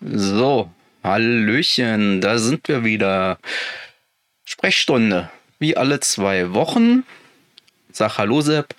So, 0.00 0.70
Hallöchen, 1.02 2.20
da 2.20 2.38
sind 2.38 2.68
wir 2.68 2.84
wieder. 2.84 3.38
Sprechstunde, 4.44 5.28
wie 5.58 5.76
alle 5.76 5.98
zwei 6.00 6.54
Wochen. 6.54 7.04
Sag 7.90 8.16
Hallo 8.18 8.40
Sepp. 8.40 8.74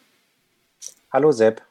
Hallo 1.11 1.31
Sepp. 1.31 1.61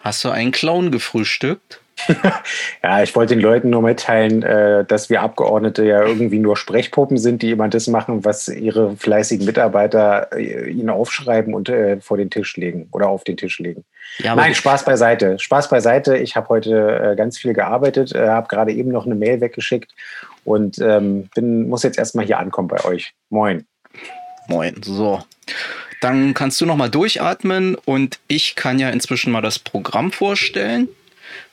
Hast 0.00 0.22
du 0.22 0.28
einen 0.30 0.52
Clown 0.52 0.92
gefrühstückt? 0.92 1.80
ja, 2.82 3.02
ich 3.02 3.16
wollte 3.16 3.34
den 3.34 3.42
Leuten 3.42 3.70
nur 3.70 3.82
mitteilen, 3.82 4.42
äh, 4.42 4.84
dass 4.84 5.10
wir 5.10 5.22
Abgeordnete 5.22 5.84
ja 5.84 6.02
irgendwie 6.04 6.38
nur 6.38 6.56
Sprechpuppen 6.56 7.16
sind, 7.16 7.42
die 7.42 7.50
immer 7.50 7.68
das 7.68 7.88
machen, 7.88 8.24
was 8.24 8.48
ihre 8.48 8.96
fleißigen 8.96 9.44
Mitarbeiter 9.44 10.28
äh, 10.32 10.70
ihnen 10.70 10.90
aufschreiben 10.90 11.54
und 11.54 11.68
äh, 11.68 12.00
vor 12.00 12.18
den 12.18 12.30
Tisch 12.30 12.56
legen 12.56 12.88
oder 12.92 13.08
auf 13.08 13.24
den 13.24 13.36
Tisch 13.36 13.58
legen. 13.58 13.84
Ja, 14.18 14.34
Nein, 14.34 14.54
Spaß 14.54 14.84
beiseite. 14.84 15.38
Spaß 15.38 15.68
beiseite. 15.68 16.16
Ich 16.16 16.34
habe 16.34 16.48
heute 16.48 17.14
ganz 17.16 17.38
viel 17.38 17.52
gearbeitet, 17.52 18.14
habe 18.14 18.48
gerade 18.48 18.72
eben 18.72 18.90
noch 18.90 19.06
eine 19.06 19.14
Mail 19.14 19.40
weggeschickt 19.40 19.92
und 20.44 20.78
ähm, 20.78 21.28
bin, 21.34 21.68
muss 21.68 21.82
jetzt 21.84 21.98
erstmal 21.98 22.26
hier 22.26 22.38
ankommen 22.38 22.68
bei 22.68 22.84
euch. 22.84 23.14
Moin. 23.30 23.66
Moin. 24.48 24.74
So. 24.82 25.22
Dann 26.00 26.34
kannst 26.34 26.60
du 26.60 26.66
noch 26.66 26.76
mal 26.76 26.90
durchatmen 26.90 27.76
und 27.76 28.18
ich 28.28 28.56
kann 28.56 28.78
ja 28.78 28.90
inzwischen 28.90 29.30
mal 29.30 29.42
das 29.42 29.58
Programm 29.58 30.10
vorstellen 30.10 30.88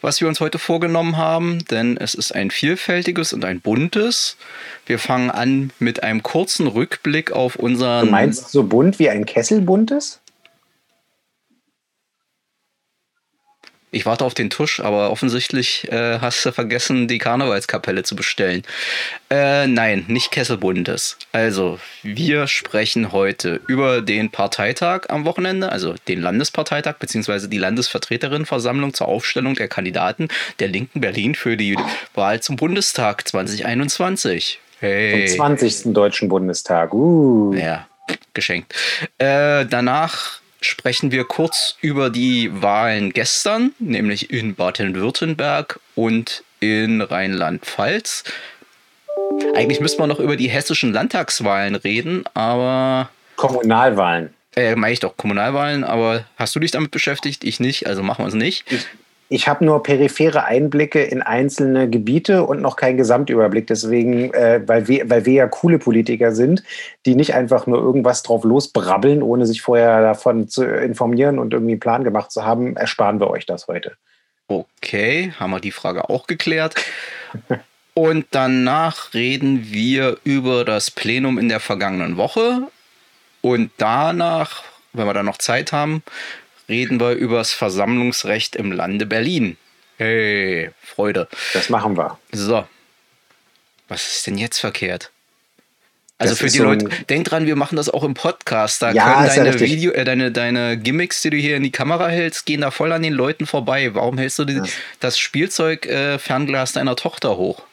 was 0.02 0.22
wir 0.22 0.28
uns 0.28 0.40
heute 0.40 0.59
vorgenommen 0.59 1.17
haben, 1.17 1.66
denn 1.66 1.98
es 1.98 2.14
ist 2.14 2.34
ein 2.34 2.52
vielfältiges 2.52 3.34
und 3.34 3.45
ein 3.45 3.62
buntes. 3.62 4.38
Wir 4.86 5.00
fangen 5.00 5.31
an 5.31 5.72
mit 5.80 6.03
einem 6.03 6.23
kurzen 6.23 6.67
Rückblick 6.67 7.31
auf 7.31 7.56
unseren. 7.56 8.06
Du 8.06 8.12
meinst 8.12 8.52
so 8.52 8.64
bunt 8.64 9.00
wie 9.00 9.09
ein 9.09 9.26
Kessel 9.26 9.62
buntes? 9.62 10.22
Ich 13.95 14.05
warte 14.05 14.26
auf 14.26 14.34
den 14.34 14.49
Tusch, 14.49 14.81
aber 14.81 15.09
offensichtlich 15.09 15.90
äh, 15.90 16.20
hast 16.20 16.45
du 16.45 16.52
vergessen, 16.52 17.08
die 17.08 17.17
Karnevalskapelle 17.17 18.03
zu 18.03 18.17
bestellen. 18.17 18.63
Äh, 19.30 19.67
nein, 19.67 20.03
nicht 20.09 20.31
Kesselbundes. 20.31 21.17
Also, 21.31 21.80
wir 22.03 22.47
sprechen 22.47 23.14
heute 23.14 23.61
über 23.70 24.02
den 24.02 24.31
Parteitag 24.31 25.03
am 25.08 25.23
Wochenende, 25.23 25.72
also 25.72 25.95
den 26.09 26.20
Landesparteitag, 26.20 26.95
beziehungsweise 26.95 27.47
die 27.47 27.58
Landesvertreterinnenversammlung 27.58 28.94
zur 28.94 29.08
Aufstellung 29.08 29.55
der 29.55 29.70
Kandidaten 29.70 30.27
der 30.59 30.67
Linken 30.67 31.00
Berlin 31.00 31.33
für 31.33 31.55
die 31.55 31.77
Wahl 32.14 32.42
zum 32.42 32.58
Bundestag 32.58 33.25
2021. 33.25 34.59
Hey. 34.81 35.25
Zum 35.25 35.38
20. 35.38 35.94
Deutschen 35.94 36.27
Bundestag. 36.27 36.94
Uh. 36.94 37.53
Ja, 37.53 37.88
geschenkt. 38.33 38.75
Äh, 39.20 39.66
danach 39.66 40.42
sprechen 40.66 41.11
wir 41.11 41.23
kurz 41.23 41.77
über 41.81 42.09
die 42.09 42.49
Wahlen 42.61 43.13
gestern, 43.13 43.73
nämlich 43.80 44.31
in 44.31 44.55
Baden-Württemberg 44.55 45.80
und 45.95 46.44
in 46.59 47.02
Rheinland-Pfalz. 47.02 48.23
Eigentlich 49.55 49.80
müsste 49.80 49.99
man 49.99 50.09
noch 50.09 50.19
über 50.19 50.36
die 50.36 50.49
hessischen 50.49 50.93
Landtagswahlen 50.93 51.75
reden, 51.75 52.23
aber. 52.33 53.09
Kommunalwahlen. 53.36 54.33
Äh, 54.55 54.75
meine 54.75 54.93
ich 54.93 54.99
doch, 54.99 55.17
Kommunalwahlen, 55.17 55.83
aber 55.83 56.25
hast 56.38 56.55
du 56.55 56.59
dich 56.59 56.71
damit 56.71 56.91
beschäftigt? 56.91 57.43
Ich 57.43 57.59
nicht, 57.59 57.88
also 57.88 58.03
machen 58.03 58.23
wir 58.23 58.30
es 58.30 58.33
nicht. 58.33 58.71
Ich, 58.71 58.86
ich 59.28 59.48
habe 59.48 59.66
nur 59.66 59.81
periphere 59.81 60.45
Einblicke 60.45 61.02
in 61.02 61.22
einzelne 61.22 61.90
Gebiete 61.90 62.44
und 62.44 62.62
noch 62.62 62.76
keinen 62.76 62.98
Gesamtüberblick. 62.98 63.67
Deswegen, 63.67 64.34
äh, 64.34 64.62
weil, 64.66 64.88
wir, 64.88 65.09
weil 65.09 65.26
wir 65.26 65.34
ja 65.34 65.48
coole 65.48 65.80
Politiker 65.80 66.32
sind, 66.32 66.64
die 67.06 67.16
nicht 67.16 67.34
einfach 67.34 67.66
nur 67.66 67.80
irgendwas 67.80 68.22
drauf 68.23 68.44
losbrabbeln, 68.44 69.23
ohne 69.23 69.45
sich 69.45 69.62
vorher 69.62 70.02
davon 70.02 70.48
zu 70.48 70.64
informieren 70.64 71.40
und 71.40 71.54
irgendwie 71.54 71.73
einen 71.73 71.80
Plan 71.80 72.04
gemacht 72.04 72.32
zu 72.32 72.45
haben, 72.45 72.76
ersparen 72.76 73.20
wir 73.20 73.30
euch 73.30 73.45
das 73.45 73.67
heute. 73.67 73.94
Okay, 74.48 75.34
haben 75.39 75.52
wir 75.52 75.60
die 75.60 75.72
Frage 75.72 76.10
auch 76.10 76.28
geklärt. 76.28 76.76
Und 77.95 78.28
danach 78.32 79.14
reden 79.14 79.72
wir 79.72 80.17
über 80.23 80.66
das 80.66 80.92
Plenum 80.92 81.39
in 81.39 81.50
der 81.50 81.60
vergangenen 81.60 82.17
Woche. 82.17 82.67
Und 83.42 83.72
danach, 83.78 84.64
wenn 84.94 85.08
wir 85.08 85.14
da 85.14 85.23
noch 85.23 85.38
Zeit 85.38 85.72
haben, 85.72 86.04
reden 86.70 86.99
wir 86.99 87.11
über 87.11 87.37
das 87.37 87.52
Versammlungsrecht 87.52 88.55
im 88.55 88.71
Lande 88.71 89.05
Berlin. 89.05 89.58
Hey, 89.98 90.71
Freude. 90.81 91.27
Das 91.53 91.70
machen 91.70 91.98
wir. 91.98 92.17
So. 92.31 92.67
Was 93.87 94.15
ist 94.15 94.27
denn 94.27 94.37
jetzt 94.37 94.59
verkehrt? 94.59 95.11
Also 96.17 96.31
das 96.31 96.39
für 96.39 96.45
die 96.45 96.58
so 96.58 96.64
Leute, 96.64 96.87
denk 97.09 97.25
dran, 97.25 97.45
wir 97.45 97.58
machen 97.58 97.75
das 97.75 97.89
auch 97.89 98.04
im 98.04 98.14
Podcast. 98.14 98.81
Da 98.81 98.92
ja, 98.92 99.04
können 99.04 99.27
deine, 99.27 99.49
ja 99.49 99.59
Video, 99.59 99.92
äh, 99.92 100.05
deine, 100.05 100.31
deine 100.31 100.77
Gimmicks, 100.77 101.21
die 101.21 101.30
du 101.30 101.37
hier 101.37 101.58
in 101.58 101.64
die 101.64 101.71
Kamera 101.71 102.08
hältst, 102.08 102.45
gehen 102.45 102.61
da 102.61 102.71
voll 102.71 102.93
an 102.93 103.04
den 103.04 103.14
Leuten 103.14 103.45
vorbei. 103.45 103.93
Warum 103.93 104.17
hältst 104.17 104.39
du 104.39 104.45
die, 104.45 104.54
ja. 104.54 104.64
das 105.02 105.17
Spielzeug-Fernglas 105.20 106.71
äh, 106.71 106.73
deiner 106.73 106.95
Tochter 106.95 107.36
hoch? 107.37 107.64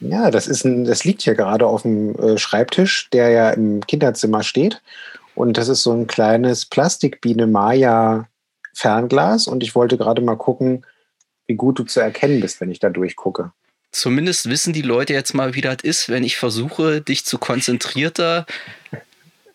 Ja, 0.00 0.30
das 0.30 0.46
ist 0.46 0.64
ein, 0.64 0.86
das 0.86 1.04
liegt 1.04 1.22
hier 1.22 1.34
gerade 1.34 1.66
auf 1.66 1.82
dem 1.82 2.16
äh, 2.16 2.38
Schreibtisch, 2.38 3.10
der 3.12 3.28
ja 3.28 3.50
im 3.50 3.86
Kinderzimmer 3.86 4.42
steht. 4.42 4.80
Und 5.34 5.58
das 5.58 5.68
ist 5.68 5.82
so 5.82 5.92
ein 5.92 6.06
kleines 6.06 6.64
Plastikbiene 6.64 7.46
Maya 7.46 8.26
Fernglas 8.74 9.46
und 9.46 9.62
ich 9.62 9.74
wollte 9.74 9.96
gerade 9.96 10.22
mal 10.22 10.36
gucken, 10.36 10.84
wie 11.46 11.54
gut 11.54 11.78
du 11.78 11.84
zu 11.84 12.00
erkennen 12.00 12.40
bist, 12.40 12.60
wenn 12.60 12.70
ich 12.70 12.78
da 12.78 12.90
durchgucke. 12.90 13.52
Zumindest 13.92 14.48
wissen 14.48 14.72
die 14.72 14.82
Leute 14.82 15.12
jetzt 15.12 15.34
mal, 15.34 15.54
wie 15.54 15.62
das 15.62 15.78
ist, 15.82 16.08
wenn 16.08 16.22
ich 16.22 16.36
versuche, 16.36 17.00
dich 17.00 17.24
zu 17.24 17.38
konzentrierter 17.38 18.46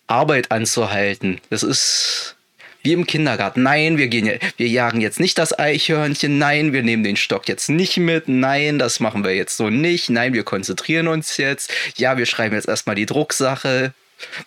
Arbeit 0.06 0.52
anzuhalten. 0.52 1.40
Das 1.48 1.62
ist 1.62 2.36
wie 2.82 2.92
im 2.92 3.06
Kindergarten. 3.06 3.62
Nein, 3.62 3.98
wir 3.98 4.06
gehen 4.06 4.38
wir 4.56 4.68
jagen 4.68 5.00
jetzt 5.00 5.18
nicht 5.18 5.38
das 5.38 5.58
Eichhörnchen. 5.58 6.38
Nein, 6.38 6.72
wir 6.72 6.82
nehmen 6.82 7.02
den 7.02 7.16
Stock 7.16 7.48
jetzt 7.48 7.68
nicht 7.68 7.96
mit. 7.96 8.28
Nein, 8.28 8.78
das 8.78 9.00
machen 9.00 9.24
wir 9.24 9.34
jetzt 9.34 9.56
so 9.56 9.70
nicht. 9.70 10.08
Nein, 10.08 10.34
wir 10.34 10.44
konzentrieren 10.44 11.08
uns 11.08 11.36
jetzt. 11.38 11.72
Ja, 11.96 12.16
wir 12.16 12.26
schreiben 12.26 12.54
jetzt 12.54 12.68
erstmal 12.68 12.94
die 12.94 13.06
Drucksache. 13.06 13.92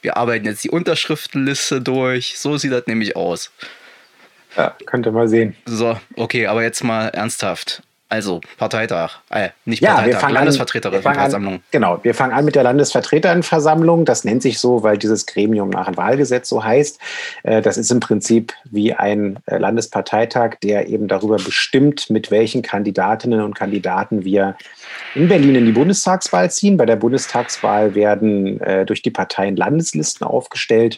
Wir 0.01 0.18
arbeiten 0.18 0.46
jetzt 0.46 0.63
die 0.63 0.69
Unterschriftenliste 0.69 1.81
durch. 1.81 2.38
So 2.38 2.57
sieht 2.57 2.72
das 2.72 2.88
nämlich 2.88 3.16
aus. 3.16 3.51
Ja, 4.59 4.75
könnte 4.85 5.11
mal 5.11 5.27
sehen. 5.27 5.55
So, 5.65 5.97
okay, 6.15 6.47
aber 6.47 6.63
jetzt 6.63 6.83
mal 6.83 7.07
ernsthaft. 7.07 7.81
Also, 8.11 8.41
Parteitag, 8.57 9.19
äh, 9.29 9.49
nicht 9.65 9.83
ja, 9.83 9.93
Parteitag, 9.93 10.27
wir 10.29 10.33
Landesvertreterinnenversammlung. 10.33 11.61
Genau, 11.69 11.99
wir 12.03 12.15
fangen 12.15 12.33
an 12.33 12.43
mit 12.43 12.55
der 12.55 12.63
Landesvertreterinnenversammlung. 12.63 14.03
Das 14.03 14.23
nennt 14.23 14.41
sich 14.41 14.57
so, 14.57 14.81
weil 14.81 14.97
dieses 14.97 15.27
Gremium 15.27 15.69
nach 15.69 15.85
dem 15.85 15.95
Wahlgesetz 15.95 16.49
so 16.49 16.63
heißt. 16.63 16.99
Äh, 17.43 17.61
das 17.61 17.77
ist 17.77 17.91
im 17.91 17.99
Prinzip 17.99 18.51
wie 18.65 18.93
ein 18.93 19.37
äh, 19.45 19.59
Landesparteitag, 19.59 20.55
der 20.63 20.87
eben 20.87 21.07
darüber 21.07 21.35
bestimmt, 21.35 22.09
mit 22.09 22.31
welchen 22.31 22.63
Kandidatinnen 22.63 23.41
und 23.41 23.53
Kandidaten 23.53 24.25
wir 24.25 24.57
in 25.13 25.27
Berlin 25.27 25.53
in 25.53 25.67
die 25.67 25.71
Bundestagswahl 25.71 26.49
ziehen. 26.49 26.77
Bei 26.77 26.87
der 26.87 26.95
Bundestagswahl 26.95 27.93
werden 27.93 28.59
äh, 28.61 28.87
durch 28.87 29.03
die 29.03 29.11
Parteien 29.11 29.55
Landeslisten 29.55 30.25
aufgestellt 30.25 30.97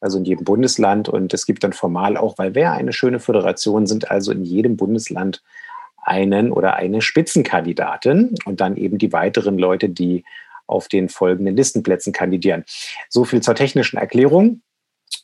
also 0.00 0.18
in 0.18 0.24
jedem 0.24 0.44
Bundesland. 0.44 1.08
Und 1.08 1.32
es 1.34 1.46
gibt 1.46 1.62
dann 1.64 1.72
formal 1.72 2.16
auch, 2.16 2.38
weil 2.38 2.54
wir 2.54 2.72
eine 2.72 2.92
schöne 2.92 3.20
Föderation 3.20 3.86
sind, 3.86 4.10
also 4.10 4.32
in 4.32 4.44
jedem 4.44 4.76
Bundesland 4.76 5.42
einen 6.02 6.50
oder 6.50 6.76
eine 6.76 7.02
Spitzenkandidatin 7.02 8.34
und 8.44 8.60
dann 8.60 8.76
eben 8.76 8.98
die 8.98 9.12
weiteren 9.12 9.58
Leute, 9.58 9.88
die 9.88 10.24
auf 10.66 10.88
den 10.88 11.08
folgenden 11.08 11.56
Listenplätzen 11.56 12.12
kandidieren. 12.12 12.64
So 13.08 13.24
viel 13.24 13.42
zur 13.42 13.54
technischen 13.54 13.98
Erklärung. 13.98 14.62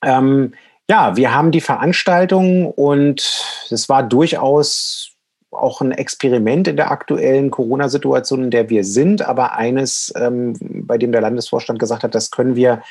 Ähm, 0.02 0.52
ja, 0.90 1.16
wir 1.16 1.34
haben 1.34 1.50
die 1.50 1.60
Veranstaltung 1.60 2.70
und 2.70 3.20
es 3.70 3.88
war 3.88 4.02
durchaus 4.02 5.12
auch 5.50 5.80
ein 5.80 5.92
Experiment 5.92 6.68
in 6.68 6.76
der 6.76 6.90
aktuellen 6.90 7.50
Corona-Situation, 7.50 8.44
in 8.44 8.50
der 8.50 8.68
wir 8.68 8.84
sind, 8.84 9.22
aber 9.22 9.54
eines, 9.56 10.12
ähm, 10.16 10.54
bei 10.60 10.98
dem 10.98 11.12
der 11.12 11.22
Landesvorstand 11.22 11.78
gesagt 11.78 12.02
hat, 12.02 12.14
das 12.14 12.30
können 12.30 12.56
wir 12.56 12.82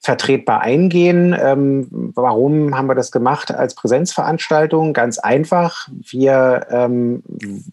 vertretbar 0.00 0.60
eingehen. 0.60 1.36
Ähm, 1.38 1.88
warum 2.14 2.76
haben 2.76 2.88
wir 2.88 2.94
das 2.94 3.10
gemacht 3.10 3.50
als 3.52 3.74
Präsenzveranstaltung? 3.74 4.92
Ganz 4.92 5.18
einfach. 5.18 5.88
Wir 5.90 6.66
ähm, 6.70 7.22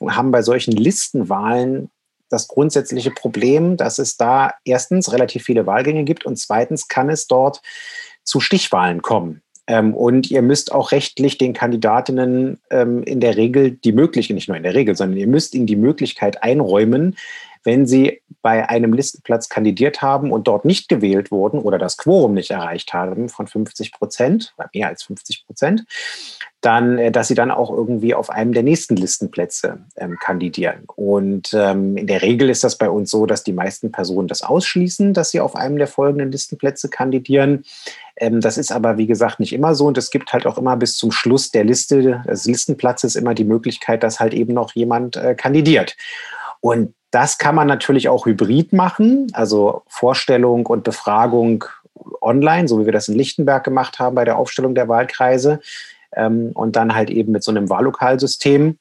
haben 0.07 0.31
bei 0.31 0.41
solchen 0.41 0.71
Listenwahlen 0.71 1.89
das 2.29 2.47
grundsätzliche 2.47 3.11
Problem, 3.11 3.77
dass 3.77 3.99
es 3.99 4.17
da 4.17 4.53
erstens 4.65 5.11
relativ 5.13 5.43
viele 5.43 5.67
Wahlgänge 5.67 6.03
gibt 6.03 6.25
und 6.25 6.37
zweitens 6.37 6.87
kann 6.87 7.09
es 7.09 7.27
dort 7.27 7.61
zu 8.23 8.39
Stichwahlen 8.39 9.01
kommen. 9.01 9.43
Ähm, 9.67 9.93
und 9.93 10.29
ihr 10.29 10.41
müsst 10.41 10.71
auch 10.73 10.91
rechtlich 10.91 11.37
den 11.37 11.53
Kandidatinnen 11.53 12.59
ähm, 12.69 13.03
in 13.03 13.21
der 13.21 13.37
Regel 13.37 13.71
die 13.71 13.93
Möglichkeit, 13.93 14.35
nicht 14.35 14.47
nur 14.47 14.57
in 14.57 14.63
der 14.63 14.73
Regel, 14.73 14.95
sondern 14.95 15.17
ihr 15.17 15.27
müsst 15.27 15.55
ihnen 15.55 15.67
die 15.67 15.77
Möglichkeit 15.77 16.43
einräumen, 16.43 17.15
wenn 17.63 17.85
sie 17.85 18.21
bei 18.41 18.67
einem 18.67 18.93
Listenplatz 18.93 19.47
kandidiert 19.47 20.01
haben 20.01 20.31
und 20.31 20.47
dort 20.47 20.65
nicht 20.65 20.89
gewählt 20.89 21.31
wurden 21.31 21.59
oder 21.59 21.77
das 21.77 21.97
Quorum 21.97 22.33
nicht 22.33 22.51
erreicht 22.51 22.93
haben 22.93 23.29
von 23.29 23.47
50 23.47 23.93
Prozent, 23.93 24.53
mehr 24.73 24.89
als 24.89 25.03
50 25.03 25.45
Prozent, 25.45 25.85
dann, 26.59 26.97
äh, 26.97 27.11
dass 27.11 27.29
sie 27.29 27.35
dann 27.35 27.51
auch 27.51 27.71
irgendwie 27.71 28.13
auf 28.13 28.29
einem 28.29 28.53
der 28.53 28.63
nächsten 28.63 28.95
Listenplätze 28.95 29.85
ähm, 29.95 30.17
kandidieren. 30.19 30.83
Und 30.95 31.53
ähm, 31.53 31.97
in 31.97 32.07
der 32.07 32.21
Regel 32.21 32.49
ist 32.49 32.63
das 32.63 32.77
bei 32.77 32.89
uns 32.89 33.11
so, 33.11 33.25
dass 33.25 33.43
die 33.43 33.53
meisten 33.53 33.91
Personen 33.91 34.27
das 34.27 34.43
ausschließen, 34.43 35.13
dass 35.13 35.31
sie 35.31 35.39
auf 35.39 35.55
einem 35.55 35.77
der 35.77 35.87
folgenden 35.87 36.31
Listenplätze 36.31 36.89
kandidieren. 36.89 37.63
Ähm, 38.17 38.41
das 38.41 38.57
ist 38.57 38.71
aber, 38.71 38.97
wie 38.97 39.07
gesagt, 39.07 39.39
nicht 39.39 39.53
immer 39.53 39.73
so. 39.75 39.87
Und 39.87 39.97
es 39.97 40.09
gibt 40.09 40.33
halt 40.33 40.45
auch 40.45 40.57
immer 40.57 40.75
bis 40.75 40.97
zum 40.97 41.11
Schluss 41.11 41.51
der 41.51 41.63
Liste, 41.63 42.23
des 42.27 42.45
Listenplatzes, 42.45 43.15
immer 43.15 43.33
die 43.33 43.45
Möglichkeit, 43.45 44.03
dass 44.03 44.19
halt 44.19 44.33
eben 44.33 44.53
noch 44.53 44.73
jemand 44.73 45.15
äh, 45.15 45.35
kandidiert. 45.35 45.95
Und 46.59 46.93
das 47.13 47.37
kann 47.37 47.53
man 47.53 47.67
natürlich 47.67 48.09
auch 48.09 48.25
hybrid 48.25 48.73
machen, 48.73 49.27
also 49.33 49.83
Vorstellung 49.87 50.65
und 50.65 50.83
Befragung 50.83 51.63
online, 52.21 52.67
so 52.67 52.79
wie 52.79 52.85
wir 52.85 52.91
das 52.91 53.07
in 53.07 53.13
Lichtenberg 53.13 53.63
gemacht 53.63 53.99
haben 53.99 54.15
bei 54.15 54.25
der 54.25 54.37
Aufstellung 54.37 54.73
der 54.73 54.87
Wahlkreise. 54.87 55.59
Ähm, 56.15 56.51
und 56.55 56.75
dann 56.75 56.95
halt 56.95 57.11
eben 57.11 57.31
mit 57.31 57.43
so 57.43 57.51
einem 57.51 57.69
Wahllokalsystem. 57.69 58.79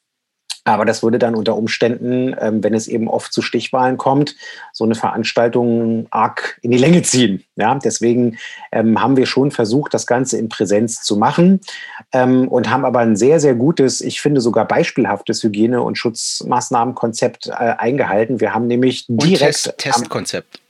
Aber 0.64 0.84
das 0.84 1.02
würde 1.02 1.18
dann 1.18 1.34
unter 1.34 1.56
Umständen, 1.56 2.36
ähm, 2.40 2.62
wenn 2.62 2.72
es 2.72 2.86
eben 2.86 3.08
oft 3.08 3.32
zu 3.32 3.42
Stichwahlen 3.42 3.96
kommt, 3.96 4.36
so 4.72 4.84
eine 4.84 4.94
Veranstaltung 4.94 6.06
arg 6.10 6.58
in 6.62 6.70
die 6.70 6.78
Länge 6.78 7.02
ziehen. 7.02 7.42
Ja, 7.56 7.74
deswegen 7.74 8.38
ähm, 8.70 9.00
haben 9.02 9.16
wir 9.16 9.26
schon 9.26 9.50
versucht, 9.50 9.92
das 9.92 10.06
Ganze 10.06 10.38
in 10.38 10.48
Präsenz 10.48 11.02
zu 11.02 11.16
machen 11.16 11.60
ähm, 12.12 12.46
und 12.46 12.70
haben 12.70 12.84
aber 12.84 13.00
ein 13.00 13.16
sehr, 13.16 13.40
sehr 13.40 13.56
gutes, 13.56 14.00
ich 14.00 14.20
finde 14.20 14.40
sogar 14.40 14.66
beispielhaftes 14.66 15.42
Hygiene- 15.42 15.82
und 15.82 15.98
Schutzmaßnahmenkonzept 15.98 17.48
äh, 17.48 17.52
eingehalten. 17.52 18.40
Wir 18.40 18.54
haben 18.54 18.68
nämlich 18.68 19.06
direkt. 19.08 19.64
Test 19.64 19.74
Testkonzept. 19.78 20.61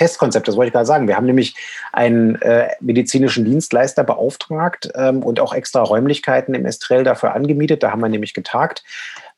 Testkonzept, 0.00 0.48
das 0.48 0.56
wollte 0.56 0.68
ich 0.68 0.72
gerade 0.72 0.86
sagen. 0.86 1.06
Wir 1.08 1.16
haben 1.16 1.26
nämlich 1.26 1.54
einen 1.92 2.40
äh, 2.40 2.68
medizinischen 2.80 3.44
Dienstleister 3.44 4.02
beauftragt 4.02 4.90
ähm, 4.94 5.22
und 5.22 5.40
auch 5.40 5.52
extra 5.52 5.82
Räumlichkeiten 5.82 6.54
im 6.54 6.64
Estrell 6.64 7.04
dafür 7.04 7.34
angemietet. 7.34 7.82
Da 7.82 7.90
haben 7.90 8.00
wir 8.00 8.08
nämlich 8.08 8.32
getagt 8.32 8.82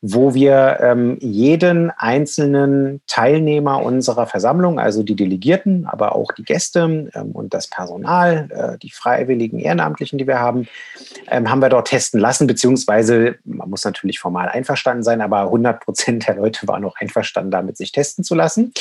wo 0.05 0.35
wir 0.35 0.79
ähm, 0.81 1.17
jeden 1.21 1.93
einzelnen 1.93 3.01
Teilnehmer 3.07 3.81
unserer 3.83 4.27
Versammlung, 4.27 4.81
also 4.81 5.05
die 5.05 5.15
Delegierten, 5.15 5.87
aber 5.87 6.17
auch 6.17 6.33
die 6.33 6.43
Gäste 6.43 7.09
ähm, 7.15 7.31
und 7.33 7.55
das 7.55 7.69
Personal, 7.69 8.49
äh, 8.51 8.79
die 8.79 8.91
freiwilligen 8.91 9.61
Ehrenamtlichen, 9.61 10.19
die 10.19 10.27
wir 10.27 10.41
haben, 10.41 10.67
ähm, 11.31 11.49
haben 11.49 11.63
wir 11.63 11.69
dort 11.69 11.87
testen 11.87 12.19
lassen, 12.19 12.49
beziehungsweise 12.49 13.37
man 13.45 13.71
muss 13.71 13.85
natürlich 13.85 14.19
formal 14.19 14.49
einverstanden 14.49 15.05
sein, 15.05 15.21
aber 15.21 15.43
100 15.43 15.85
Prozent 15.85 16.27
der 16.27 16.35
Leute 16.35 16.67
waren 16.67 16.85
auch 16.85 16.97
einverstanden 16.97 17.53
damit, 17.53 17.77
sich 17.77 17.93
testen 17.93 18.25
zu 18.25 18.35
lassen. 18.35 18.73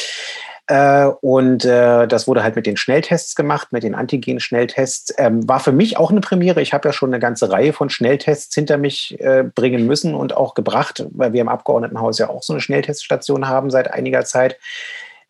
Äh, 0.67 1.07
und 1.21 1.65
äh, 1.65 2.07
das 2.07 2.27
wurde 2.27 2.43
halt 2.43 2.55
mit 2.55 2.65
den 2.65 2.77
Schnelltests 2.77 3.35
gemacht, 3.35 3.71
mit 3.71 3.83
den 3.83 3.95
Antigen-Schnelltests. 3.95 5.13
Ähm, 5.17 5.47
war 5.47 5.59
für 5.59 5.71
mich 5.71 5.97
auch 5.97 6.11
eine 6.11 6.21
Premiere. 6.21 6.61
Ich 6.61 6.73
habe 6.73 6.87
ja 6.87 6.93
schon 6.93 7.09
eine 7.09 7.19
ganze 7.19 7.51
Reihe 7.51 7.73
von 7.73 7.89
Schnelltests 7.89 8.53
hinter 8.53 8.77
mich 8.77 9.19
äh, 9.19 9.43
bringen 9.43 9.85
müssen 9.87 10.15
und 10.15 10.35
auch 10.35 10.53
gebracht, 10.53 11.05
weil 11.11 11.33
wir 11.33 11.41
im 11.41 11.49
Abgeordnetenhaus 11.49 12.19
ja 12.19 12.29
auch 12.29 12.43
so 12.43 12.53
eine 12.53 12.61
Schnellteststation 12.61 13.47
haben 13.47 13.69
seit 13.69 13.91
einiger 13.91 14.23
Zeit. 14.23 14.57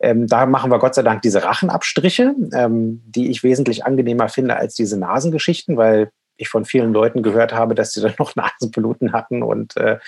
Ähm, 0.00 0.26
da 0.26 0.46
machen 0.46 0.70
wir 0.70 0.78
Gott 0.80 0.94
sei 0.94 1.02
Dank 1.02 1.22
diese 1.22 1.44
Rachenabstriche, 1.44 2.34
ähm, 2.52 3.02
die 3.06 3.30
ich 3.30 3.42
wesentlich 3.42 3.84
angenehmer 3.84 4.28
finde 4.28 4.56
als 4.56 4.74
diese 4.74 4.98
Nasengeschichten, 4.98 5.76
weil 5.76 6.10
ich 6.36 6.48
von 6.48 6.64
vielen 6.64 6.92
Leuten 6.92 7.22
gehört 7.22 7.52
habe, 7.52 7.74
dass 7.74 7.92
sie 7.92 8.00
dann 8.00 8.14
noch 8.18 8.34
Nasenbluten 8.36 9.12
hatten 9.12 9.42
und 9.42 9.76
äh, 9.76 9.98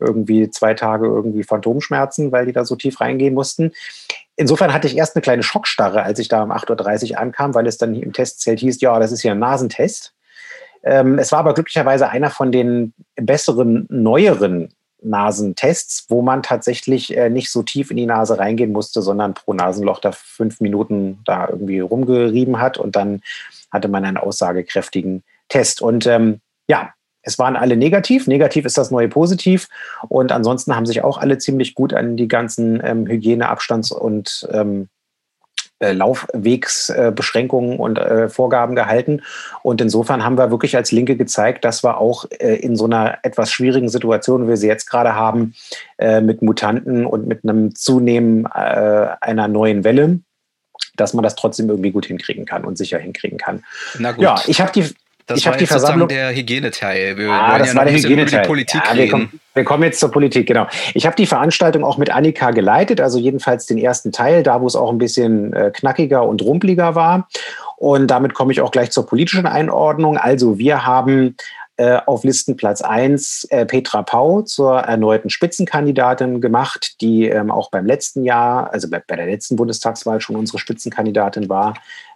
irgendwie 0.00 0.50
zwei 0.50 0.74
Tage 0.74 1.06
irgendwie 1.06 1.44
Phantomschmerzen, 1.44 2.32
weil 2.32 2.46
die 2.46 2.52
da 2.52 2.64
so 2.64 2.76
tief 2.76 3.00
reingehen 3.00 3.34
mussten 3.34 3.72
insofern 4.36 4.72
hatte 4.72 4.86
ich 4.86 4.96
erst 4.96 5.16
eine 5.16 5.22
kleine 5.22 5.42
Schockstarre, 5.42 6.02
als 6.02 6.18
ich 6.18 6.28
da 6.28 6.42
um 6.42 6.52
8.30 6.52 7.12
Uhr 7.12 7.18
ankam, 7.18 7.54
weil 7.54 7.66
es 7.66 7.78
dann 7.78 7.94
im 7.94 8.12
Testzelt 8.12 8.60
hieß, 8.60 8.80
ja, 8.80 8.98
das 8.98 9.12
ist 9.12 9.22
hier 9.22 9.32
ein 9.32 9.38
Nasentest. 9.38 10.12
Ähm, 10.82 11.18
es 11.18 11.32
war 11.32 11.40
aber 11.40 11.54
glücklicherweise 11.54 12.08
einer 12.08 12.30
von 12.30 12.52
den 12.52 12.92
besseren, 13.16 13.86
neueren 13.88 14.70
Nasentests, 15.02 16.06
wo 16.08 16.22
man 16.22 16.42
tatsächlich 16.42 17.16
äh, 17.16 17.30
nicht 17.30 17.50
so 17.50 17.62
tief 17.62 17.90
in 17.90 17.96
die 17.96 18.06
Nase 18.06 18.38
reingehen 18.38 18.72
musste, 18.72 19.02
sondern 19.02 19.34
pro 19.34 19.52
Nasenloch 19.52 20.00
da 20.00 20.12
fünf 20.12 20.60
Minuten 20.60 21.20
da 21.24 21.48
irgendwie 21.48 21.80
rumgerieben 21.80 22.58
hat 22.58 22.78
und 22.78 22.96
dann 22.96 23.22
hatte 23.70 23.88
man 23.88 24.04
einen 24.04 24.16
aussagekräftigen 24.16 25.22
Test. 25.48 25.82
Und 25.82 26.06
ähm, 26.06 26.40
ja, 26.68 26.92
es 27.22 27.38
waren 27.38 27.56
alle 27.56 27.76
negativ. 27.76 28.26
Negativ 28.26 28.64
ist 28.64 28.78
das 28.78 28.90
neue 28.90 29.08
Positiv. 29.08 29.68
Und 30.08 30.30
ansonsten 30.32 30.76
haben 30.76 30.86
sich 30.86 31.02
auch 31.02 31.18
alle 31.18 31.38
ziemlich 31.38 31.74
gut 31.74 31.94
an 31.94 32.16
die 32.16 32.28
ganzen 32.28 32.80
ähm, 32.84 33.06
Hygiene-, 33.06 33.48
Abstands- 33.48 33.92
und 33.92 34.46
ähm, 34.52 34.88
äh, 35.80 35.92
Laufwegsbeschränkungen 35.92 37.72
äh, 37.72 37.82
und 37.82 37.98
äh, 37.98 38.28
Vorgaben 38.28 38.76
gehalten. 38.76 39.22
Und 39.62 39.80
insofern 39.80 40.24
haben 40.24 40.38
wir 40.38 40.50
wirklich 40.50 40.76
als 40.76 40.92
Linke 40.92 41.16
gezeigt, 41.16 41.64
dass 41.64 41.82
wir 41.82 41.98
auch 41.98 42.26
äh, 42.30 42.56
in 42.56 42.76
so 42.76 42.84
einer 42.84 43.18
etwas 43.22 43.50
schwierigen 43.50 43.88
Situation, 43.88 44.44
wie 44.44 44.50
wir 44.50 44.56
sie 44.56 44.68
jetzt 44.68 44.88
gerade 44.88 45.14
haben, 45.14 45.54
äh, 45.98 46.20
mit 46.20 46.42
Mutanten 46.42 47.06
und 47.06 47.26
mit 47.26 47.42
einem 47.42 47.74
Zunehmen 47.74 48.46
äh, 48.46 49.08
einer 49.20 49.48
neuen 49.48 49.82
Welle, 49.82 50.20
dass 50.96 51.12
man 51.12 51.22
das 51.22 51.34
trotzdem 51.34 51.68
irgendwie 51.68 51.90
gut 51.90 52.06
hinkriegen 52.06 52.44
kann 52.46 52.64
und 52.64 52.78
sicher 52.78 52.98
hinkriegen 52.98 53.38
kann. 53.38 53.64
Na 53.98 54.12
gut. 54.12 54.22
Ja, 54.22 54.40
ich 54.46 54.60
habe 54.60 54.70
die, 54.72 54.94
das 55.26 55.38
ich 55.38 55.46
war 55.46 55.56
die 55.56 55.66
Versammlung 55.66 56.08
der 56.08 56.34
Hygieneteil. 56.34 57.16
Wir 57.16 57.30
ah, 57.30 57.58
das 57.58 57.68
ja 57.68 57.76
war 57.76 57.84
der 57.84 57.94
Hygieneteil. 57.94 58.42
Die 58.42 58.46
Politik 58.46 58.82
ja, 58.84 58.96
wir, 58.96 59.08
kommen, 59.08 59.40
wir, 59.54 59.64
kommen, 59.64 59.82
jetzt 59.84 60.00
zur 60.00 60.10
Politik, 60.10 60.46
genau. 60.46 60.66
Ich 60.92 61.06
habe 61.06 61.16
die 61.16 61.26
Veranstaltung 61.26 61.82
auch 61.82 61.96
mit 61.96 62.10
Annika 62.10 62.50
geleitet, 62.50 63.00
also 63.00 63.18
jedenfalls 63.18 63.66
den 63.66 63.78
ersten 63.78 64.12
Teil, 64.12 64.42
da 64.42 64.60
wo 64.60 64.66
es 64.66 64.76
auch 64.76 64.90
ein 64.90 64.98
bisschen 64.98 65.52
äh, 65.54 65.70
knackiger 65.74 66.26
und 66.26 66.42
rumpeliger 66.42 66.94
war. 66.94 67.28
Und 67.76 68.08
damit 68.08 68.34
komme 68.34 68.52
ich 68.52 68.60
auch 68.60 68.70
gleich 68.70 68.90
zur 68.90 69.06
politischen 69.06 69.46
Einordnung. 69.46 70.18
Also 70.18 70.58
wir 70.58 70.84
haben 70.84 71.36
äh, 71.76 71.98
auf 72.06 72.22
Listenplatz 72.22 72.82
1 72.82 73.48
äh, 73.50 73.66
Petra 73.66 74.02
Pau 74.02 74.42
zur 74.42 74.78
erneuten 74.78 75.28
Spitzenkandidatin 75.28 76.40
gemacht, 76.40 77.00
die 77.00 77.28
ähm, 77.28 77.50
auch 77.50 77.70
beim 77.70 77.84
letzten 77.84 78.24
Jahr, 78.24 78.72
also 78.72 78.88
bei, 78.88 79.02
bei 79.04 79.16
der 79.16 79.26
letzten 79.26 79.56
Bundestagswahl 79.56 80.20
schon 80.20 80.36
unsere 80.36 80.58
Spitzenkandidatin 80.58 81.48
war 81.48 81.74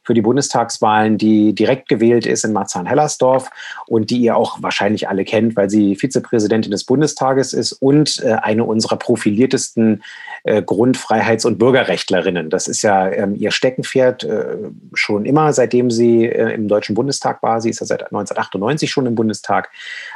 für 0.09 0.15
die 0.15 0.23
Bundestagswahlen, 0.23 1.19
die 1.19 1.55
direkt 1.55 1.87
gewählt 1.91 2.25
ist 2.25 2.43
in 2.43 2.55
Marzahn-Hellersdorf 2.55 3.51
und 3.87 4.09
die 4.09 4.17
ihr 4.17 4.39
auch 4.39 4.63
wahrscheinlich 4.63 5.07
alle 5.07 5.23
kennt, 5.27 5.55
weil 5.55 5.69
sie 5.69 5.97
Vizepräsidentin 5.97 6.71
des 6.71 6.85
Bundestages 6.85 7.53
ist 7.53 7.73
und 7.73 8.25
äh, 8.25 8.33
eine 8.41 8.65
unserer 8.65 8.97
profiliertesten 8.97 10.03
äh, 10.45 10.63
Grundfreiheits- 10.63 11.47
und 11.47 11.59
Bürgerrechtlerinnen. 11.59 12.49
Das 12.49 12.69
ist 12.69 12.81
ja 12.81 13.07
ähm, 13.11 13.37
ihr 13.37 13.51
Steckenpferd 13.51 14.25
äh, 14.25 14.57
schon 14.95 15.27
immer, 15.27 15.53
seitdem 15.53 15.91
sie 15.91 16.25
äh, 16.25 16.55
im 16.55 16.69
Deutschen 16.69 16.95
Bundestag 16.95 17.43
war. 17.43 17.61
Sie 17.61 17.69
ist 17.69 17.81
ja 17.81 17.87
seit 17.87 18.05
1998 18.05 18.91
schon 18.91 19.05
im 19.05 19.15
Bundestag, 19.15 19.69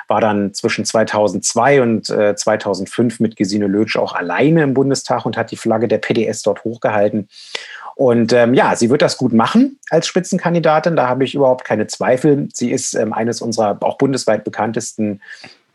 war 0.09 0.23
dann 0.23 0.55
zwischen 0.55 0.87
2002 0.87 1.83
und 1.83 2.07
2005 2.07 3.21
äh, 3.21 3.23
mit 3.23 3.37
Gesine 3.37 3.67
Lötsch 3.67 3.99
auch 3.99 4.15
alleine 4.15 4.63
im 4.63 4.73
Bundestag 4.73 5.27
und 5.27 5.37
hat 5.37 5.51
die 5.51 5.57
Flagge 5.59 5.87
der 5.87 5.99
PDS 5.99 6.41
dort 6.41 6.65
hochgehalten. 6.65 7.29
Und 7.95 8.33
ähm, 8.33 8.55
ja, 8.55 8.75
sie 8.75 8.91
wird 8.91 9.03
das 9.03 9.19
gut 9.19 9.33
machen 9.33 9.79
als 9.91 10.07
Spitzenkandidatin. 10.07 10.97
Da 10.97 11.09
habe 11.09 11.25
ich 11.25 11.35
überhaupt 11.35 11.65
keine 11.65 11.87
Zweifel. 11.87 12.49
Sie 12.53 12.71
ist 12.71 12.95
ähm, 12.95 13.13
eines 13.13 13.43
unserer 13.43 13.79
auch 13.81 13.99
bundesweit 13.99 14.45
bekanntesten 14.45 15.21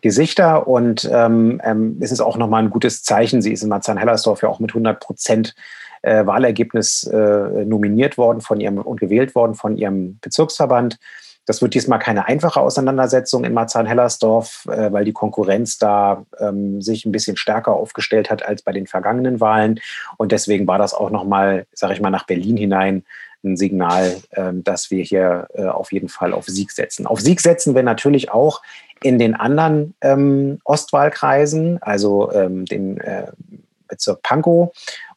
Gesichter 0.01 0.67
und 0.67 1.09
ähm, 1.11 1.59
ähm, 1.63 1.97
es 2.01 2.11
ist 2.11 2.21
auch 2.21 2.37
nochmal 2.37 2.63
ein 2.63 2.69
gutes 2.69 3.03
Zeichen. 3.03 3.41
Sie 3.41 3.51
ist 3.51 3.63
in 3.63 3.69
Marzahn-Hellersdorf 3.69 4.43
ja 4.43 4.49
auch 4.49 4.59
mit 4.59 4.71
100 4.71 4.99
Prozent 4.99 5.55
äh, 6.03 6.25
Wahlergebnis 6.25 7.03
äh, 7.03 7.65
nominiert 7.65 8.17
worden 8.17 8.41
von 8.41 8.59
ihrem 8.59 8.77
und 8.77 8.99
gewählt 8.99 9.33
worden 9.33 9.55
von 9.55 9.75
ihrem 9.75 10.19
Bezirksverband. 10.19 10.99
Das 11.47 11.61
wird 11.61 11.73
diesmal 11.73 11.97
keine 11.97 12.27
einfache 12.27 12.59
Auseinandersetzung 12.59 13.45
in 13.45 13.53
Marzahn-Hellersdorf, 13.53 14.67
äh, 14.69 14.91
weil 14.91 15.05
die 15.05 15.13
Konkurrenz 15.13 15.79
da 15.79 16.25
ähm, 16.39 16.81
sich 16.81 17.05
ein 17.05 17.11
bisschen 17.11 17.37
stärker 17.37 17.71
aufgestellt 17.71 18.29
hat 18.29 18.45
als 18.45 18.61
bei 18.61 18.73
den 18.73 18.85
vergangenen 18.85 19.39
Wahlen. 19.39 19.79
Und 20.17 20.31
deswegen 20.31 20.67
war 20.67 20.77
das 20.77 20.93
auch 20.93 21.09
nochmal, 21.09 21.65
sage 21.73 21.93
ich 21.93 22.01
mal, 22.01 22.11
nach 22.11 22.25
Berlin 22.25 22.57
hinein 22.57 23.03
ein 23.43 23.55
Signal, 23.55 24.17
ähm, 24.35 24.63
dass 24.63 24.91
wir 24.91 25.03
hier 25.03 25.47
äh, 25.53 25.65
auf 25.65 25.91
jeden 25.91 26.09
Fall 26.09 26.33
auf 26.33 26.45
Sieg 26.45 26.71
setzen. 26.71 27.07
Auf 27.07 27.21
Sieg 27.21 27.39
setzen 27.39 27.75
wir 27.75 27.83
natürlich 27.83 28.29
auch 28.31 28.61
in 29.01 29.17
den 29.17 29.33
anderen 29.33 29.95
ähm, 30.01 30.59
Ostwahlkreisen, 30.65 31.81
also 31.81 32.31
ähm, 32.33 32.65
den 32.65 32.97
äh, 32.97 33.27
Bezirk 33.87 34.21
Pankow 34.21 34.71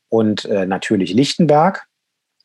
und 0.08 0.44
äh, 0.44 0.64
natürlich 0.66 1.12
Lichtenberg 1.12 1.86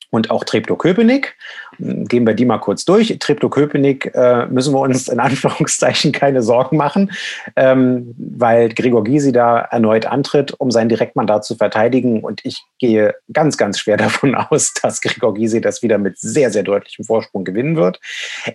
und 0.09 0.31
auch 0.31 0.43
Treptow-Köpenick. 0.43 1.35
Gehen 1.77 2.25
wir 2.25 2.33
die 2.33 2.45
mal 2.45 2.59
kurz 2.59 2.85
durch. 2.85 3.17
Treptow-Köpenick 3.19 4.13
äh, 4.15 4.45
müssen 4.47 4.73
wir 4.73 4.79
uns 4.79 5.07
in 5.07 5.19
Anführungszeichen 5.25 6.11
keine 6.11 6.41
Sorgen 6.41 6.77
machen, 6.77 7.11
ähm, 7.55 8.15
weil 8.17 8.69
Gregor 8.69 9.03
Gysi 9.03 9.31
da 9.31 9.59
erneut 9.59 10.05
antritt, 10.05 10.53
um 10.57 10.71
sein 10.71 10.89
Direktmandat 10.89 11.45
zu 11.45 11.55
verteidigen. 11.55 12.23
Und 12.23 12.41
ich 12.43 12.63
gehe 12.79 13.15
ganz, 13.31 13.57
ganz 13.57 13.79
schwer 13.79 13.97
davon 14.05 14.35
aus, 14.35 14.73
dass 14.81 15.01
Gregor 15.01 15.33
Gysi 15.33 15.61
das 15.61 15.81
wieder 15.81 15.97
mit 15.97 16.17
sehr, 16.17 16.51
sehr 16.51 16.63
deutlichem 16.63 17.05
Vorsprung 17.05 17.43
gewinnen 17.43 17.75
wird. 17.75 17.99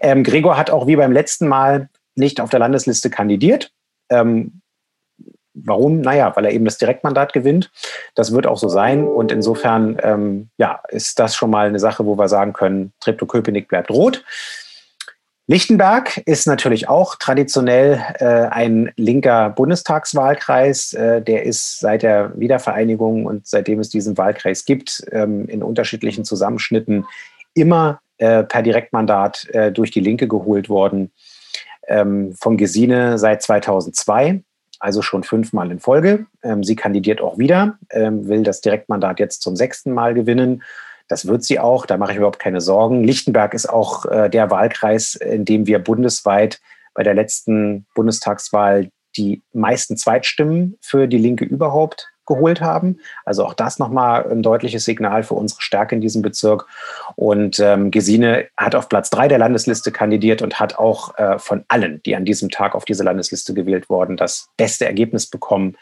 Ähm, 0.01 0.25
Gregor 0.25 0.57
hat 0.57 0.71
auch 0.71 0.87
wie 0.87 0.97
beim 0.97 1.13
letzten 1.13 1.49
Mal 1.49 1.89
nicht 2.15 2.41
auf 2.41 2.51
der 2.51 2.61
Landesliste 2.61 3.11
kandidiert. 3.11 3.71
Ähm, 4.11 4.60
Warum? 5.55 6.01
Naja, 6.01 6.35
weil 6.37 6.45
er 6.45 6.53
eben 6.53 6.65
das 6.65 6.79
Direktmandat 6.79 7.33
gewinnt. 7.33 7.71
Das 8.15 8.33
wird 8.33 8.47
auch 8.47 8.59
so 8.59 8.69
sein. 8.69 9.07
Und 9.07 9.33
insofern 9.33 9.99
ähm, 10.03 10.51
ja, 10.59 10.81
ist 10.89 11.19
das 11.19 11.35
schon 11.35 11.51
mal 11.51 11.67
eine 11.67 11.81
Sache, 11.81 12.07
wo 12.07 12.17
wir 12.17 12.29
sagen 12.29 12.53
können, 12.53 12.93
Treptow-Köpenick 13.01 13.69
bleibt 13.69 13.91
rot. 13.91 14.25
Lichtenberg 15.51 16.19
ist 16.27 16.47
natürlich 16.47 16.89
auch 16.89 17.17
traditionell 17.17 18.01
äh, 18.21 18.25
ein 18.25 18.93
linker 18.95 19.51
Bundestagswahlkreis. 19.51 20.93
Äh, 20.93 21.23
der 21.23 21.43
ist 21.43 21.81
seit 21.81 22.05
der 22.05 22.39
Wiedervereinigung 22.39 23.27
und 23.27 23.49
seitdem 23.49 23.81
es 23.81 23.89
diesen 23.89 24.17
Wahlkreis 24.17 24.65
gibt, 24.65 25.03
ähm, 25.11 25.47
in 25.49 25.65
unterschiedlichen 25.65 26.25
Zusammenschnitten 26.25 27.05
immer 27.55 28.01
äh, 28.19 28.45
per 28.45 28.63
Direktmandat 28.63 29.49
äh, 29.51 29.73
durch 29.73 29.91
die 29.91 29.99
Linke 29.99 30.29
geholt 30.29 30.69
worden. 30.69 31.11
Ähm, 31.89 32.33
von 32.41 32.57
Gesine 32.57 33.19
seit 33.19 33.43
2002, 33.43 34.45
also 34.81 35.03
schon 35.03 35.23
fünfmal 35.23 35.71
in 35.71 35.79
Folge. 35.79 36.27
Ähm, 36.43 36.65
sie 36.65 36.75
kandidiert 36.75 37.21
auch 37.21 37.39
wieder, 37.39 37.79
ähm, 37.91 38.27
will 38.27 38.43
das 38.43 38.61
Direktmandat 38.61 39.21
jetzt 39.21 39.43
zum 39.43 39.55
sechsten 39.55 39.93
Mal 39.93 40.15
gewinnen. 40.15 40.63
Das 41.07 41.27
wird 41.27 41.45
sie 41.45 41.59
auch, 41.59 41.87
da 41.87 41.97
mache 41.97 42.13
ich 42.13 42.19
überhaupt 42.19 42.39
keine 42.39 42.61
Sorgen. 42.61 43.05
Lichtenberg 43.05 43.55
ist 43.55 43.69
auch 43.69 44.07
äh, 44.07 44.29
der 44.29 44.51
Wahlkreis, 44.51 45.15
in 45.15 45.45
dem 45.45 45.67
wir 45.67 45.79
bundesweit 45.79 46.61
bei 46.95 47.03
der 47.03 47.15
letzten 47.15 47.87
Bundestagswahl 47.95 48.91
die 49.17 49.43
meisten 49.53 49.97
Zweitstimmen 49.97 50.79
für 50.81 51.07
die 51.07 51.19
Linke 51.19 51.45
überhaupt 51.45 52.09
geholt 52.31 52.61
haben. 52.61 52.99
Also 53.25 53.45
auch 53.45 53.55
das 53.55 53.81
nochmal 53.81 54.25
ein 54.31 54.43
deutliches 54.43 54.85
Signal 54.85 55.25
für 55.25 55.35
unsere 55.35 55.61
Stärke 55.61 55.97
in 55.97 56.01
diesem 56.01 56.23
Bezirk. 56.23 56.67
Und 57.17 57.59
ähm, 57.59 57.91
Gesine 57.91 58.47
hat 58.57 58.77
auf 58.77 58.89
Platz 58.89 59.11
drei 59.11 59.27
der 59.27 59.39
Landesliste 59.39 59.91
kandidiert 59.91 60.41
und 60.41 60.61
hat 60.61 60.79
auch 60.79 61.19
äh, 61.19 61.39
von 61.41 61.65
allen, 61.67 62.01
die 62.05 62.15
an 62.15 62.25
diesem 62.25 62.49
Tag 62.49 62.77
auf 62.77 62.85
diese 62.85 63.03
Landesliste 63.03 63.53
gewählt 63.53 63.91
wurden, 63.91 64.17
das 64.17 64.49
beste 64.57 64.87
Ergebnis 64.87 65.27
bekommen 65.27 65.77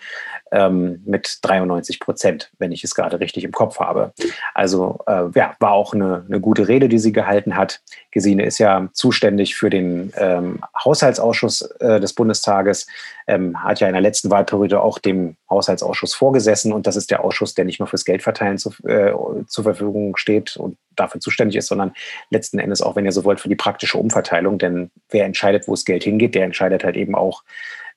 ähm, 0.52 1.02
mit 1.04 1.38
93 1.42 2.00
Prozent, 2.00 2.50
wenn 2.58 2.72
ich 2.72 2.84
es 2.84 2.94
gerade 2.94 3.20
richtig 3.20 3.44
im 3.44 3.52
Kopf 3.52 3.80
habe. 3.80 4.12
Also 4.54 4.98
äh, 5.06 5.24
ja, 5.34 5.54
war 5.60 5.72
auch 5.72 5.94
eine, 5.94 6.24
eine 6.26 6.40
gute 6.40 6.68
Rede, 6.68 6.88
die 6.88 6.98
sie 6.98 7.12
gehalten 7.12 7.56
hat. 7.56 7.80
Gesine 8.10 8.44
ist 8.44 8.58
ja 8.58 8.88
zuständig 8.92 9.56
für 9.56 9.70
den 9.70 10.12
ähm, 10.16 10.60
Haushaltsausschuss 10.84 11.62
äh, 11.80 12.00
des 12.00 12.14
Bundestages, 12.14 12.86
ähm, 13.26 13.62
hat 13.62 13.80
ja 13.80 13.86
in 13.86 13.92
der 13.92 14.02
letzten 14.02 14.30
Wahlperiode 14.30 14.80
auch 14.80 14.98
dem 14.98 15.36
Haushaltsausschuss 15.50 16.14
vorgesessen 16.14 16.72
und 16.72 16.86
das 16.86 16.96
ist 16.96 17.10
der 17.10 17.24
Ausschuss, 17.24 17.54
der 17.54 17.64
nicht 17.64 17.78
nur 17.78 17.88
fürs 17.88 18.04
Geldverteilen 18.04 18.58
zu, 18.58 18.70
äh, 18.86 19.12
zur 19.46 19.64
Verfügung 19.64 20.16
steht 20.16 20.56
und 20.56 20.76
dafür 20.96 21.20
zuständig 21.20 21.56
ist, 21.56 21.68
sondern 21.68 21.92
letzten 22.30 22.58
Endes 22.58 22.82
auch, 22.82 22.96
wenn 22.96 23.04
ihr 23.04 23.12
so 23.12 23.24
wollt, 23.24 23.40
für 23.40 23.48
die 23.48 23.56
praktische 23.56 23.98
Umverteilung. 23.98 24.58
Denn 24.58 24.90
wer 25.10 25.24
entscheidet, 25.24 25.68
wo 25.68 25.72
das 25.72 25.84
Geld 25.84 26.04
hingeht, 26.04 26.34
der 26.34 26.44
entscheidet 26.44 26.84
halt 26.84 26.96
eben 26.96 27.14
auch, 27.14 27.42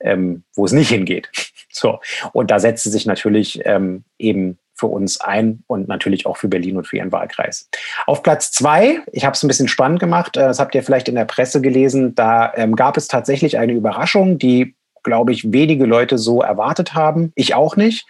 ähm, 0.04 0.44
wo 0.56 0.66
es 0.66 0.72
nicht 0.72 0.90
hingeht. 0.90 1.30
So. 1.74 2.02
Und 2.34 2.52
da 2.52 2.60
setzt 2.60 2.84
sie 2.84 2.90
sich 2.90 3.06
natürlich 3.06 3.62
ähm, 3.64 4.04
eben 4.20 4.60
für 4.76 4.88
uns 4.88 5.22
ein 5.22 5.64
und 5.68 5.88
natürlich 5.88 6.26
auch 6.26 6.38
für 6.38 6.48
Berlin 6.48 6.76
und 6.76 6.86
für 6.86 6.98
ihren 6.98 7.12
Wahlkreis. 7.12 7.70
Auf 8.08 8.24
Platz 8.24 8.52
zwei, 8.52 9.00
ich 9.14 9.24
habe 9.24 9.36
es 9.36 9.44
ein 9.44 9.48
bisschen 9.48 9.68
spannend 9.68 10.00
gemacht, 10.00 10.36
äh, 10.36 10.42
das 10.42 10.60
habt 10.60 10.76
ihr 10.76 10.84
vielleicht 10.84 11.08
in 11.08 11.16
der 11.16 11.26
Presse 11.26 11.62
gelesen, 11.62 12.14
da 12.14 12.52
ähm, 12.56 12.76
gab 12.76 12.98
es 12.98 13.08
tatsächlich 13.08 13.58
eine 13.58 13.74
Überraschung, 13.74 14.38
die, 14.38 14.76
glaube 15.04 15.32
ich, 15.32 15.54
wenige 15.54 15.86
Leute 15.86 16.18
so 16.18 16.42
erwartet 16.42 16.94
haben. 16.94 17.32
Ich 17.36 17.54
auch 17.54 17.78
nicht. 17.78 18.06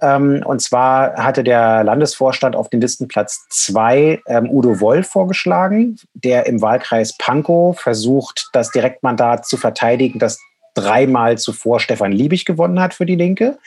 Ähm, 0.00 0.42
und 0.44 0.60
zwar 0.60 1.14
hatte 1.16 1.42
der 1.42 1.84
Landesvorstand 1.84 2.54
auf 2.54 2.68
den 2.68 2.80
Listenplatz 2.80 3.46
zwei 3.48 4.20
ähm, 4.26 4.50
Udo 4.50 4.80
Wolf 4.80 5.08
vorgeschlagen, 5.08 5.96
der 6.12 6.46
im 6.46 6.60
Wahlkreis 6.60 7.16
Pankow 7.16 7.80
versucht, 7.80 8.50
das 8.52 8.70
Direktmandat 8.70 9.46
zu 9.46 9.56
verteidigen, 9.56 10.18
das 10.18 10.38
dreimal 10.74 11.38
zuvor 11.38 11.80
Stefan 11.80 12.12
Liebig 12.12 12.44
gewonnen 12.44 12.80
hat 12.80 12.94
für 12.94 13.06
die 13.06 13.16
Linke. 13.16 13.58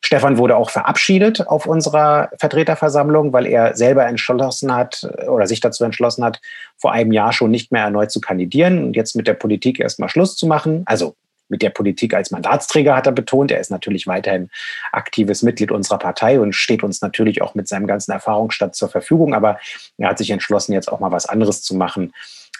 Stefan 0.00 0.38
wurde 0.38 0.56
auch 0.56 0.70
verabschiedet 0.70 1.46
auf 1.46 1.66
unserer 1.66 2.30
Vertreterversammlung, 2.38 3.32
weil 3.32 3.46
er 3.46 3.76
selber 3.76 4.06
entschlossen 4.06 4.74
hat 4.74 5.08
oder 5.28 5.46
sich 5.46 5.60
dazu 5.60 5.84
entschlossen 5.84 6.24
hat, 6.24 6.40
vor 6.76 6.92
einem 6.92 7.12
Jahr 7.12 7.32
schon 7.32 7.50
nicht 7.50 7.72
mehr 7.72 7.84
erneut 7.84 8.10
zu 8.10 8.20
kandidieren 8.20 8.84
und 8.84 8.96
jetzt 8.96 9.14
mit 9.14 9.26
der 9.26 9.34
Politik 9.34 9.80
erstmal 9.80 10.08
Schluss 10.08 10.36
zu 10.36 10.46
machen. 10.46 10.82
Also 10.86 11.14
mit 11.48 11.62
der 11.62 11.70
Politik 11.70 12.14
als 12.14 12.30
Mandatsträger 12.30 12.96
hat 12.96 13.06
er 13.06 13.12
betont. 13.12 13.50
Er 13.50 13.60
ist 13.60 13.70
natürlich 13.70 14.06
weiterhin 14.06 14.50
aktives 14.92 15.42
Mitglied 15.42 15.70
unserer 15.70 15.98
Partei 15.98 16.40
und 16.40 16.54
steht 16.54 16.82
uns 16.82 17.00
natürlich 17.00 17.42
auch 17.42 17.54
mit 17.54 17.68
seinem 17.68 17.86
ganzen 17.86 18.12
Erfahrungsstand 18.12 18.74
zur 18.74 18.88
Verfügung. 18.88 19.34
Aber 19.34 19.58
er 19.98 20.08
hat 20.08 20.18
sich 20.18 20.30
entschlossen, 20.30 20.72
jetzt 20.72 20.90
auch 20.90 21.00
mal 21.00 21.12
was 21.12 21.26
anderes 21.26 21.62
zu 21.62 21.74
machen, 21.74 22.12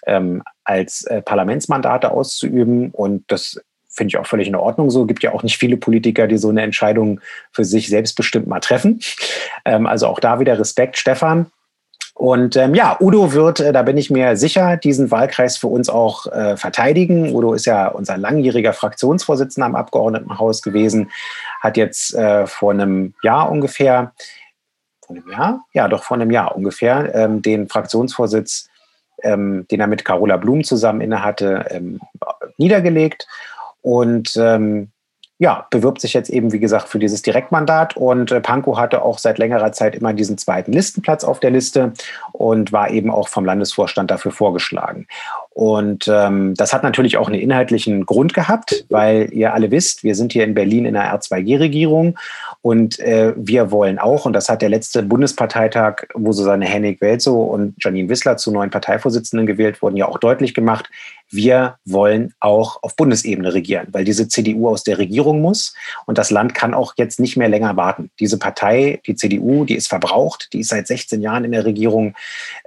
ähm, 0.07 0.43
als 0.65 1.05
äh, 1.05 1.23
Parlamentsmandate 1.23 2.11
auszuüben. 2.11 2.91
Und 2.91 3.25
das 3.29 3.61
finde 3.95 4.09
ich 4.09 4.17
auch 4.19 4.27
völlig 4.27 4.49
in 4.49 4.57
Ordnung 4.57 4.91
so. 4.91 5.07
Gibt 5.07 5.23
ja 5.23 5.33
auch 5.33 5.43
nicht 5.43 5.57
viele 5.57 5.77
Politiker, 5.77 6.27
die 6.27 6.37
so 6.37 6.51
eine 6.51 6.63
Entscheidung 6.63 7.21
für 7.53 7.65
sich 7.65 7.89
selbstbestimmt 7.89 8.47
mal 8.47 8.61
treffen. 8.61 9.01
Ähm, 9.65 9.87
also 9.87 10.09
auch 10.09 10.21
da 10.21 10.41
wieder 10.41 10.59
Respekt, 10.59 10.99
Stefan. 10.99 11.47
Und 12.17 12.57
ähm, 12.57 12.75
ja, 12.77 12.97
Udo 13.01 13.33
wird, 13.33 13.59
äh, 13.59 13.73
da 13.73 13.83
bin 13.83 13.97
ich 13.97 14.09
mir 14.09 14.37
sicher, 14.37 14.77
diesen 14.77 15.11
Wahlkreis 15.11 15.57
für 15.57 15.67
uns 15.67 15.89
auch 15.89 16.27
äh, 16.27 16.57
verteidigen. 16.57 17.35
Udo 17.35 17.55
ist 17.55 17.67
ja 17.67 17.89
unser 17.89 18.17
langjähriger 18.17 18.73
Fraktionsvorsitzender 18.73 19.67
am 19.67 19.75
Abgeordnetenhaus 19.75 20.63
gewesen, 20.63 21.11
hat 21.61 21.77
jetzt 21.77 22.15
äh, 22.15 22.47
vor 22.47 22.71
einem 22.71 23.15
Jahr 23.23 23.51
ungefähr, 23.51 24.13
vor 25.05 25.17
einem 25.17 25.29
Jahr? 25.29 25.65
Ja, 25.73 25.89
doch 25.89 26.05
vor 26.05 26.17
einem 26.17 26.31
Jahr 26.31 26.55
ungefähr, 26.55 27.13
ähm, 27.17 27.43
den 27.43 27.69
Fraktionsvorsitz, 27.69 28.69
ähm, 29.25 29.67
den 29.69 29.81
er 29.81 29.89
mit 29.89 30.05
Carola 30.05 30.37
Blum 30.37 30.63
zusammen 30.63 31.01
innehatte, 31.01 31.67
ähm, 31.71 32.01
niedergelegt 32.59 33.27
und 33.85 34.35
ähm, 34.39 34.89
ja, 35.39 35.67
bewirbt 35.69 36.01
sich 36.01 36.15
jetzt 36.15 36.31
eben, 36.31 36.53
wie 36.53 36.59
gesagt, 36.59 36.89
für 36.89 36.99
dieses 36.99 37.21
Direktmandat. 37.21 37.99
Und 37.99 38.33
äh, 38.33 38.41
Pankow 38.41 38.79
hatte 38.79 39.03
auch 39.03 39.19
seit 39.19 39.37
längerer 39.37 39.73
Zeit 39.73 39.95
immer 39.95 40.15
diesen 40.15 40.39
zweiten 40.39 40.73
Listenplatz 40.73 41.23
auf 41.23 41.39
der 41.39 41.51
Liste 41.51 41.93
und 42.33 42.73
war 42.73 42.91
eben 42.91 43.11
auch 43.11 43.29
vom 43.29 43.45
Landesvorstand 43.45 44.11
dafür 44.11 44.31
vorgeschlagen. 44.31 45.07
Und 45.51 46.09
ähm, 46.09 46.55
das 46.55 46.73
hat 46.73 46.83
natürlich 46.83 47.17
auch 47.17 47.29
einen 47.29 47.41
inhaltlichen 47.41 48.07
Grund 48.07 48.33
gehabt, 48.33 48.87
weil 48.89 49.29
ihr 49.33 49.53
alle 49.55 49.71
wisst, 49.71 50.03
wir 50.03 50.15
sind 50.15 50.33
hier 50.33 50.45
in 50.45 50.55
Berlin 50.55 50.87
in 50.87 50.97
einer 50.97 51.17
R2G-Regierung 51.17 52.19
und 52.63 52.99
äh, 52.99 53.35
wir 53.37 53.71
wollen 53.71 53.99
auch, 53.99 54.27
und 54.27 54.33
das 54.33 54.49
hat 54.49 54.63
der 54.63 54.69
letzte 54.69 55.03
Bundesparteitag, 55.03 56.07
wo 56.15 56.33
Susanne 56.33 56.65
Hennig-Welzow 56.65 57.53
und 57.53 57.75
Janine 57.79 58.09
Wissler 58.09 58.37
zu 58.37 58.51
neuen 58.51 58.71
Parteivorsitzenden 58.71 59.47
gewählt 59.47 59.81
wurden, 59.83 59.97
ja 59.97 60.09
auch 60.09 60.19
deutlich 60.19 60.55
gemacht, 60.55 60.91
wir 61.35 61.77
wollen 61.85 62.35
auch 62.41 62.83
auf 62.83 62.97
Bundesebene 62.97 63.53
regieren, 63.53 63.89
weil 63.93 64.05
diese 64.05 64.29
CDU 64.29 64.69
aus 64.69 64.85
der 64.85 64.99
Regierung 64.99 65.41
muss 65.41 65.75
und 66.07 66.19
das 66.19 66.31
Land 66.31 66.55
kann 66.55 66.75
auch 66.75 66.95
jetzt 66.97 67.21
nicht 67.21 67.37
mehr 67.37 67.49
länger 67.49 67.77
warten. 67.77 68.11
Diese 68.21 68.39
Partei, 68.39 69.01
die 69.07 69.17
CDU, 69.17 69.65
die 69.65 69.75
ist 69.75 69.89
verbraucht, 69.89 70.49
die 70.53 70.61
ist 70.61 70.69
seit 70.69 70.87
16 70.87 71.21
Jahren 71.21 71.45
in 71.45 71.53
der 71.53 71.65
Regierung 71.65 72.15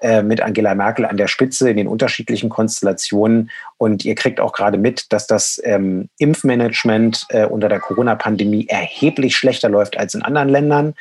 äh, 0.01 0.21
mit 0.21 0.41
Angela 0.41 0.75
Merkel 0.75 1.05
an 1.05 1.17
der 1.17 1.27
Spitze 1.27 1.69
in 1.69 1.77
den 1.77 1.87
unterschiedlichen 1.87 2.49
Konstellationen 2.49 3.49
und 3.77 4.05
ihr 4.05 4.15
kriegt 4.15 4.39
auch 4.39 4.53
gerade 4.53 4.77
mit, 4.77 5.11
dass 5.13 5.27
das 5.27 5.61
ähm, 5.63 6.09
Impfmanagement 6.17 7.25
äh, 7.29 7.45
unter 7.45 7.69
der 7.69 7.79
Corona-Pandemie 7.79 8.67
erheblich 8.67 9.35
schlechter 9.35 9.69
läuft 9.69 9.97
als 9.97 10.15
in 10.15 10.23
anderen 10.23 10.49
Ländern, 10.49 10.95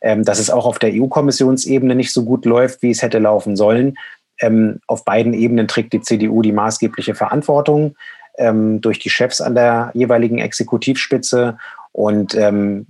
ähm, 0.00 0.24
dass 0.24 0.38
es 0.38 0.50
auch 0.50 0.66
auf 0.66 0.78
der 0.78 0.92
EU-Kommissionsebene 0.92 1.94
nicht 1.94 2.12
so 2.12 2.24
gut 2.24 2.44
läuft, 2.44 2.82
wie 2.82 2.90
es 2.90 3.02
hätte 3.02 3.18
laufen 3.18 3.56
sollen. 3.56 3.96
Ähm, 4.42 4.80
auf 4.86 5.04
beiden 5.04 5.32
Ebenen 5.32 5.68
trägt 5.68 5.94
die 5.94 6.02
CDU 6.02 6.42
die 6.42 6.52
maßgebliche 6.52 7.14
Verantwortung 7.14 7.96
ähm, 8.36 8.80
durch 8.80 8.98
die 8.98 9.10
Chefs 9.10 9.40
an 9.40 9.54
der 9.54 9.90
jeweiligen 9.94 10.38
Exekutivspitze. 10.38 11.56
Und 11.92 12.34
ähm, 12.34 12.86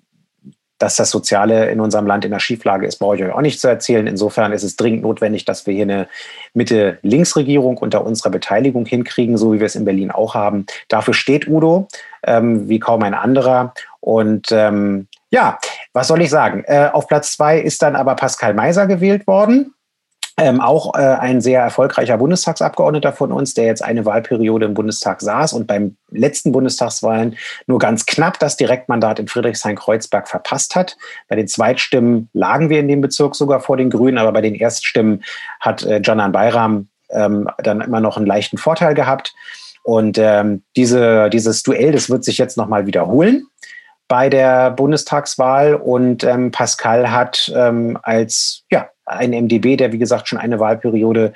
dass 0.82 0.96
das 0.96 1.10
Soziale 1.10 1.70
in 1.70 1.80
unserem 1.80 2.06
Land 2.06 2.24
in 2.24 2.32
der 2.32 2.40
Schieflage 2.40 2.86
ist, 2.86 2.98
brauche 2.98 3.14
ich 3.14 3.22
euch 3.22 3.32
auch 3.32 3.40
nicht 3.40 3.60
zu 3.60 3.68
erzählen. 3.68 4.08
Insofern 4.08 4.52
ist 4.52 4.64
es 4.64 4.74
dringend 4.74 5.02
notwendig, 5.02 5.44
dass 5.44 5.64
wir 5.64 5.74
hier 5.74 5.84
eine 5.84 6.08
Mitte-Links-Regierung 6.54 7.78
unter 7.78 8.04
unserer 8.04 8.30
Beteiligung 8.30 8.84
hinkriegen, 8.84 9.36
so 9.36 9.52
wie 9.52 9.60
wir 9.60 9.66
es 9.66 9.76
in 9.76 9.84
Berlin 9.84 10.10
auch 10.10 10.34
haben. 10.34 10.66
Dafür 10.88 11.14
steht 11.14 11.46
Udo, 11.46 11.86
ähm, 12.24 12.68
wie 12.68 12.80
kaum 12.80 13.04
ein 13.04 13.14
anderer. 13.14 13.74
Und 14.00 14.48
ähm, 14.50 15.06
ja, 15.30 15.58
was 15.92 16.08
soll 16.08 16.20
ich 16.20 16.30
sagen? 16.30 16.64
Äh, 16.66 16.90
auf 16.92 17.06
Platz 17.06 17.32
zwei 17.32 17.60
ist 17.60 17.80
dann 17.82 17.94
aber 17.94 18.16
Pascal 18.16 18.52
Meiser 18.52 18.88
gewählt 18.88 19.28
worden. 19.28 19.74
Ähm, 20.38 20.62
auch 20.62 20.94
äh, 20.94 20.98
ein 20.98 21.42
sehr 21.42 21.60
erfolgreicher 21.60 22.16
Bundestagsabgeordneter 22.16 23.12
von 23.12 23.32
uns, 23.32 23.52
der 23.52 23.66
jetzt 23.66 23.84
eine 23.84 24.06
Wahlperiode 24.06 24.64
im 24.64 24.72
Bundestag 24.72 25.20
saß 25.20 25.52
und 25.52 25.66
beim 25.66 25.96
letzten 26.10 26.52
Bundestagswahlen 26.52 27.36
nur 27.66 27.78
ganz 27.78 28.06
knapp 28.06 28.38
das 28.38 28.56
Direktmandat 28.56 29.18
in 29.18 29.28
Friedrichshain-Kreuzberg 29.28 30.28
verpasst 30.28 30.74
hat. 30.74 30.96
Bei 31.28 31.36
den 31.36 31.48
Zweitstimmen 31.48 32.30
lagen 32.32 32.70
wir 32.70 32.80
in 32.80 32.88
dem 32.88 33.02
Bezirk 33.02 33.34
sogar 33.34 33.60
vor 33.60 33.76
den 33.76 33.90
Grünen, 33.90 34.16
aber 34.16 34.32
bei 34.32 34.40
den 34.40 34.54
Erststimmen 34.54 35.22
hat 35.60 35.82
äh, 35.82 36.00
Canan 36.00 36.32
Bayram 36.32 36.88
ähm, 37.10 37.50
dann 37.58 37.82
immer 37.82 38.00
noch 38.00 38.16
einen 38.16 38.26
leichten 38.26 38.56
Vorteil 38.56 38.94
gehabt. 38.94 39.34
Und 39.82 40.16
ähm, 40.16 40.62
diese, 40.76 41.28
dieses 41.28 41.62
Duell, 41.62 41.92
das 41.92 42.08
wird 42.08 42.24
sich 42.24 42.38
jetzt 42.38 42.56
nochmal 42.56 42.86
wiederholen 42.86 43.48
bei 44.08 44.28
der 44.28 44.70
Bundestagswahl. 44.70 45.74
Und 45.74 46.24
ähm, 46.24 46.52
Pascal 46.52 47.10
hat 47.10 47.52
ähm, 47.54 47.98
als 48.02 48.64
ja, 48.70 48.88
ein 49.04 49.30
MDB, 49.30 49.76
der 49.76 49.92
wie 49.92 49.98
gesagt 49.98 50.28
schon 50.28 50.38
eine 50.38 50.60
Wahlperiode 50.60 51.32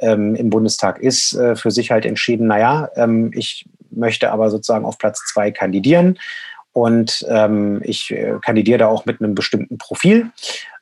ähm, 0.00 0.34
im 0.34 0.50
Bundestag 0.50 0.98
ist, 0.98 1.34
äh, 1.34 1.56
für 1.56 1.70
sich 1.70 1.90
halt 1.90 2.04
entschieden, 2.04 2.46
naja, 2.46 2.88
ähm, 2.96 3.30
ich 3.34 3.66
möchte 3.90 4.32
aber 4.32 4.50
sozusagen 4.50 4.84
auf 4.84 4.98
Platz 4.98 5.20
zwei 5.32 5.50
kandidieren. 5.50 6.18
Und 6.72 7.24
ähm, 7.28 7.80
ich 7.84 8.10
äh, 8.10 8.34
kandidiere 8.42 8.78
da 8.78 8.86
auch 8.88 9.06
mit 9.06 9.20
einem 9.20 9.36
bestimmten 9.36 9.78
Profil. 9.78 10.30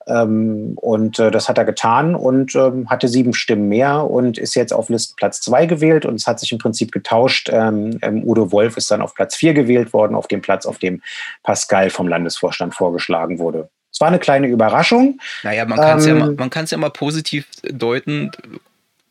Ähm, 0.07 0.73
und 0.77 1.19
äh, 1.19 1.31
das 1.31 1.49
hat 1.49 1.59
er 1.59 1.67
getan 1.67 2.15
und 2.15 2.55
ähm, 2.55 2.89
hatte 2.89 3.09
sieben 3.09 3.35
Stimmen 3.35 3.69
mehr 3.69 4.11
und 4.11 4.39
ist 4.39 4.55
jetzt 4.55 4.73
auf 4.73 4.89
Listenplatz 4.89 5.43
zwei 5.43 5.67
gewählt. 5.67 6.07
Und 6.07 6.15
es 6.15 6.27
hat 6.27 6.41
sich 6.41 6.51
im 6.51 6.59
Prinzip 6.59 6.93
getauscht. 6.93 7.51
Ähm, 7.53 7.99
ähm, 8.03 8.25
Udo 8.25 8.53
Wolf 8.53 8.79
ist 8.79 8.91
dann 8.91 9.03
auf 9.03 9.15
Platz 9.15 9.37
vier 9.37 9.53
gewählt 9.53 9.93
worden, 9.93 10.15
auf 10.15 10.29
dem 10.29 10.41
Platz, 10.41 10.65
auf 10.65 10.79
dem 10.79 11.03
Pascal 11.43 11.91
vom 11.91 12.09
Landesvorstand 12.09 12.75
vorgeschlagen 12.75 13.39
wurde. 13.39 13.69
Es 13.93 14.01
war 14.01 14.09
eine 14.09 14.19
kleine 14.19 14.49
Überraschung. 14.49 15.21
Naja, 15.43 15.67
man 15.67 15.79
kann 15.79 15.99
es 15.99 16.07
ähm, 16.07 16.19
ja, 16.19 16.27
mal, 16.35 16.65
ja 16.65 16.79
mal 16.79 16.91
positiv 16.91 17.47
deuten. 17.63 18.31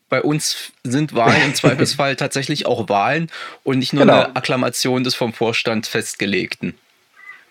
bei 0.08 0.20
uns 0.20 0.72
sind 0.82 1.14
Wahlen 1.14 1.40
im 1.46 1.54
Zweifelsfall 1.54 2.16
tatsächlich 2.16 2.66
auch 2.66 2.88
Wahlen 2.88 3.30
und 3.62 3.78
nicht 3.78 3.92
nur 3.92 4.04
genau. 4.04 4.24
eine 4.24 4.36
Akklamation 4.36 5.04
des 5.04 5.14
vom 5.14 5.32
Vorstand 5.32 5.86
festgelegten. 5.86 6.74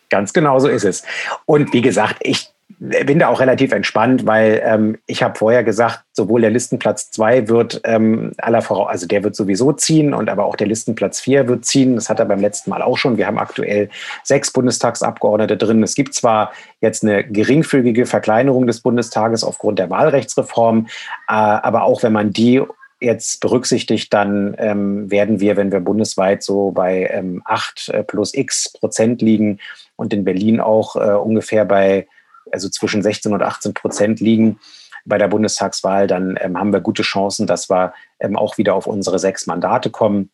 Ganz 0.09 0.33
genau 0.33 0.59
so 0.59 0.67
ist 0.67 0.83
es. 0.83 1.03
Und 1.45 1.71
wie 1.71 1.81
gesagt, 1.81 2.17
ich 2.19 2.50
bin 2.81 3.19
da 3.19 3.27
auch 3.27 3.39
relativ 3.39 3.73
entspannt, 3.73 4.25
weil 4.25 4.59
ähm, 4.65 4.97
ich 5.05 5.21
habe 5.21 5.37
vorher 5.37 5.63
gesagt, 5.63 6.03
sowohl 6.13 6.41
der 6.41 6.49
Listenplatz 6.49 7.11
2 7.11 7.47
wird 7.47 7.79
ähm, 7.83 8.31
aller 8.39 8.63
Voraus, 8.63 8.89
also 8.89 9.05
der 9.05 9.23
wird 9.23 9.35
sowieso 9.35 9.71
ziehen 9.71 10.15
und 10.15 10.31
aber 10.31 10.45
auch 10.45 10.55
der 10.55 10.65
Listenplatz 10.65 11.19
4 11.19 11.47
wird 11.47 11.63
ziehen. 11.63 11.93
Das 11.93 12.09
hat 12.09 12.17
er 12.17 12.25
beim 12.25 12.39
letzten 12.39 12.71
Mal 12.71 12.81
auch 12.81 12.97
schon. 12.97 13.17
Wir 13.17 13.27
haben 13.27 13.37
aktuell 13.37 13.89
sechs 14.23 14.51
Bundestagsabgeordnete 14.51 15.57
drin. 15.57 15.83
Es 15.83 15.93
gibt 15.93 16.15
zwar 16.15 16.53
jetzt 16.79 17.03
eine 17.03 17.23
geringfügige 17.23 18.07
Verkleinerung 18.07 18.65
des 18.65 18.81
Bundestages 18.81 19.43
aufgrund 19.43 19.77
der 19.77 19.91
Wahlrechtsreform, 19.91 20.87
äh, 21.27 21.33
aber 21.33 21.83
auch 21.83 22.01
wenn 22.01 22.13
man 22.13 22.33
die 22.33 22.63
jetzt 22.99 23.41
berücksichtigt, 23.41 24.11
dann 24.11 24.55
ähm, 24.57 25.11
werden 25.11 25.39
wir, 25.39 25.55
wenn 25.55 25.71
wir 25.71 25.81
bundesweit 25.81 26.41
so 26.41 26.71
bei 26.71 27.07
ähm, 27.13 27.43
8 27.45 27.89
äh, 27.89 28.03
plus 28.03 28.33
x 28.33 28.73
Prozent 28.73 29.21
liegen 29.21 29.59
und 29.97 30.13
in 30.13 30.23
Berlin 30.23 30.59
auch 30.59 30.95
äh, 30.95 31.13
ungefähr 31.13 31.65
bei 31.65 32.07
also 32.51 32.69
zwischen 32.69 33.01
16 33.01 33.33
und 33.33 33.41
18 33.41 33.73
Prozent 33.73 34.19
liegen 34.19 34.59
bei 35.05 35.17
der 35.17 35.27
Bundestagswahl, 35.27 36.07
dann 36.07 36.37
ähm, 36.41 36.57
haben 36.57 36.73
wir 36.73 36.81
gute 36.81 37.03
Chancen, 37.03 37.47
dass 37.47 37.69
wir 37.69 37.93
ähm, 38.19 38.35
auch 38.35 38.57
wieder 38.57 38.75
auf 38.75 38.87
unsere 38.87 39.19
sechs 39.19 39.47
Mandate 39.47 39.89
kommen 39.89 40.29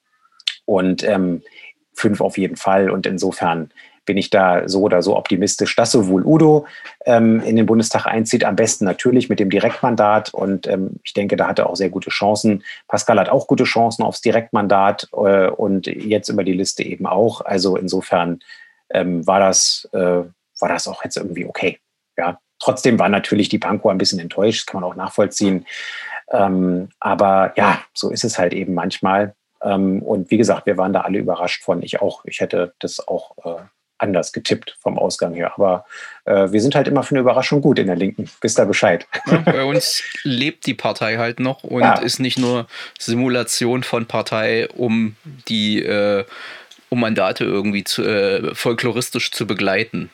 und 0.66 1.04
ähm, 1.04 1.42
fünf 1.94 2.22
auf 2.22 2.38
jeden 2.38 2.58
Fall. 2.58 2.90
Und 2.90 3.06
insofern 3.06 3.72
bin 4.06 4.18
ich 4.18 4.30
da 4.30 4.68
so 4.68 4.82
oder 4.82 5.02
so 5.02 5.18
optimistisch, 5.18 5.76
dass 5.76 5.92
sowohl 5.92 6.26
Udo 6.26 6.66
ähm, 7.06 7.42
in 7.42 7.56
den 7.56 7.66
Bundestag 7.66 8.06
einzieht, 8.06 8.46
am 8.46 8.56
besten 8.56 8.86
natürlich 8.86 9.30
mit 9.30 9.40
dem 9.40 9.50
Direktmandat. 9.50 10.34
Und 10.34 10.68
ähm, 10.68 11.00
ich 11.04 11.14
denke, 11.14 11.36
da 11.36 11.48
hat 11.48 11.60
er 11.60 11.70
auch 11.70 11.76
sehr 11.76 11.90
gute 11.90 12.10
Chancen. 12.10 12.64
Pascal 12.88 13.20
hat 13.20 13.30
auch 13.30 13.48
gute 13.48 13.66
Chancen 13.66 14.04
aufs 14.04 14.22
Direktmandat 14.22 15.10
äh, 15.14 15.48
und 15.48 15.88
jetzt 15.88 16.30
über 16.30 16.44
die 16.44 16.54
Liste 16.54 16.84
eben 16.84 17.06
auch. 17.06 17.42
Also 17.42 17.76
insofern 17.76 18.40
ähm, 18.90 19.28
war 19.28 19.40
das, 19.40 19.90
äh, 19.92 19.98
war 19.98 20.70
das 20.70 20.88
auch 20.88 21.04
jetzt 21.04 21.18
irgendwie 21.18 21.46
okay 21.46 21.80
ja, 22.18 22.40
trotzdem 22.60 23.00
war 23.00 23.10
natürlich 23.10 23.50
die 23.50 23.60
Pankow 23.60 23.92
ein 23.92 23.98
bisschen 23.98 24.20
enttäuscht, 24.20 24.62
das 24.62 24.66
kann 24.66 24.82
man 24.82 24.90
auch 24.90 24.96
nachvollziehen. 24.96 25.66
Ähm, 26.32 26.90
aber 27.00 27.54
ja, 27.56 27.82
so 27.94 28.12
ist 28.12 28.24
es 28.24 28.38
halt 28.38 28.54
eben 28.54 28.74
manchmal. 28.74 29.36
Ähm, 29.62 30.02
und 30.02 30.30
wie 30.30 30.38
gesagt, 30.38 30.66
wir 30.66 30.78
waren 30.78 30.94
da 30.94 31.02
alle 31.02 31.20
überrascht 31.20 31.64
von. 31.64 31.82
Ich 31.82 32.02
auch. 32.02 32.26
Ich 32.26 32.42
hätte 32.42 32.74
das 32.80 33.08
auch 33.08 33.32
äh, 33.46 33.62
anders 33.98 34.32
getippt 34.32 34.78
vom 34.80 34.98
Ausgang 34.98 35.34
her. 35.34 35.54
Aber 35.56 35.86
äh, 36.26 36.52
wir 36.52 36.62
sind 36.62 36.76
halt 36.76 36.88
immer 36.88 37.04
für 37.04 37.16
eine 37.16 37.22
Überraschung 37.22 37.62
gut 37.62 37.80
in 37.80 37.88
der 37.88 37.96
Linken. 37.96 38.30
Wisst 38.42 38.60
da 38.60 38.66
Bescheid. 38.66 39.08
Ja, 39.26 39.38
bei 39.38 39.64
uns 39.64 40.04
lebt 40.24 40.66
die 40.66 40.74
Partei 40.74 41.18
halt 41.18 41.40
noch 41.40 41.64
und 41.64 41.82
ja. 41.82 41.98
ist 42.00 42.20
nicht 42.20 42.38
nur 42.38 42.68
Simulation 43.00 43.84
von 43.84 44.06
Partei, 44.06 44.68
um 44.70 45.16
die 45.48 45.82
äh, 45.82 46.26
um 46.90 47.02
Mandate 47.02 47.44
irgendwie 47.44 47.84
zu, 47.84 48.04
äh, 48.04 48.56
folkloristisch 48.56 49.32
zu 49.32 49.46
begleiten. 49.46 50.10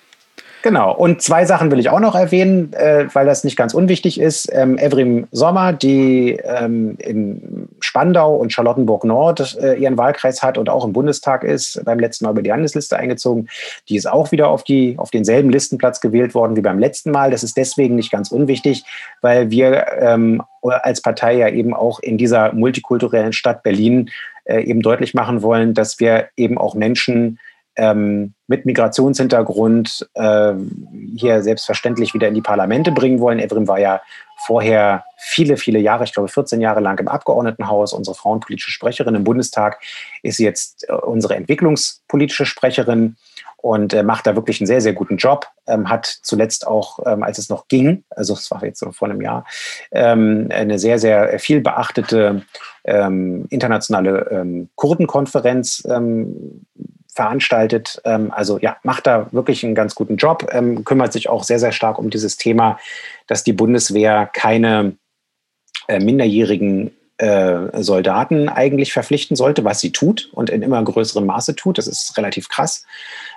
Genau. 0.63 0.95
Und 0.95 1.21
zwei 1.21 1.43
Sachen 1.43 1.69
will 1.71 1.79
ich 1.79 1.89
auch 1.89 1.99
noch 1.99 2.15
erwähnen, 2.15 2.71
äh, 2.71 3.07
weil 3.13 3.25
das 3.25 3.43
nicht 3.43 3.57
ganz 3.57 3.73
unwichtig 3.73 4.17
ist. 4.17 4.49
Ähm, 4.53 4.77
Evrim 4.77 5.27
Sommer, 5.31 5.73
die 5.73 6.39
ähm, 6.41 6.95
in 6.99 7.67
Spandau 7.81 8.37
und 8.37 8.53
Charlottenburg 8.53 9.03
Nord 9.03 9.57
äh, 9.61 9.73
ihren 9.73 9.97
Wahlkreis 9.97 10.41
hat 10.41 10.57
und 10.57 10.69
auch 10.69 10.85
im 10.85 10.93
Bundestag 10.93 11.43
ist, 11.43 11.83
beim 11.83 11.99
letzten 11.99 12.23
Mal 12.23 12.31
über 12.31 12.41
die 12.41 12.49
Landesliste 12.49 12.95
eingezogen, 12.95 13.49
die 13.89 13.97
ist 13.97 14.09
auch 14.09 14.31
wieder 14.31 14.47
auf, 14.47 14.63
die, 14.63 14.95
auf 14.97 15.11
denselben 15.11 15.49
Listenplatz 15.49 15.99
gewählt 15.99 16.33
worden 16.33 16.55
wie 16.55 16.61
beim 16.61 16.79
letzten 16.79 17.11
Mal. 17.11 17.29
Das 17.29 17.43
ist 17.43 17.57
deswegen 17.57 17.95
nicht 17.95 18.09
ganz 18.09 18.31
unwichtig, 18.31 18.85
weil 19.19 19.51
wir 19.51 19.85
ähm, 19.99 20.43
als 20.61 21.01
Partei 21.01 21.35
ja 21.35 21.49
eben 21.49 21.73
auch 21.73 21.99
in 21.99 22.17
dieser 22.17 22.53
multikulturellen 22.53 23.33
Stadt 23.33 23.63
Berlin 23.63 24.09
äh, 24.45 24.61
eben 24.63 24.81
deutlich 24.81 25.13
machen 25.13 25.41
wollen, 25.41 25.73
dass 25.73 25.99
wir 25.99 26.29
eben 26.37 26.57
auch 26.57 26.73
Menschen 26.73 27.37
ähm, 27.75 28.33
mit 28.47 28.65
Migrationshintergrund 28.65 30.07
äh, 30.13 30.53
hier 31.15 31.41
selbstverständlich 31.41 32.13
wieder 32.13 32.27
in 32.27 32.33
die 32.33 32.41
Parlamente 32.41 32.91
bringen 32.91 33.19
wollen. 33.19 33.39
Evrim 33.39 33.67
war 33.67 33.79
ja 33.79 34.01
vorher 34.45 35.05
viele, 35.17 35.57
viele 35.57 35.79
Jahre, 35.79 36.03
ich 36.03 36.13
glaube 36.13 36.29
14 36.29 36.61
Jahre 36.61 36.81
lang 36.81 36.99
im 36.99 37.07
Abgeordnetenhaus, 37.07 37.93
unsere 37.93 38.15
frauenpolitische 38.15 38.71
Sprecherin 38.71 39.15
im 39.15 39.23
Bundestag, 39.23 39.81
ist 40.21 40.39
jetzt 40.39 40.87
äh, 40.89 40.93
unsere 40.93 41.35
entwicklungspolitische 41.35 42.45
Sprecherin 42.45 43.15
und 43.57 43.93
äh, 43.93 44.03
macht 44.03 44.27
da 44.27 44.35
wirklich 44.35 44.59
einen 44.59 44.67
sehr, 44.67 44.81
sehr 44.81 44.91
guten 44.91 45.15
Job. 45.15 45.47
Ähm, 45.67 45.89
hat 45.89 46.05
zuletzt 46.05 46.67
auch, 46.67 46.99
ähm, 47.05 47.23
als 47.23 47.37
es 47.37 47.47
noch 47.47 47.69
ging, 47.69 48.03
also 48.09 48.33
es 48.33 48.51
war 48.51 48.63
jetzt 48.65 48.79
so 48.79 48.91
vor 48.91 49.07
einem 49.07 49.21
Jahr, 49.21 49.45
ähm, 49.91 50.49
eine 50.51 50.77
sehr, 50.77 50.99
sehr 50.99 51.39
viel 51.39 51.61
beachtete 51.61 52.41
ähm, 52.83 53.45
internationale 53.49 54.27
ähm, 54.31 54.69
Kurdenkonferenz 54.75 55.87
ähm, 55.89 56.65
veranstaltet. 57.13 58.01
Ähm, 58.05 58.31
also 58.31 58.57
ja, 58.59 58.77
macht 58.83 59.07
da 59.07 59.27
wirklich 59.31 59.63
einen 59.63 59.75
ganz 59.75 59.95
guten 59.95 60.17
Job, 60.17 60.47
ähm, 60.51 60.83
kümmert 60.83 61.13
sich 61.13 61.29
auch 61.29 61.43
sehr, 61.43 61.59
sehr 61.59 61.71
stark 61.71 61.99
um 61.99 62.09
dieses 62.09 62.37
Thema, 62.37 62.79
dass 63.27 63.43
die 63.43 63.53
Bundeswehr 63.53 64.29
keine 64.31 64.95
äh, 65.87 65.99
minderjährigen 65.99 66.91
äh, 67.17 67.83
Soldaten 67.83 68.49
eigentlich 68.49 68.93
verpflichten 68.93 69.35
sollte, 69.35 69.63
was 69.63 69.79
sie 69.79 69.91
tut 69.91 70.29
und 70.33 70.49
in 70.49 70.61
immer 70.61 70.83
größerem 70.83 71.25
Maße 71.25 71.55
tut. 71.55 71.77
Das 71.77 71.87
ist 71.87 72.17
relativ 72.17 72.49
krass, 72.49 72.85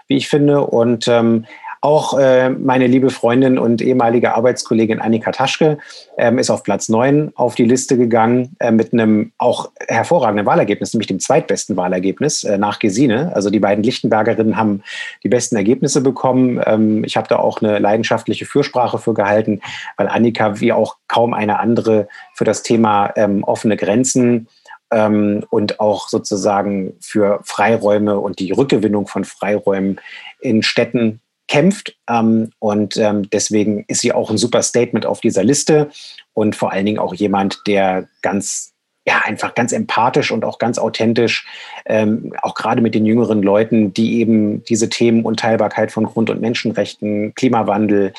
wie 0.08 0.16
ich 0.16 0.28
finde. 0.28 0.62
Und 0.62 1.08
ähm, 1.08 1.46
auch 1.86 2.18
äh, 2.18 2.50
meine 2.50 2.88
liebe 2.88 3.10
Freundin 3.10 3.60
und 3.60 3.80
ehemalige 3.80 4.34
Arbeitskollegin 4.34 4.98
Annika 4.98 5.30
Taschke 5.30 5.78
ähm, 6.18 6.36
ist 6.36 6.50
auf 6.50 6.64
Platz 6.64 6.88
9 6.88 7.30
auf 7.36 7.54
die 7.54 7.64
Liste 7.64 7.96
gegangen 7.96 8.56
äh, 8.58 8.72
mit 8.72 8.92
einem 8.92 9.30
auch 9.38 9.70
hervorragenden 9.86 10.46
Wahlergebnis, 10.46 10.92
nämlich 10.92 11.06
dem 11.06 11.20
zweitbesten 11.20 11.76
Wahlergebnis 11.76 12.42
äh, 12.42 12.58
nach 12.58 12.80
Gesine. 12.80 13.30
Also 13.36 13.50
die 13.50 13.60
beiden 13.60 13.84
Lichtenbergerinnen 13.84 14.56
haben 14.56 14.82
die 15.22 15.28
besten 15.28 15.54
Ergebnisse 15.54 16.00
bekommen. 16.00 16.60
Ähm, 16.66 17.04
ich 17.04 17.16
habe 17.16 17.28
da 17.28 17.36
auch 17.36 17.62
eine 17.62 17.78
leidenschaftliche 17.78 18.46
Fürsprache 18.46 18.98
für 18.98 19.14
gehalten, 19.14 19.60
weil 19.96 20.08
Annika 20.08 20.58
wie 20.58 20.72
auch 20.72 20.96
kaum 21.06 21.34
eine 21.34 21.60
andere 21.60 22.08
für 22.34 22.44
das 22.44 22.64
Thema 22.64 23.12
ähm, 23.14 23.44
offene 23.44 23.76
Grenzen 23.76 24.48
ähm, 24.90 25.44
und 25.50 25.78
auch 25.78 26.08
sozusagen 26.08 26.94
für 27.00 27.38
Freiräume 27.44 28.18
und 28.18 28.40
die 28.40 28.50
Rückgewinnung 28.50 29.06
von 29.06 29.24
Freiräumen 29.24 30.00
in 30.40 30.64
Städten 30.64 31.20
kämpft. 31.48 31.96
Ähm, 32.08 32.50
und 32.58 32.96
ähm, 32.96 33.28
deswegen 33.30 33.84
ist 33.88 34.00
sie 34.00 34.12
auch 34.12 34.30
ein 34.30 34.38
super 34.38 34.62
Statement 34.62 35.06
auf 35.06 35.20
dieser 35.20 35.44
Liste 35.44 35.90
und 36.34 36.56
vor 36.56 36.72
allen 36.72 36.86
Dingen 36.86 36.98
auch 36.98 37.14
jemand, 37.14 37.62
der 37.66 38.08
ganz 38.22 38.72
ja, 39.08 39.22
einfach 39.24 39.54
ganz 39.54 39.72
empathisch 39.72 40.32
und 40.32 40.44
auch 40.44 40.58
ganz 40.58 40.78
authentisch, 40.78 41.46
ähm, 41.86 42.34
auch 42.42 42.54
gerade 42.54 42.82
mit 42.82 42.94
den 42.94 43.06
jüngeren 43.06 43.40
Leuten, 43.40 43.94
die 43.94 44.18
eben 44.18 44.64
diese 44.64 44.88
Themen 44.88 45.24
Unteilbarkeit 45.24 45.92
von 45.92 46.04
Grund- 46.06 46.28
und 46.28 46.40
Menschenrechten, 46.40 47.32
Klimawandel 47.36 48.12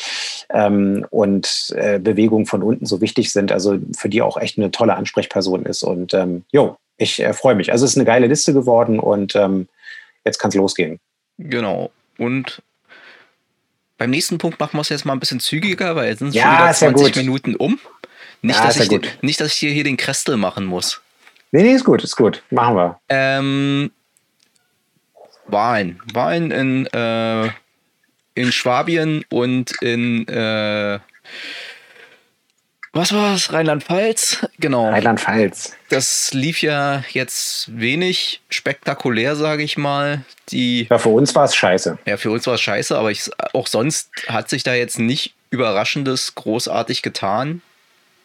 ähm, 0.50 1.06
und 1.10 1.74
äh, 1.76 2.00
Bewegung 2.00 2.46
von 2.46 2.64
unten 2.64 2.86
so 2.86 3.02
wichtig 3.02 3.34
sind, 3.34 3.52
also 3.52 3.78
für 3.98 4.08
die 4.08 4.22
auch 4.22 4.38
echt 4.38 4.58
eine 4.58 4.72
tolle 4.72 4.96
Ansprechperson 4.96 5.66
ist. 5.66 5.84
Und 5.84 6.14
ähm, 6.14 6.46
jo, 6.54 6.78
ich 6.96 7.22
äh, 7.22 7.34
freue 7.34 7.56
mich. 7.56 7.74
Also 7.74 7.84
es 7.84 7.92
ist 7.92 7.98
eine 7.98 8.06
geile 8.06 8.28
Liste 8.28 8.54
geworden 8.54 8.98
und 8.98 9.36
ähm, 9.36 9.68
jetzt 10.24 10.38
kann 10.38 10.50
es 10.50 10.56
losgehen. 10.56 11.00
Genau. 11.38 11.92
Und 12.18 12.62
beim 13.98 14.10
nächsten 14.10 14.38
Punkt 14.38 14.60
machen 14.60 14.78
wir 14.78 14.82
es 14.82 14.90
jetzt 14.90 15.06
mal 15.06 15.14
ein 15.14 15.20
bisschen 15.20 15.40
zügiger, 15.40 15.96
weil 15.96 16.10
jetzt 16.10 16.20
sind 16.20 16.30
es 16.30 16.36
ja, 16.36 16.74
schon 16.74 16.90
wieder 16.90 16.96
20 16.96 17.16
ja 17.16 17.22
Minuten 17.24 17.56
um. 17.56 17.80
Nicht, 18.42 18.60
ja, 18.60 18.66
dass 18.66 18.80
ich, 18.80 18.90
nicht, 19.22 19.42
dass 19.42 19.48
ich 19.54 19.60
hier, 19.60 19.72
hier 19.72 19.84
den 19.84 19.98
Krestel 19.98 20.38
machen 20.38 20.66
muss. 20.66 21.02
Nee, 21.52 21.64
nee, 21.64 21.74
ist 21.74 21.86
gut, 21.86 22.04
ist 22.04 22.16
gut. 22.16 22.44
Machen 22.52 22.76
wir. 22.76 23.00
Ähm, 23.10 23.92
Wahlen. 25.48 26.00
Wahlen 26.14 26.52
in, 26.52 26.86
äh, 26.88 27.50
in 28.36 28.52
Schwabien 28.52 29.26
und 29.30 29.72
in 29.82 30.28
äh, 30.28 31.00
was 32.94 33.14
war 33.14 33.36
es? 33.36 33.52
Rheinland-Pfalz? 33.52 34.48
Genau. 34.60 34.90
Rheinland-Pfalz. 34.90 35.76
Das 35.90 36.34
lief 36.34 36.62
ja 36.62 37.04
jetzt 37.12 37.78
wenig 37.78 38.42
spektakulär, 38.50 39.36
sage 39.36 39.64
ich 39.64 39.78
mal. 39.78 40.22
Die, 40.50 40.88
ja, 40.90 40.98
für 40.98 41.10
uns 41.10 41.36
war 41.36 41.46
es 41.46 41.56
scheiße. 41.56 41.98
Ja, 42.06 42.18
für 42.18 42.32
uns 42.32 42.48
war 42.48 42.56
es 42.56 42.62
scheiße, 42.62 42.98
aber 42.98 43.12
ich, 43.12 43.30
auch 43.54 43.68
sonst 43.68 44.10
hat 44.28 44.50
sich 44.50 44.64
da 44.64 44.74
jetzt 44.74 45.00
nicht 45.00 45.34
Überraschendes 45.50 46.36
großartig 46.36 47.02
getan, 47.02 47.62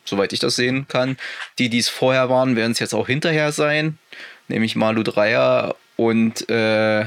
soweit 0.05 0.33
ich 0.33 0.41
das 0.41 0.57
sehen 0.57 0.87
kann. 0.89 1.17
Die, 1.59 1.69
die 1.69 1.79
es 1.79 1.89
vorher 1.89 2.29
waren, 2.31 2.57
werden 2.57 2.73
es 2.73 2.79
jetzt 2.79 2.95
auch 2.95 3.07
hinterher 3.07 3.53
sein, 3.53 3.99
nämlich 4.49 4.75
Malu 4.75 5.03
Dreier 5.03 5.77
und 5.97 6.49
äh, 6.49 7.07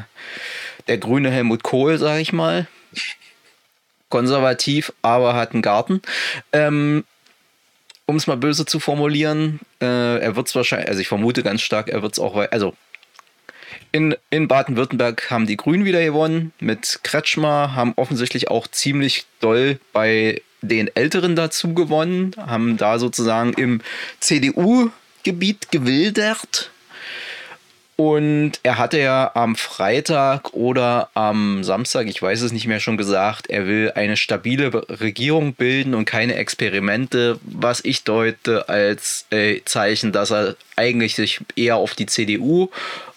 der 0.88 0.98
grüne 1.00 1.32
Helmut 1.32 1.64
Kohl, 1.64 1.98
sage 1.98 2.22
ich 2.22 2.32
mal. 2.32 2.68
Konservativ, 4.10 4.94
aber 5.02 5.34
hat 5.34 5.54
einen 5.54 5.62
Garten. 5.62 6.02
Ähm, 6.54 7.04
um 8.06 8.16
es 8.16 8.28
mal 8.28 8.38
böse 8.38 8.66
zu 8.66 8.80
formulieren, 8.80 9.60
äh, 9.82 10.20
er 10.20 10.36
wird 10.36 10.48
es 10.48 10.56
wahrscheinlich, 10.56 10.90
also 10.90 11.02
ich 11.02 11.08
vermute 11.08 11.44
ganz 11.44 11.62
stark, 11.62 11.90
er 11.90 12.02
wird 12.02 12.14
es 12.14 12.20
auch, 12.20 12.36
also 12.36 12.76
in, 13.92 14.16
in 14.30 14.48
Baden-Württemberg 14.48 15.30
haben 15.32 15.48
die 15.48 15.58
Grünen 15.58 15.86
wieder 15.86 16.04
gewonnen 16.04 16.54
mit 16.60 17.00
Kretschmer, 17.04 17.76
haben 17.76 17.94
offensichtlich 17.96 18.50
auch 18.50 18.68
ziemlich 18.68 19.26
doll 19.40 19.80
bei 19.94 20.42
den 20.62 20.90
Älteren 20.96 21.36
dazu 21.36 21.74
gewonnen, 21.74 22.32
haben 22.38 22.78
da 22.78 23.00
sozusagen 23.00 23.54
im 23.54 23.82
CDU 24.20 24.92
Waldgebiet 25.26 25.72
gewildert. 25.72 26.70
Und 27.98 28.60
er 28.64 28.78
hatte 28.78 29.00
ja 29.00 29.32
am 29.36 29.56
Freitag 29.56 30.54
oder 30.54 31.10
am 31.14 31.64
Samstag, 31.64 32.08
ich 32.08 32.22
weiß 32.22 32.42
es 32.42 32.52
nicht 32.52 32.68
mehr, 32.68 32.82
schon 32.82 32.98
gesagt, 32.98 33.50
er 33.50 33.68
will 33.68 33.94
eine 33.96 34.18
stabile 34.18 34.74
Regierung 35.00 35.54
bilden 35.54 35.94
und 35.94 36.04
keine 36.04 36.36
Experimente, 36.36 37.40
was 37.44 37.84
ich 37.86 38.04
deute 38.04 38.68
als 38.68 39.26
äh, 39.30 39.62
Zeichen, 39.64 40.12
dass 40.12 40.32
er 40.32 40.58
eigentlich 40.76 41.16
sich 41.16 41.40
eher 41.56 41.78
auf 41.78 41.96
die 41.96 42.06
CDU 42.06 42.70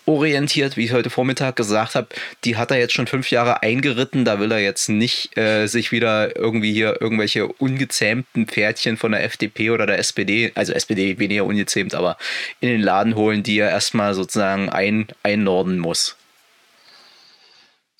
orientiert, 0.08 0.78
wie 0.78 0.86
ich 0.86 0.92
heute 0.92 1.10
Vormittag 1.10 1.54
gesagt 1.54 1.94
habe, 1.94 2.08
die 2.44 2.56
hat 2.56 2.70
er 2.70 2.78
jetzt 2.78 2.94
schon 2.94 3.06
fünf 3.06 3.30
Jahre 3.30 3.62
eingeritten. 3.62 4.24
Da 4.24 4.40
will 4.40 4.50
er 4.50 4.58
jetzt 4.58 4.88
nicht 4.88 5.36
äh, 5.36 5.66
sich 5.66 5.92
wieder 5.92 6.34
irgendwie 6.34 6.72
hier 6.72 7.00
irgendwelche 7.00 7.46
ungezähmten 7.46 8.46
Pferdchen 8.46 8.96
von 8.96 9.12
der 9.12 9.22
FDP 9.22 9.70
oder 9.70 9.86
der 9.86 9.98
SPD, 9.98 10.50
also 10.54 10.72
SPD 10.72 11.18
weniger 11.18 11.44
ungezähmt, 11.44 11.94
aber 11.94 12.16
in 12.60 12.70
den 12.70 12.80
Laden 12.80 13.16
holen, 13.16 13.42
die 13.42 13.58
er 13.58 13.68
erstmal 13.68 14.14
sozusagen 14.14 14.70
ein, 14.70 15.08
einnorden 15.22 15.78
muss. 15.78 16.17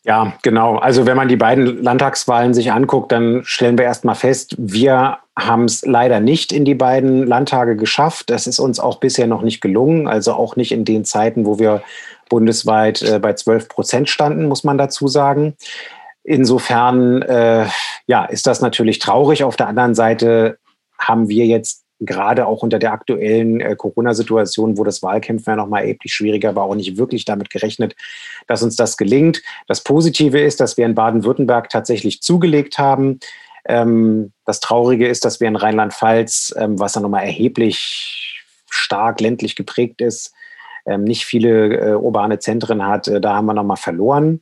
Ja, 0.09 0.33
genau. 0.43 0.77
Also 0.77 1.05
wenn 1.05 1.19
man 1.19 1.29
die 1.29 1.37
beiden 1.37 1.83
Landtagswahlen 1.83 2.55
sich 2.55 2.73
anguckt, 2.73 3.13
dann 3.13 3.43
stellen 3.45 3.77
wir 3.77 3.85
erstmal 3.85 4.15
fest, 4.15 4.55
wir 4.57 5.19
haben 5.39 5.67
es 5.67 5.85
leider 5.85 6.19
nicht 6.19 6.51
in 6.51 6.65
die 6.65 6.75
beiden 6.75 7.27
Landtage 7.27 7.77
geschafft. 7.77 8.31
Das 8.31 8.47
ist 8.47 8.59
uns 8.59 8.81
auch 8.81 9.01
bisher 9.01 9.27
noch 9.27 9.43
nicht 9.43 9.61
gelungen. 9.61 10.09
Also 10.09 10.33
auch 10.33 10.57
nicht 10.57 10.73
in 10.73 10.87
den 10.87 11.05
Zeiten, 11.05 11.45
wo 11.45 11.59
wir 11.59 11.83
bundesweit 12.31 13.03
äh, 13.03 13.19
bei 13.19 13.35
12 13.35 13.69
Prozent 13.69 14.09
standen, 14.09 14.49
muss 14.49 14.65
man 14.65 14.79
dazu 14.79 15.09
sagen. 15.09 15.57
Insofern 16.25 17.21
äh, 17.21 17.67
ja, 18.07 18.25
ist 18.25 18.47
das 18.47 18.63
natürlich 18.63 19.01
traurig. 19.01 19.45
Auf 19.45 19.57
der 19.57 19.69
anderen 19.69 19.95
Seite 19.95 20.57
haben 20.99 21.29
wir 21.29 21.45
jetzt 21.45 21.85
gerade 22.01 22.47
auch 22.47 22.63
unter 22.63 22.79
der 22.79 22.93
aktuellen 22.93 23.61
äh, 23.61 23.75
Corona-Situation, 23.77 24.79
wo 24.79 24.85
das 24.85 25.03
Wahlkämpfen 25.03 25.53
ja 25.53 25.57
nochmal 25.57 25.83
erheblich 25.83 26.13
schwieriger 26.13 26.55
war, 26.55 26.65
auch 26.65 26.75
nicht 26.75 26.97
wirklich 26.97 27.25
damit 27.25 27.51
gerechnet, 27.51 27.97
dass 28.47 28.63
uns 28.63 28.77
das 28.77 28.97
gelingt. 28.97 29.43
Das 29.67 29.83
Positive 29.83 30.39
ist, 30.41 30.61
dass 30.61 30.77
wir 30.77 30.87
in 30.87 30.95
Baden-Württemberg 30.95 31.69
tatsächlich 31.69 32.23
zugelegt 32.23 32.79
haben. 32.79 33.19
Ähm, 33.67 34.33
das 34.45 34.61
Traurige 34.61 35.09
ist, 35.09 35.25
dass 35.25 35.41
wir 35.41 35.49
in 35.49 35.57
Rheinland-Pfalz, 35.57 36.55
ähm, 36.57 36.79
was 36.79 36.95
ja 36.95 37.01
nochmal 37.01 37.25
erheblich 37.25 38.45
stark 38.71 39.21
ländlich 39.21 39.57
geprägt 39.57 40.01
ist, 40.01 40.33
ähm, 40.87 41.05
nicht 41.05 41.25
viele 41.25 41.77
äh, 41.77 41.95
urbane 41.95 42.39
Zentren 42.39 42.87
hat, 42.87 43.09
äh, 43.09 43.21
da 43.21 43.35
haben 43.35 43.47
wir 43.47 43.55
nochmal 43.55 43.77
verloren. 43.77 44.41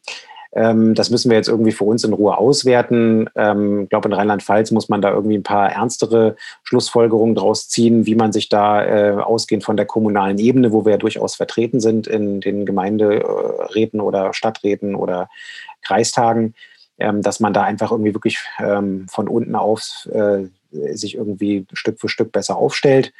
Ähm, 0.56 0.94
das 0.94 1.10
müssen 1.10 1.30
wir 1.30 1.36
jetzt 1.36 1.48
irgendwie 1.48 1.72
für 1.72 1.84
uns 1.84 2.02
in 2.02 2.14
Ruhe 2.14 2.38
auswerten. 2.38 3.28
Ähm, 3.34 3.82
ich 3.82 3.90
glaube, 3.90 4.08
in 4.08 4.14
Rheinland-Pfalz 4.14 4.70
muss 4.70 4.88
man 4.88 5.02
da 5.02 5.12
irgendwie 5.12 5.36
ein 5.36 5.42
paar 5.42 5.70
ernstere 5.70 6.34
Schlussfolgerungen 6.62 7.34
draus 7.34 7.68
ziehen, 7.68 8.06
wie 8.06 8.14
man 8.14 8.32
sich 8.32 8.48
da 8.48 8.82
äh, 8.82 9.20
ausgehend 9.20 9.64
von 9.64 9.76
der 9.76 9.84
kommunalen 9.84 10.38
Ebene, 10.38 10.72
wo 10.72 10.86
wir 10.86 10.92
ja 10.92 10.98
durchaus 10.98 11.34
vertreten 11.34 11.78
sind 11.78 12.06
in 12.06 12.40
den 12.40 12.64
Gemeinderäten 12.64 14.00
oder 14.00 14.32
Stadträten 14.32 14.94
oder 14.94 15.28
Kreistagen, 15.82 16.54
ähm, 16.98 17.20
dass 17.20 17.38
man 17.38 17.52
da 17.52 17.62
einfach 17.62 17.90
irgendwie 17.90 18.14
wirklich 18.14 18.38
von 18.58 19.28
unten 19.28 19.54
auf 19.54 20.08
äh, 20.10 20.44
sich 20.94 21.16
irgendwie 21.16 21.66
Stück 21.74 22.00
für 22.00 22.08
Stück 22.08 22.32
besser 22.32 22.56
aufstellt. 22.56 23.12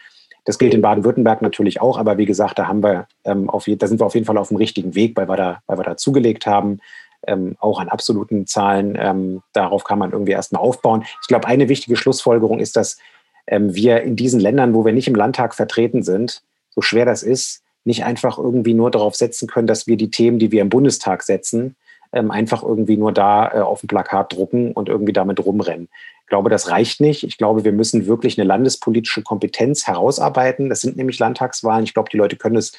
Das 0.46 0.58
gilt 0.58 0.72
in 0.72 0.80
Baden-Württemberg 0.80 1.42
natürlich 1.42 1.82
auch, 1.82 1.98
aber 1.98 2.16
wie 2.16 2.24
gesagt, 2.24 2.58
da 2.58 2.66
haben 2.68 2.82
wir 2.82 3.08
auf, 3.48 3.66
da 3.66 3.86
sind 3.86 4.00
wir 4.00 4.06
auf 4.06 4.14
jeden 4.14 4.26
Fall 4.26 4.38
auf 4.38 4.48
dem 4.48 4.56
richtigen 4.56 4.94
Weg, 4.94 5.16
weil 5.16 5.28
wir 5.28 5.36
da, 5.36 5.62
weil 5.66 5.78
wir 5.78 5.84
da 5.84 5.96
zugelegt 5.96 6.46
haben 6.46 6.80
ähm, 7.26 7.56
auch 7.58 7.80
an 7.80 7.88
absoluten 7.88 8.46
Zahlen. 8.46 8.96
Ähm, 8.98 9.42
darauf 9.52 9.84
kann 9.84 9.98
man 9.98 10.12
irgendwie 10.12 10.32
erstmal 10.32 10.62
aufbauen. 10.62 11.04
Ich 11.22 11.28
glaube, 11.28 11.46
eine 11.46 11.68
wichtige 11.68 11.96
Schlussfolgerung 11.96 12.58
ist, 12.58 12.76
dass 12.76 12.98
ähm, 13.46 13.74
wir 13.74 14.02
in 14.02 14.16
diesen 14.16 14.40
Ländern, 14.40 14.74
wo 14.74 14.84
wir 14.84 14.92
nicht 14.92 15.08
im 15.08 15.14
Landtag 15.14 15.54
vertreten 15.54 16.02
sind, 16.02 16.42
so 16.70 16.80
schwer 16.82 17.04
das 17.04 17.22
ist, 17.22 17.62
nicht 17.84 18.04
einfach 18.04 18.38
irgendwie 18.38 18.74
nur 18.74 18.90
darauf 18.90 19.14
setzen 19.14 19.46
können, 19.48 19.66
dass 19.66 19.86
wir 19.86 19.96
die 19.96 20.10
Themen, 20.10 20.38
die 20.38 20.50
wir 20.50 20.62
im 20.62 20.68
Bundestag 20.68 21.22
setzen, 21.22 21.76
ähm, 22.12 22.30
einfach 22.30 22.62
irgendwie 22.62 22.96
nur 22.96 23.12
da 23.12 23.52
äh, 23.52 23.60
auf 23.60 23.80
dem 23.80 23.88
Plakat 23.88 24.32
drucken 24.32 24.72
und 24.72 24.88
irgendwie 24.88 25.12
damit 25.12 25.44
rumrennen. 25.44 25.88
Ich 26.22 26.28
glaube, 26.28 26.50
das 26.50 26.70
reicht 26.70 27.00
nicht. 27.00 27.22
Ich 27.22 27.38
glaube, 27.38 27.62
wir 27.62 27.70
müssen 27.70 28.06
wirklich 28.06 28.38
eine 28.38 28.48
landespolitische 28.48 29.22
Kompetenz 29.22 29.86
herausarbeiten. 29.86 30.68
Das 30.68 30.80
sind 30.80 30.96
nämlich 30.96 31.20
Landtagswahlen. 31.20 31.84
Ich 31.84 31.94
glaube, 31.94 32.10
die 32.10 32.16
Leute 32.16 32.34
können 32.34 32.56
es 32.56 32.72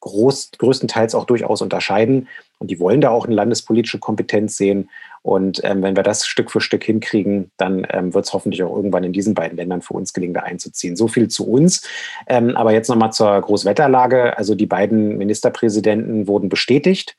groß, 0.00 0.52
größtenteils 0.58 1.14
auch 1.14 1.24
durchaus 1.24 1.62
unterscheiden. 1.62 2.28
Und 2.58 2.70
die 2.70 2.80
wollen 2.80 3.00
da 3.00 3.10
auch 3.10 3.26
eine 3.26 3.34
landespolitische 3.34 3.98
Kompetenz 3.98 4.56
sehen. 4.56 4.90
Und 5.22 5.60
ähm, 5.64 5.82
wenn 5.82 5.96
wir 5.96 6.02
das 6.02 6.26
Stück 6.26 6.50
für 6.50 6.60
Stück 6.60 6.84
hinkriegen, 6.84 7.50
dann 7.56 7.86
ähm, 7.90 8.14
wird 8.14 8.24
es 8.24 8.32
hoffentlich 8.32 8.62
auch 8.62 8.74
irgendwann 8.74 9.04
in 9.04 9.12
diesen 9.12 9.34
beiden 9.34 9.56
Ländern 9.56 9.82
für 9.82 9.94
uns 9.94 10.12
gelingen, 10.12 10.34
da 10.34 10.40
einzuziehen. 10.40 10.96
So 10.96 11.08
viel 11.08 11.28
zu 11.28 11.46
uns. 11.46 11.86
Ähm, 12.26 12.56
aber 12.56 12.72
jetzt 12.72 12.88
nochmal 12.88 13.12
zur 13.12 13.40
Großwetterlage. 13.40 14.36
Also 14.36 14.54
die 14.54 14.66
beiden 14.66 15.18
Ministerpräsidenten 15.18 16.26
wurden 16.26 16.48
bestätigt 16.48 17.16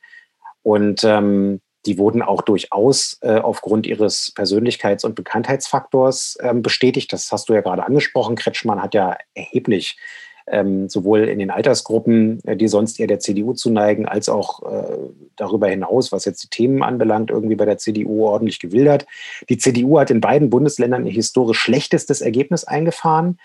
und 0.62 1.04
ähm, 1.04 1.60
die 1.86 1.98
wurden 1.98 2.22
auch 2.22 2.42
durchaus 2.42 3.18
äh, 3.22 3.38
aufgrund 3.38 3.86
ihres 3.86 4.32
Persönlichkeits- 4.36 5.04
und 5.04 5.14
Bekanntheitsfaktors 5.14 6.38
ähm, 6.40 6.62
bestätigt. 6.62 7.12
Das 7.12 7.32
hast 7.32 7.48
du 7.48 7.54
ja 7.54 7.60
gerade 7.60 7.84
angesprochen. 7.84 8.36
Kretschmann 8.36 8.82
hat 8.82 8.94
ja 8.94 9.16
erheblich 9.34 9.98
ähm, 10.46 10.88
sowohl 10.88 11.28
in 11.28 11.38
den 11.38 11.50
Altersgruppen, 11.50 12.40
äh, 12.44 12.56
die 12.56 12.68
sonst 12.68 13.00
eher 13.00 13.06
der 13.06 13.20
CDU 13.20 13.52
zuneigen, 13.52 14.06
als 14.06 14.28
auch 14.28 14.62
äh, 14.62 14.96
darüber 15.36 15.68
hinaus, 15.68 16.12
was 16.12 16.24
jetzt 16.24 16.42
die 16.44 16.48
Themen 16.48 16.82
anbelangt, 16.82 17.30
irgendwie 17.30 17.56
bei 17.56 17.64
der 17.64 17.78
CDU 17.78 18.26
ordentlich 18.26 18.58
gewildert. 18.58 19.06
Die 19.48 19.58
CDU 19.58 19.98
hat 19.98 20.10
in 20.10 20.20
beiden 20.20 20.50
Bundesländern 20.50 21.06
ihr 21.06 21.12
historisch 21.12 21.58
schlechtestes 21.58 22.20
Ergebnis 22.20 22.64
eingefahren. 22.64 23.38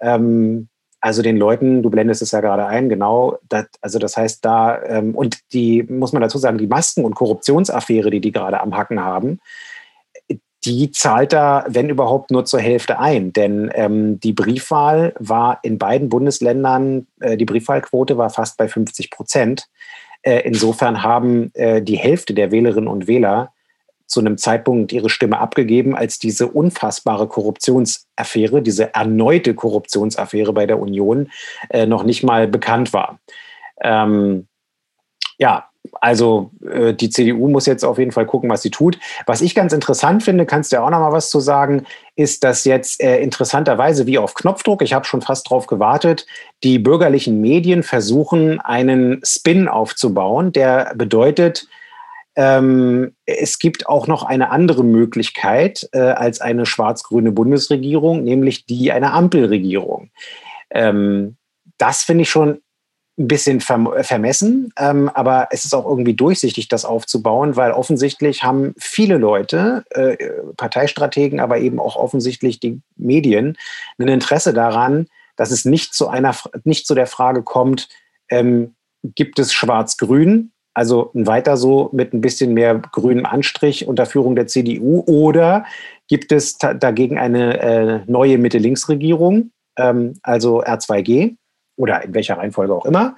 Ähm, 0.00 0.68
also 1.00 1.20
den 1.20 1.36
Leuten, 1.36 1.82
du 1.82 1.90
blendest 1.90 2.22
es 2.22 2.30
ja 2.30 2.40
gerade 2.40 2.66
ein, 2.66 2.88
genau, 2.88 3.38
das, 3.48 3.66
also 3.80 3.98
das 3.98 4.16
heißt 4.16 4.44
da, 4.44 4.80
ähm, 4.84 5.16
und 5.16 5.40
die, 5.52 5.82
muss 5.82 6.12
man 6.12 6.22
dazu 6.22 6.38
sagen, 6.38 6.58
die 6.58 6.68
Masken- 6.68 7.04
und 7.04 7.16
Korruptionsaffäre, 7.16 8.08
die 8.10 8.20
die 8.20 8.30
gerade 8.30 8.60
am 8.60 8.76
Hacken 8.76 9.04
haben, 9.04 9.40
die 10.64 10.90
zahlt 10.92 11.32
da, 11.32 11.64
wenn 11.68 11.90
überhaupt, 11.90 12.30
nur 12.30 12.44
zur 12.44 12.60
Hälfte 12.60 12.98
ein. 12.98 13.32
Denn 13.32 13.70
ähm, 13.74 14.20
die 14.20 14.32
Briefwahl 14.32 15.14
war 15.18 15.58
in 15.62 15.78
beiden 15.78 16.08
Bundesländern, 16.08 17.06
äh, 17.20 17.36
die 17.36 17.44
Briefwahlquote 17.44 18.16
war 18.16 18.30
fast 18.30 18.56
bei 18.56 18.68
50 18.68 19.10
Prozent. 19.10 19.68
Äh, 20.22 20.40
insofern 20.40 21.02
haben 21.02 21.50
äh, 21.54 21.82
die 21.82 21.96
Hälfte 21.96 22.32
der 22.34 22.52
Wählerinnen 22.52 22.88
und 22.88 23.08
Wähler 23.08 23.52
zu 24.06 24.20
einem 24.20 24.36
Zeitpunkt 24.38 24.92
ihre 24.92 25.08
Stimme 25.08 25.38
abgegeben, 25.38 25.96
als 25.96 26.18
diese 26.18 26.46
unfassbare 26.46 27.26
Korruptionsaffäre, 27.26 28.62
diese 28.62 28.94
erneute 28.94 29.54
Korruptionsaffäre 29.54 30.52
bei 30.52 30.66
der 30.66 30.78
Union 30.78 31.30
äh, 31.70 31.86
noch 31.86 32.04
nicht 32.04 32.22
mal 32.22 32.46
bekannt 32.46 32.92
war. 32.92 33.18
Ähm, 33.80 34.46
ja, 35.38 35.71
also 36.00 36.50
äh, 36.68 36.94
die 36.94 37.10
CDU 37.10 37.48
muss 37.48 37.66
jetzt 37.66 37.84
auf 37.84 37.98
jeden 37.98 38.12
Fall 38.12 38.26
gucken, 38.26 38.50
was 38.50 38.62
sie 38.62 38.70
tut. 38.70 38.98
Was 39.26 39.40
ich 39.40 39.54
ganz 39.54 39.72
interessant 39.72 40.22
finde, 40.22 40.46
kannst 40.46 40.72
du 40.72 40.76
ja 40.76 40.84
auch 40.84 40.90
noch 40.90 41.00
mal 41.00 41.12
was 41.12 41.30
zu 41.30 41.40
sagen, 41.40 41.84
ist, 42.16 42.44
dass 42.44 42.64
jetzt 42.64 43.02
äh, 43.02 43.20
interessanterweise 43.20 44.06
wie 44.06 44.18
auf 44.18 44.34
Knopfdruck, 44.34 44.82
ich 44.82 44.92
habe 44.92 45.04
schon 45.04 45.22
fast 45.22 45.50
drauf 45.50 45.66
gewartet, 45.66 46.26
die 46.62 46.78
bürgerlichen 46.78 47.40
Medien 47.40 47.82
versuchen, 47.82 48.60
einen 48.60 49.20
Spin 49.24 49.68
aufzubauen, 49.68 50.52
der 50.52 50.92
bedeutet, 50.94 51.66
ähm, 52.34 53.14
es 53.26 53.58
gibt 53.58 53.88
auch 53.88 54.06
noch 54.06 54.22
eine 54.22 54.50
andere 54.50 54.84
Möglichkeit 54.84 55.88
äh, 55.92 55.98
als 55.98 56.40
eine 56.40 56.64
schwarz-grüne 56.64 57.32
Bundesregierung, 57.32 58.24
nämlich 58.24 58.64
die 58.66 58.90
einer 58.92 59.12
Ampelregierung. 59.12 60.10
Ähm, 60.70 61.36
das 61.76 62.02
finde 62.02 62.22
ich 62.22 62.30
schon 62.30 62.60
ein 63.18 63.28
bisschen 63.28 63.60
vermessen, 63.60 64.72
ähm, 64.78 65.10
aber 65.10 65.48
es 65.50 65.66
ist 65.66 65.74
auch 65.74 65.84
irgendwie 65.86 66.14
durchsichtig, 66.14 66.68
das 66.68 66.86
aufzubauen, 66.86 67.56
weil 67.56 67.72
offensichtlich 67.72 68.42
haben 68.42 68.74
viele 68.78 69.18
Leute, 69.18 69.84
äh, 69.90 70.16
Parteistrategen, 70.56 71.38
aber 71.38 71.58
eben 71.58 71.78
auch 71.78 71.96
offensichtlich 71.96 72.58
die 72.58 72.80
Medien, 72.96 73.58
ein 73.98 74.08
Interesse 74.08 74.54
daran, 74.54 75.08
dass 75.36 75.50
es 75.50 75.66
nicht 75.66 75.92
zu 75.92 76.08
einer, 76.08 76.34
nicht 76.64 76.86
zu 76.86 76.94
der 76.94 77.06
Frage 77.06 77.42
kommt, 77.42 77.88
ähm, 78.30 78.74
gibt 79.02 79.38
es 79.38 79.52
Schwarz-Grün, 79.52 80.52
also 80.72 81.10
ein 81.14 81.26
weiter 81.26 81.58
so 81.58 81.90
mit 81.92 82.14
ein 82.14 82.22
bisschen 82.22 82.54
mehr 82.54 82.78
grünem 82.78 83.26
Anstrich 83.26 83.86
unter 83.86 84.06
Führung 84.06 84.36
der 84.36 84.46
CDU, 84.46 85.00
oder 85.06 85.66
gibt 86.08 86.32
es 86.32 86.56
dagegen 86.56 87.18
eine 87.18 87.60
äh, 87.60 88.00
neue 88.06 88.38
Mitte-Links-Regierung, 88.38 89.50
ähm, 89.76 90.14
also 90.22 90.62
R2G? 90.62 91.36
Oder 91.76 92.02
in 92.02 92.14
welcher 92.14 92.38
Reihenfolge 92.38 92.74
auch 92.74 92.86
immer. 92.86 93.16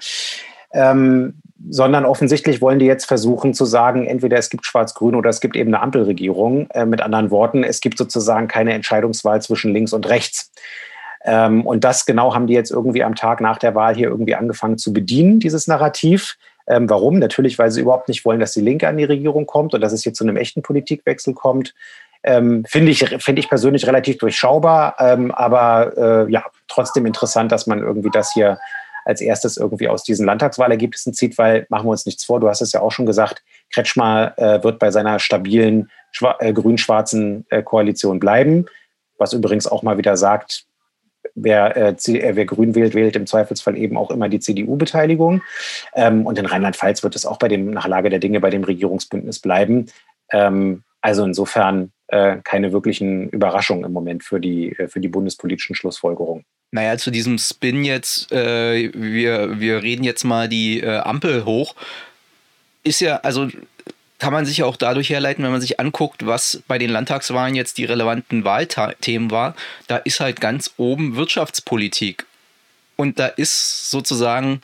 Ähm, 0.73 1.35
sondern 1.71 2.05
offensichtlich 2.05 2.61
wollen 2.61 2.79
die 2.79 2.87
jetzt 2.87 3.07
versuchen 3.07 3.55
zu 3.55 3.65
sagen, 3.65 4.07
entweder 4.07 4.37
es 4.37 4.51
gibt 4.51 4.67
Schwarz-Grün 4.67 5.15
oder 5.15 5.31
es 5.31 5.41
gibt 5.41 5.57
eben 5.57 5.73
eine 5.73 5.83
Ampelregierung. 5.83 6.69
Äh, 6.71 6.85
mit 6.85 7.01
anderen 7.01 7.31
Worten, 7.31 7.65
es 7.65 7.81
gibt 7.81 7.97
sozusagen 7.97 8.49
keine 8.49 8.75
Entscheidungswahl 8.75 9.41
zwischen 9.41 9.73
links 9.73 9.93
und 9.93 10.09
rechts. 10.09 10.53
Ähm, 11.25 11.67
und 11.67 11.85
das 11.85 12.05
genau 12.05 12.35
haben 12.35 12.47
die 12.47 12.55
jetzt 12.55 12.71
irgendwie 12.71 13.03
am 13.03 13.15
Tag 13.15 13.41
nach 13.41 13.59
der 13.59 13.75
Wahl 13.75 13.95
hier 13.95 14.09
irgendwie 14.09 14.35
angefangen 14.35 14.77
zu 14.77 14.93
bedienen, 14.93 15.41
dieses 15.41 15.67
Narrativ. 15.67 16.37
Ähm, 16.67 16.89
warum? 16.89 17.19
Natürlich, 17.19 17.59
weil 17.59 17.71
sie 17.71 17.81
überhaupt 17.81 18.09
nicht 18.09 18.25
wollen, 18.25 18.41
dass 18.41 18.53
die 18.53 18.61
Linke 18.61 18.89
an 18.89 18.97
die 18.97 19.05
Regierung 19.05 19.47
kommt 19.47 19.75
und 19.75 19.81
dass 19.81 19.93
es 19.93 20.03
hier 20.03 20.13
zu 20.13 20.25
einem 20.25 20.37
echten 20.37 20.63
Politikwechsel 20.63 21.35
kommt. 21.35 21.75
Ähm, 22.23 22.65
Finde 22.67 22.91
ich, 22.91 23.05
find 23.23 23.39
ich 23.39 23.49
persönlich 23.49 23.87
relativ 23.87 24.19
durchschaubar, 24.19 24.97
ähm, 24.99 25.31
aber 25.31 26.27
äh, 26.27 26.33
ja, 26.33 26.45
trotzdem 26.69 27.07
interessant, 27.07 27.53
dass 27.53 27.67
man 27.67 27.81
irgendwie 27.81 28.11
das 28.11 28.33
hier 28.33 28.59
als 29.05 29.21
erstes 29.21 29.57
irgendwie 29.57 29.89
aus 29.89 30.03
diesen 30.03 30.27
Landtagswahlergebnissen 30.27 31.13
zieht, 31.13 31.37
weil 31.37 31.67
machen 31.69 31.87
wir 31.87 31.91
uns 31.91 32.07
nichts 32.07 32.25
vor, 32.25 32.41
du 32.41 32.49
hast 32.49 32.63
es 32.63 32.73
ja 32.73 32.81
auch 32.81 32.93
schon 32.93 33.07
gesagt, 33.07 33.43
Kretschmer 33.73 34.33
äh, 34.39 34.63
wird 34.65 34.79
bei 34.79 34.91
seiner 34.91 35.19
stabilen 35.19 35.91
äh, 36.39 36.53
grün-schwarzen 36.53 37.47
äh, 37.51 37.63
Koalition 37.63 38.19
bleiben, 38.19 38.67
was 39.19 39.33
übrigens 39.33 39.67
auch 39.67 39.83
mal 39.83 39.99
wieder 39.99 40.17
sagt, 40.17 40.67
wer, 41.35 41.77
äh, 41.77 41.91
äh, 41.91 42.37
wer 42.37 42.47
Grün 42.47 42.75
wählt, 42.75 42.95
wählt 42.95 43.17
im 43.17 43.27
Zweifelsfall 43.27 43.77
eben 43.77 43.97
auch 43.97 44.11
immer 44.11 44.29
die 44.29 44.41
CDU-Beteiligung. 44.41 45.43
Ähm, 45.95 46.27
und 46.27 46.39
in 46.39 46.47
Rheinland-Pfalz 46.47 47.03
wird 47.03 47.17
es 47.17 47.27
auch 47.27 47.39
bei 47.39 47.49
dem, 47.49 47.71
nach 47.71 47.87
Lage 47.87 48.11
der 48.11 48.19
Dinge 48.19 48.41
bei 48.41 48.51
dem 48.51 48.65
Regierungsbündnis 48.65 49.41
bleiben. 49.41 49.87
Ähm, 50.31 50.83
also 51.01 51.25
insofern 51.25 51.93
äh, 52.09 52.39
keine 52.45 52.73
wirklichen 52.73 53.29
Überraschungen 53.29 53.85
im 53.85 53.93
Moment 53.93 54.25
für 54.25 54.41
die, 54.41 54.75
für 54.89 55.01
die 55.01 55.09
bundespolitischen 55.09 55.75
Schlussfolgerungen. 55.75 56.45
Naja, 56.75 56.99
zu 56.99 57.13
diesem 57.13 57.39
Spin 57.39 57.85
jetzt, 57.85 58.33
äh, 58.33 58.91
wir, 58.93 59.61
wir 59.61 59.85
reden 59.85 60.03
jetzt 60.03 60.25
mal 60.25 60.49
die 60.49 60.81
äh, 60.81 60.99
Ampel 60.99 61.45
hoch, 61.45 61.77
ist 62.83 63.01
ja, 63.01 63.19
also 63.19 63.49
kann 64.19 64.33
man 64.33 64.45
sich 64.45 64.65
auch 64.65 64.77
dadurch 64.77 65.09
herleiten, 65.09 65.45
wenn 65.45 65.53
man 65.53 65.61
sich 65.61 65.79
anguckt, 65.79 66.27
was 66.27 66.65
bei 66.67 66.77
den 66.79 66.91
Landtagswahlen 66.91 67.55
jetzt 67.55 67.79
die 67.79 67.85
relevanten 67.85 68.45
Wahlthemen 68.45 69.31
war. 69.31 69.55
Da 69.87 69.99
ist 69.99 70.19
halt 70.19 70.41
ganz 70.41 70.73
oben 70.77 71.15
Wirtschaftspolitik. 71.15 72.27
Und 72.97 73.21
da 73.21 73.29
ist 73.29 73.89
sozusagen 73.93 74.61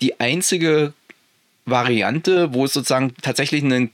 die 0.00 0.20
einzige 0.20 0.92
Variante, 1.64 2.54
wo 2.54 2.66
es 2.66 2.72
sozusagen 2.72 3.16
tatsächlich 3.20 3.64
einen 3.64 3.90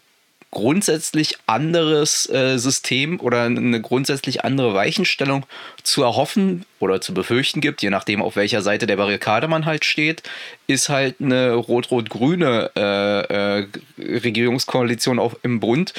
grundsätzlich 0.53 1.39
anderes 1.47 2.29
äh, 2.29 2.59
System 2.59 3.19
oder 3.21 3.45
eine 3.45 3.81
grundsätzlich 3.81 4.45
andere 4.45 4.75
Weichenstellung 4.75 5.47
zu 5.83 6.03
erhoffen 6.03 6.67
oder 6.79 7.01
zu 7.01 7.15
befürchten 7.15 7.61
gibt, 7.61 7.83
je 7.83 7.89
nachdem 7.91 8.23
auf 8.23 8.37
welcher 8.37 8.61
Seite 8.61 8.87
der 8.87 8.97
Barrikade 8.97 9.49
man 9.49 9.65
halt 9.65 9.85
steht, 9.85 10.23
ist 10.67 10.91
halt 10.91 11.17
eine 11.21 11.55
rot-rot-grüne 11.55 12.71
äh, 12.77 13.61
äh, 13.61 13.67
Regierungskoalition 13.99 15.19
auch 15.19 15.35
im 15.43 15.59
Bund, 15.59 15.95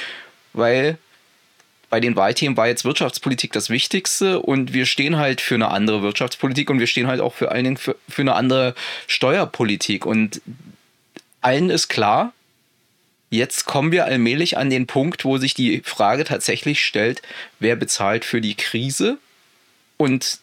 weil 0.54 1.00
bei 1.90 2.00
den 2.00 2.16
Wahlthemen 2.16 2.56
war 2.56 2.68
jetzt 2.68 2.86
Wirtschaftspolitik 2.86 3.52
das 3.54 3.72
Wichtigste 3.72 4.40
und 4.40 4.72
wir 4.74 4.86
stehen 4.86 5.18
halt 5.18 5.42
für 5.42 5.56
eine 5.56 5.70
andere 5.70 6.04
Wirtschaftspolitik 6.04 6.70
und 6.70 6.80
wir 6.80 6.88
stehen 6.88 7.08
halt 7.08 7.22
auch 7.22 7.34
für 7.34 7.52
allen 7.52 7.64
Dingen 7.64 7.78
für, 7.78 7.96
für 8.08 8.22
eine 8.22 8.36
andere 8.36 8.76
Steuerpolitik 9.08 10.06
und 10.06 10.42
allen 11.42 11.72
ist 11.72 11.88
klar, 11.88 12.34
Jetzt 13.34 13.66
kommen 13.66 13.92
wir 13.92 14.06
allmählich 14.06 14.60
an 14.60 14.70
den 14.70 14.86
Punkt, 14.86 15.26
wo 15.26 15.40
sich 15.40 15.56
die 15.56 15.82
Frage 15.84 16.24
tatsächlich 16.24 16.86
stellt, 16.86 17.24
wer 17.60 17.76
bezahlt 17.76 18.26
für 18.26 18.42
die 18.42 18.54
Krise? 18.54 19.18
Und 19.98 20.38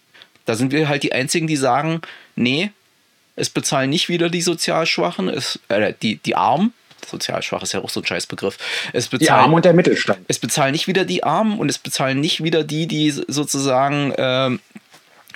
da 0.44 0.56
sind 0.56 0.72
wir 0.72 0.88
halt 0.88 1.04
die 1.04 1.12
Einzigen, 1.12 1.46
die 1.46 1.54
sagen, 1.54 2.00
nee, 2.34 2.72
es 3.36 3.48
bezahlen 3.48 3.90
nicht 3.90 4.08
wieder 4.08 4.28
die 4.28 4.42
sozial 4.42 4.86
Schwachen, 4.86 5.28
es, 5.28 5.60
äh, 5.68 5.94
die, 6.02 6.16
die 6.16 6.34
Armen. 6.34 6.72
Sozial 7.06 7.42
schwach 7.44 7.62
ist 7.62 7.72
ja 7.72 7.80
auch 7.80 7.90
so 7.90 8.00
ein 8.00 8.06
Scheißbegriff. 8.06 8.58
Es 8.92 9.06
bezahlen, 9.06 9.20
die 9.20 9.30
Armen 9.30 9.54
und 9.54 9.64
der 9.64 9.72
Mittelstand. 9.72 10.24
Es 10.26 10.40
bezahlen 10.40 10.72
nicht 10.72 10.88
wieder 10.88 11.04
die 11.04 11.22
Armen 11.22 11.60
und 11.60 11.68
es 11.68 11.78
bezahlen 11.78 12.18
nicht 12.18 12.42
wieder 12.42 12.64
die, 12.64 12.88
die 12.88 13.10
sozusagen 13.10 14.10
äh, 14.12 14.58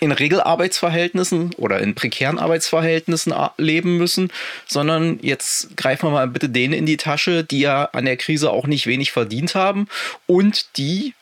in 0.04 0.12
Regelarbeitsverhältnissen 0.12 1.54
oder 1.56 1.80
in 1.80 1.94
prekären 1.94 2.38
Arbeitsverhältnissen 2.38 3.34
leben 3.56 3.96
müssen, 3.96 4.30
sondern 4.66 5.18
jetzt 5.22 5.76
greifen 5.76 6.06
wir 6.06 6.12
mal 6.12 6.28
bitte 6.28 6.48
denen 6.48 6.74
in 6.74 6.86
die 6.86 6.96
Tasche, 6.96 7.42
die 7.42 7.60
ja 7.60 7.86
an 7.86 8.04
der 8.04 8.16
Krise 8.16 8.50
auch 8.50 8.66
nicht 8.66 8.86
wenig 8.86 9.12
verdient 9.12 9.54
haben 9.54 9.88
und 10.26 10.76
die 10.76 11.14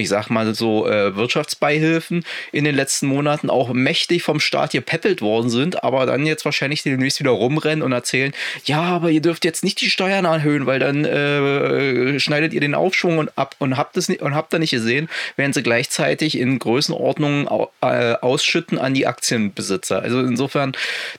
ich 0.00 0.08
sag 0.08 0.30
mal 0.30 0.54
so, 0.54 0.88
äh, 0.88 1.14
Wirtschaftsbeihilfen 1.14 2.24
in 2.52 2.64
den 2.64 2.74
letzten 2.74 3.06
Monaten 3.06 3.50
auch 3.50 3.72
mächtig 3.72 4.22
vom 4.22 4.40
Staat 4.40 4.72
gepäppelt 4.72 5.22
worden 5.22 5.50
sind, 5.50 5.84
aber 5.84 6.06
dann 6.06 6.26
jetzt 6.26 6.44
wahrscheinlich 6.44 6.82
demnächst 6.82 7.20
wieder 7.20 7.30
rumrennen 7.30 7.82
und 7.82 7.92
erzählen, 7.92 8.32
ja, 8.64 8.82
aber 8.82 9.10
ihr 9.10 9.22
dürft 9.22 9.44
jetzt 9.44 9.64
nicht 9.64 9.80
die 9.80 9.90
Steuern 9.90 10.24
erhöhen, 10.24 10.66
weil 10.66 10.78
dann 10.78 11.04
äh, 11.04 12.18
schneidet 12.18 12.52
ihr 12.52 12.60
den 12.60 12.74
Aufschwung 12.74 13.18
und 13.18 13.30
ab 13.36 13.54
und 13.58 13.76
habt 13.76 13.96
es 13.96 14.08
nicht 14.08 14.22
und 14.22 14.34
habt 14.34 14.52
da 14.52 14.58
nicht 14.58 14.70
gesehen, 14.70 15.08
während 15.36 15.54
sie 15.54 15.62
gleichzeitig 15.62 16.38
in 16.38 16.58
Größenordnungen 16.58 17.46
äh, 17.80 18.14
ausschütten 18.14 18.78
an 18.78 18.94
die 18.94 19.06
Aktienbesitzer. 19.06 20.02
Also 20.02 20.20
insofern, 20.20 20.72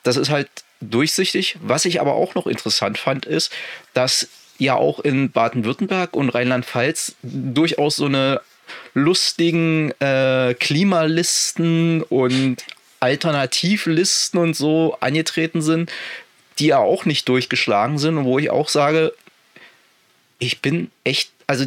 das 0.03 0.17
ist 0.17 0.29
halt 0.29 0.49
durchsichtig. 0.81 1.57
Was 1.61 1.85
ich 1.85 2.01
aber 2.01 2.15
auch 2.15 2.35
noch 2.35 2.47
interessant 2.47 2.97
fand, 2.97 3.25
ist, 3.25 3.51
dass 3.93 4.27
ja 4.57 4.75
auch 4.75 4.99
in 4.99 5.31
Baden-Württemberg 5.31 6.15
und 6.15 6.29
Rheinland-Pfalz 6.29 7.15
durchaus 7.23 7.95
so 7.95 8.05
eine 8.05 8.41
lustigen 8.93 9.91
äh, 9.99 10.55
Klimalisten 10.59 12.03
und 12.03 12.57
Alternativlisten 12.99 14.39
und 14.39 14.55
so 14.55 14.97
angetreten 14.99 15.61
sind, 15.61 15.91
die 16.59 16.67
ja 16.67 16.77
auch 16.77 17.05
nicht 17.05 17.27
durchgeschlagen 17.27 17.97
sind 17.97 18.17
und 18.17 18.25
wo 18.25 18.37
ich 18.37 18.49
auch 18.49 18.69
sage, 18.69 19.13
ich 20.39 20.61
bin 20.61 20.91
echt, 21.03 21.31
also 21.47 21.65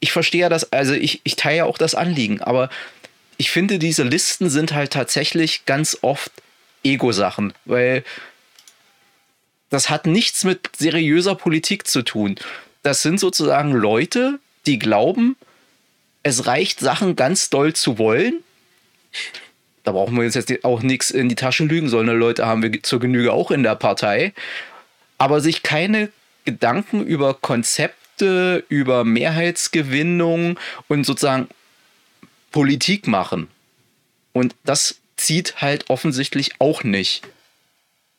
ich 0.00 0.12
verstehe 0.12 0.42
ja 0.42 0.48
das, 0.48 0.72
also 0.72 0.92
ich, 0.92 1.20
ich 1.24 1.36
teile 1.36 1.58
ja 1.58 1.64
auch 1.64 1.78
das 1.78 1.94
Anliegen, 1.94 2.40
aber 2.40 2.70
ich 3.36 3.50
finde, 3.50 3.78
diese 3.78 4.02
Listen 4.02 4.50
sind 4.50 4.74
halt 4.74 4.92
tatsächlich 4.92 5.64
ganz 5.64 5.98
oft 6.02 6.32
Ego-Sachen, 6.84 7.54
weil 7.64 8.04
das 9.70 9.90
hat 9.90 10.06
nichts 10.06 10.44
mit 10.44 10.70
seriöser 10.76 11.34
Politik 11.34 11.86
zu 11.86 12.02
tun. 12.02 12.36
Das 12.82 13.02
sind 13.02 13.20
sozusagen 13.20 13.72
Leute, 13.72 14.38
die 14.68 14.78
glauben, 14.78 15.36
es 16.22 16.46
reicht, 16.46 16.80
Sachen 16.80 17.16
ganz 17.16 17.50
doll 17.50 17.72
zu 17.72 17.98
wollen. 17.98 18.40
Da 19.82 19.92
brauchen 19.92 20.16
wir 20.16 20.24
uns 20.24 20.34
jetzt 20.34 20.64
auch 20.64 20.82
nichts 20.82 21.10
in 21.10 21.28
die 21.28 21.34
Taschen 21.34 21.68
lügen. 21.68 21.88
So 21.88 21.98
eine 21.98 22.12
Leute 22.12 22.46
haben 22.46 22.62
wir 22.62 22.82
zur 22.82 23.00
Genüge 23.00 23.32
auch 23.32 23.50
in 23.50 23.62
der 23.62 23.74
Partei. 23.74 24.34
Aber 25.16 25.40
sich 25.40 25.62
keine 25.62 26.10
Gedanken 26.44 27.04
über 27.04 27.34
Konzepte, 27.34 28.64
über 28.68 29.04
Mehrheitsgewinnung 29.04 30.58
und 30.88 31.04
sozusagen 31.04 31.48
Politik 32.52 33.06
machen. 33.06 33.48
Und 34.32 34.54
das 34.64 34.96
zieht 35.16 35.62
halt 35.62 35.88
offensichtlich 35.88 36.52
auch 36.60 36.84
nicht 36.84 37.26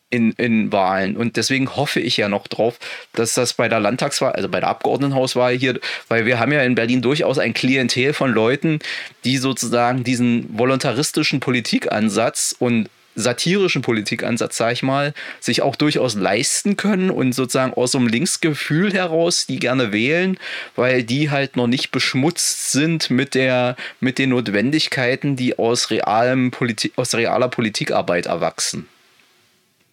in, 0.09 0.31
in 0.33 0.71
Wahlen. 0.71 1.15
Und 1.15 1.37
deswegen 1.37 1.75
hoffe 1.75 1.99
ich 1.99 2.17
ja 2.17 2.29
noch 2.29 2.47
drauf, 2.47 2.79
dass 3.13 3.33
das 3.33 3.53
bei 3.53 3.69
der 3.69 3.79
Landtagswahl, 3.79 4.33
also 4.33 4.49
bei 4.49 4.59
der 4.59 4.69
Abgeordnetenhauswahl 4.69 5.55
hier, 5.55 5.79
weil 6.07 6.25
wir 6.25 6.39
haben 6.39 6.51
ja 6.51 6.63
in 6.63 6.75
Berlin 6.75 7.01
durchaus 7.01 7.37
ein 7.37 7.53
Klientel 7.53 8.13
von 8.13 8.31
Leuten, 8.31 8.79
die 9.23 9.37
sozusagen 9.37 10.03
diesen 10.03 10.57
voluntaristischen 10.57 11.39
Politikansatz 11.39 12.55
und 12.57 12.89
satirischen 13.15 13.81
Politikansatz, 13.81 14.57
sag 14.57 14.73
ich 14.73 14.83
mal, 14.83 15.13
sich 15.39 15.61
auch 15.61 15.75
durchaus 15.75 16.15
leisten 16.15 16.77
können 16.77 17.09
und 17.09 17.33
sozusagen 17.33 17.73
aus 17.73 17.91
so 17.91 17.97
einem 17.97 18.07
Linksgefühl 18.07 18.93
heraus 18.93 19.45
die 19.45 19.59
gerne 19.59 19.91
wählen, 19.91 20.37
weil 20.75 21.03
die 21.03 21.29
halt 21.29 21.55
noch 21.55 21.67
nicht 21.67 21.91
beschmutzt 21.91 22.71
sind 22.71 23.09
mit 23.09 23.35
der, 23.35 23.75
mit 23.99 24.17
den 24.17 24.29
Notwendigkeiten, 24.29 25.35
die 25.35 25.59
aus 25.59 25.89
realem 25.89 26.51
Politik, 26.51 26.93
aus 26.95 27.13
realer 27.13 27.49
Politikarbeit 27.49 28.27
erwachsen. 28.27 28.87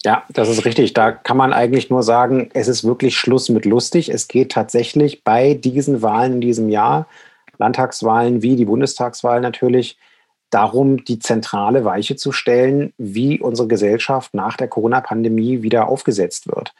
Ja, 0.03 0.23
das 0.29 0.49
ist 0.49 0.65
richtig. 0.65 0.93
Da 0.93 1.11
kann 1.11 1.37
man 1.37 1.53
eigentlich 1.53 1.89
nur 1.89 2.03
sagen, 2.03 2.49
es 2.53 2.67
ist 2.67 2.83
wirklich 2.83 3.17
Schluss 3.17 3.49
mit 3.49 3.65
lustig. 3.65 4.09
Es 4.09 4.27
geht 4.27 4.51
tatsächlich 4.51 5.23
bei 5.23 5.53
diesen 5.53 6.01
Wahlen 6.01 6.33
in 6.33 6.41
diesem 6.41 6.69
Jahr, 6.69 7.07
Landtagswahlen 7.57 8.41
wie 8.41 8.55
die 8.55 8.65
Bundestagswahl 8.65 9.41
natürlich, 9.41 9.97
darum, 10.49 11.03
die 11.03 11.19
zentrale 11.19 11.83
Weiche 11.83 12.15
zu 12.15 12.31
stellen, 12.31 12.93
wie 12.97 13.39
unsere 13.39 13.67
Gesellschaft 13.67 14.33
nach 14.33 14.55
der 14.55 14.67
Corona-Pandemie 14.67 15.61
wieder 15.61 15.89
aufgesetzt 15.89 16.47
wird. 16.47 16.73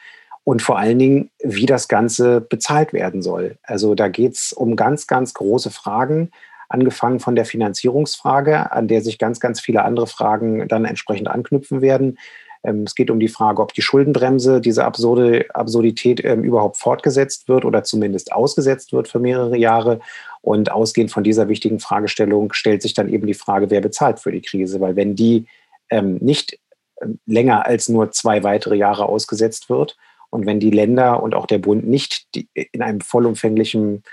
Und 0.43 0.61
vor 0.61 0.77
allen 0.77 0.99
Dingen, 0.99 1.29
wie 1.43 1.65
das 1.65 1.89
Ganze 1.89 2.39
bezahlt 2.39 2.93
werden 2.93 3.21
soll. 3.21 3.57
Also 3.63 3.95
da 3.95 4.07
geht 4.07 4.35
es 4.35 4.53
um 4.53 4.77
ganz, 4.77 5.07
ganz 5.07 5.33
große 5.33 5.71
Fragen, 5.71 6.31
angefangen 6.69 7.19
von 7.19 7.35
der 7.35 7.45
Finanzierungsfrage, 7.45 8.71
an 8.71 8.87
der 8.87 9.01
sich 9.01 9.17
ganz, 9.17 9.41
ganz 9.41 9.59
viele 9.59 9.83
andere 9.83 10.07
Fragen 10.07 10.67
dann 10.67 10.85
entsprechend 10.85 11.27
anknüpfen 11.27 11.81
werden 11.81 12.17
es 12.63 12.95
geht 12.95 13.11
um 13.11 13.19
die 13.19 13.27
Frage, 13.27 13.61
ob 13.61 13.73
die 13.73 13.81
Schuldenbremse, 13.81 14.61
diese 14.61 14.85
absurde 14.85 15.45
Absurdität 15.53 16.23
ähm, 16.23 16.43
überhaupt 16.43 16.77
fortgesetzt 16.77 17.47
wird 17.47 17.65
oder 17.65 17.83
zumindest 17.83 18.31
ausgesetzt 18.31 18.93
wird 18.93 19.07
für 19.07 19.19
mehrere 19.19 19.57
Jahre. 19.57 19.99
Und 20.41 20.71
ausgehend 20.71 21.11
von 21.11 21.23
dieser 21.23 21.49
wichtigen 21.49 21.79
Fragestellung 21.79 22.53
stellt 22.53 22.81
sich 22.81 22.93
dann 22.93 23.09
eben 23.09 23.27
die 23.27 23.33
Frage, 23.33 23.69
wer 23.69 23.81
bezahlt 23.81 24.19
für 24.19 24.31
die 24.31 24.41
Krise? 24.41 24.79
Weil 24.79 24.95
wenn 24.95 25.15
die 25.15 25.45
ähm, 25.89 26.17
nicht 26.21 26.59
ähm, 27.01 27.19
länger 27.25 27.65
als 27.65 27.89
nur 27.89 28.11
zwei 28.11 28.43
weitere 28.43 28.75
Jahre 28.75 29.07
ausgesetzt 29.07 29.69
wird 29.69 29.97
und 30.29 30.45
wenn 30.45 30.59
die 30.59 30.71
Länder 30.71 31.21
und 31.23 31.35
auch 31.35 31.45
der 31.45 31.59
Bund 31.59 31.87
nicht 31.87 32.27
in 32.53 32.81
einem 32.81 33.01
vollumfänglichen 33.01 34.03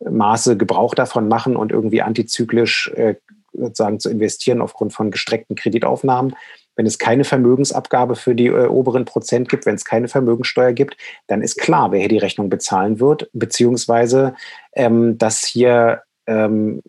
Maße 0.00 0.56
Gebrauch 0.56 0.94
davon 0.94 1.28
machen 1.28 1.56
und 1.56 1.72
irgendwie 1.72 2.02
antizyklisch 2.02 2.90
äh, 2.94 3.16
sozusagen 3.52 4.00
zu 4.00 4.10
investieren 4.10 4.60
aufgrund 4.60 4.92
von 4.92 5.10
gestreckten 5.10 5.56
Kreditaufnahmen, 5.56 6.34
wenn 6.80 6.86
es 6.86 6.98
keine 6.98 7.24
Vermögensabgabe 7.24 8.16
für 8.16 8.34
die 8.34 8.46
äh, 8.46 8.66
oberen 8.66 9.04
Prozent 9.04 9.50
gibt, 9.50 9.66
wenn 9.66 9.74
es 9.74 9.84
keine 9.84 10.08
Vermögensteuer 10.08 10.72
gibt, 10.72 10.96
dann 11.26 11.42
ist 11.42 11.58
klar, 11.58 11.92
wer 11.92 12.00
hier 12.00 12.08
die 12.08 12.16
Rechnung 12.16 12.48
bezahlen 12.48 13.00
wird, 13.00 13.28
beziehungsweise 13.34 14.34
ähm, 14.72 15.18
dass 15.18 15.44
hier 15.44 16.00
ähm, 16.26 16.80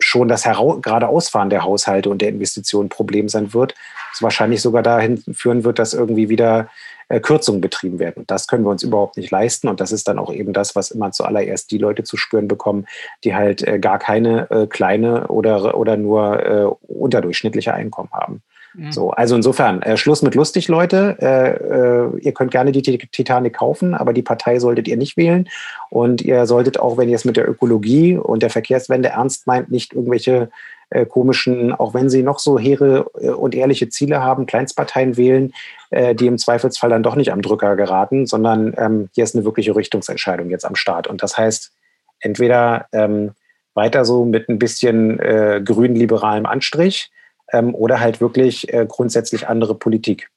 schon 0.00 0.26
das 0.26 0.42
gerade 0.42 1.06
Ausfahren 1.06 1.50
der 1.50 1.62
Haushalte 1.62 2.10
und 2.10 2.20
der 2.20 2.30
Investitionen 2.30 2.86
ein 2.86 2.88
Problem 2.88 3.28
sein 3.28 3.54
wird, 3.54 3.76
es 4.12 4.22
wahrscheinlich 4.22 4.60
sogar 4.60 4.82
dahin 4.82 5.22
führen 5.32 5.62
wird, 5.62 5.78
dass 5.78 5.94
irgendwie 5.94 6.28
wieder 6.28 6.68
äh, 7.08 7.20
Kürzungen 7.20 7.60
betrieben 7.60 8.00
werden. 8.00 8.24
Das 8.26 8.48
können 8.48 8.64
wir 8.64 8.70
uns 8.70 8.82
überhaupt 8.82 9.16
nicht 9.16 9.30
leisten. 9.30 9.68
Und 9.68 9.80
das 9.80 9.92
ist 9.92 10.08
dann 10.08 10.18
auch 10.18 10.32
eben 10.32 10.52
das, 10.52 10.74
was 10.74 10.90
immer 10.90 11.12
zuallererst 11.12 11.70
die 11.70 11.78
Leute 11.78 12.02
zu 12.02 12.16
spüren 12.16 12.48
bekommen, 12.48 12.86
die 13.22 13.36
halt 13.36 13.62
äh, 13.62 13.78
gar 13.78 14.00
keine 14.00 14.50
äh, 14.50 14.66
kleine 14.66 15.28
oder, 15.28 15.76
oder 15.76 15.96
nur 15.96 16.44
äh, 16.44 16.64
unterdurchschnittliche 16.92 17.72
Einkommen 17.72 18.10
haben. 18.12 18.42
Mhm. 18.74 18.92
So, 18.92 19.10
also 19.10 19.36
insofern, 19.36 19.82
äh, 19.82 19.96
Schluss 19.96 20.22
mit 20.22 20.34
lustig, 20.34 20.68
Leute. 20.68 21.16
Äh, 21.20 22.18
ihr 22.24 22.32
könnt 22.32 22.50
gerne 22.50 22.72
die 22.72 22.82
Titanic 22.82 23.54
kaufen, 23.54 23.94
aber 23.94 24.12
die 24.12 24.22
Partei 24.22 24.58
solltet 24.58 24.88
ihr 24.88 24.96
nicht 24.96 25.16
wählen. 25.16 25.48
Und 25.90 26.22
ihr 26.22 26.46
solltet 26.46 26.78
auch, 26.78 26.96
wenn 26.96 27.08
ihr 27.08 27.16
es 27.16 27.24
mit 27.24 27.36
der 27.36 27.48
Ökologie 27.48 28.16
und 28.16 28.42
der 28.42 28.50
Verkehrswende 28.50 29.10
ernst 29.10 29.46
meint, 29.46 29.70
nicht 29.70 29.92
irgendwelche 29.92 30.50
äh, 30.90 31.06
komischen, 31.06 31.72
auch 31.72 31.94
wenn 31.94 32.10
sie 32.10 32.22
noch 32.22 32.38
so 32.38 32.58
hehre 32.58 33.06
äh, 33.20 33.30
und 33.30 33.54
ehrliche 33.54 33.88
Ziele 33.88 34.22
haben, 34.22 34.46
Kleinstparteien 34.46 35.16
wählen, 35.16 35.52
äh, 35.90 36.14
die 36.14 36.26
im 36.26 36.38
Zweifelsfall 36.38 36.90
dann 36.90 37.02
doch 37.02 37.16
nicht 37.16 37.32
am 37.32 37.42
Drücker 37.42 37.76
geraten, 37.76 38.26
sondern 38.26 38.74
ähm, 38.76 39.08
hier 39.12 39.24
ist 39.24 39.34
eine 39.34 39.44
wirkliche 39.44 39.74
Richtungsentscheidung 39.76 40.50
jetzt 40.50 40.64
am 40.64 40.76
Start. 40.76 41.06
Und 41.06 41.22
das 41.22 41.38
heißt, 41.38 41.72
entweder 42.20 42.86
ähm, 42.92 43.32
weiter 43.74 44.04
so 44.04 44.24
mit 44.24 44.48
ein 44.48 44.58
bisschen 44.58 45.18
äh, 45.20 45.60
grün-liberalem 45.64 46.46
Anstrich 46.46 47.10
ähm, 47.54 47.74
oder 47.74 48.00
halt 48.00 48.20
wirklich 48.20 48.72
äh, 48.72 48.86
grundsätzlich 48.88 49.48
andere 49.48 49.74
Politik. 49.74 50.28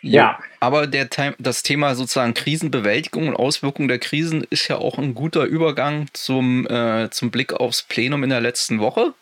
Ja. 0.00 0.40
Aber 0.58 0.88
der, 0.88 1.08
das 1.38 1.62
Thema 1.62 1.94
sozusagen 1.94 2.34
Krisenbewältigung 2.34 3.28
und 3.28 3.36
Auswirkungen 3.36 3.88
der 3.88 4.00
Krisen 4.00 4.44
ist 4.50 4.66
ja 4.66 4.76
auch 4.78 4.98
ein 4.98 5.14
guter 5.14 5.44
Übergang 5.44 6.08
zum, 6.12 6.66
äh, 6.66 7.08
zum 7.10 7.30
Blick 7.30 7.52
aufs 7.52 7.82
Plenum 7.82 8.24
in 8.24 8.30
der 8.30 8.40
letzten 8.40 8.80
Woche. 8.80 9.14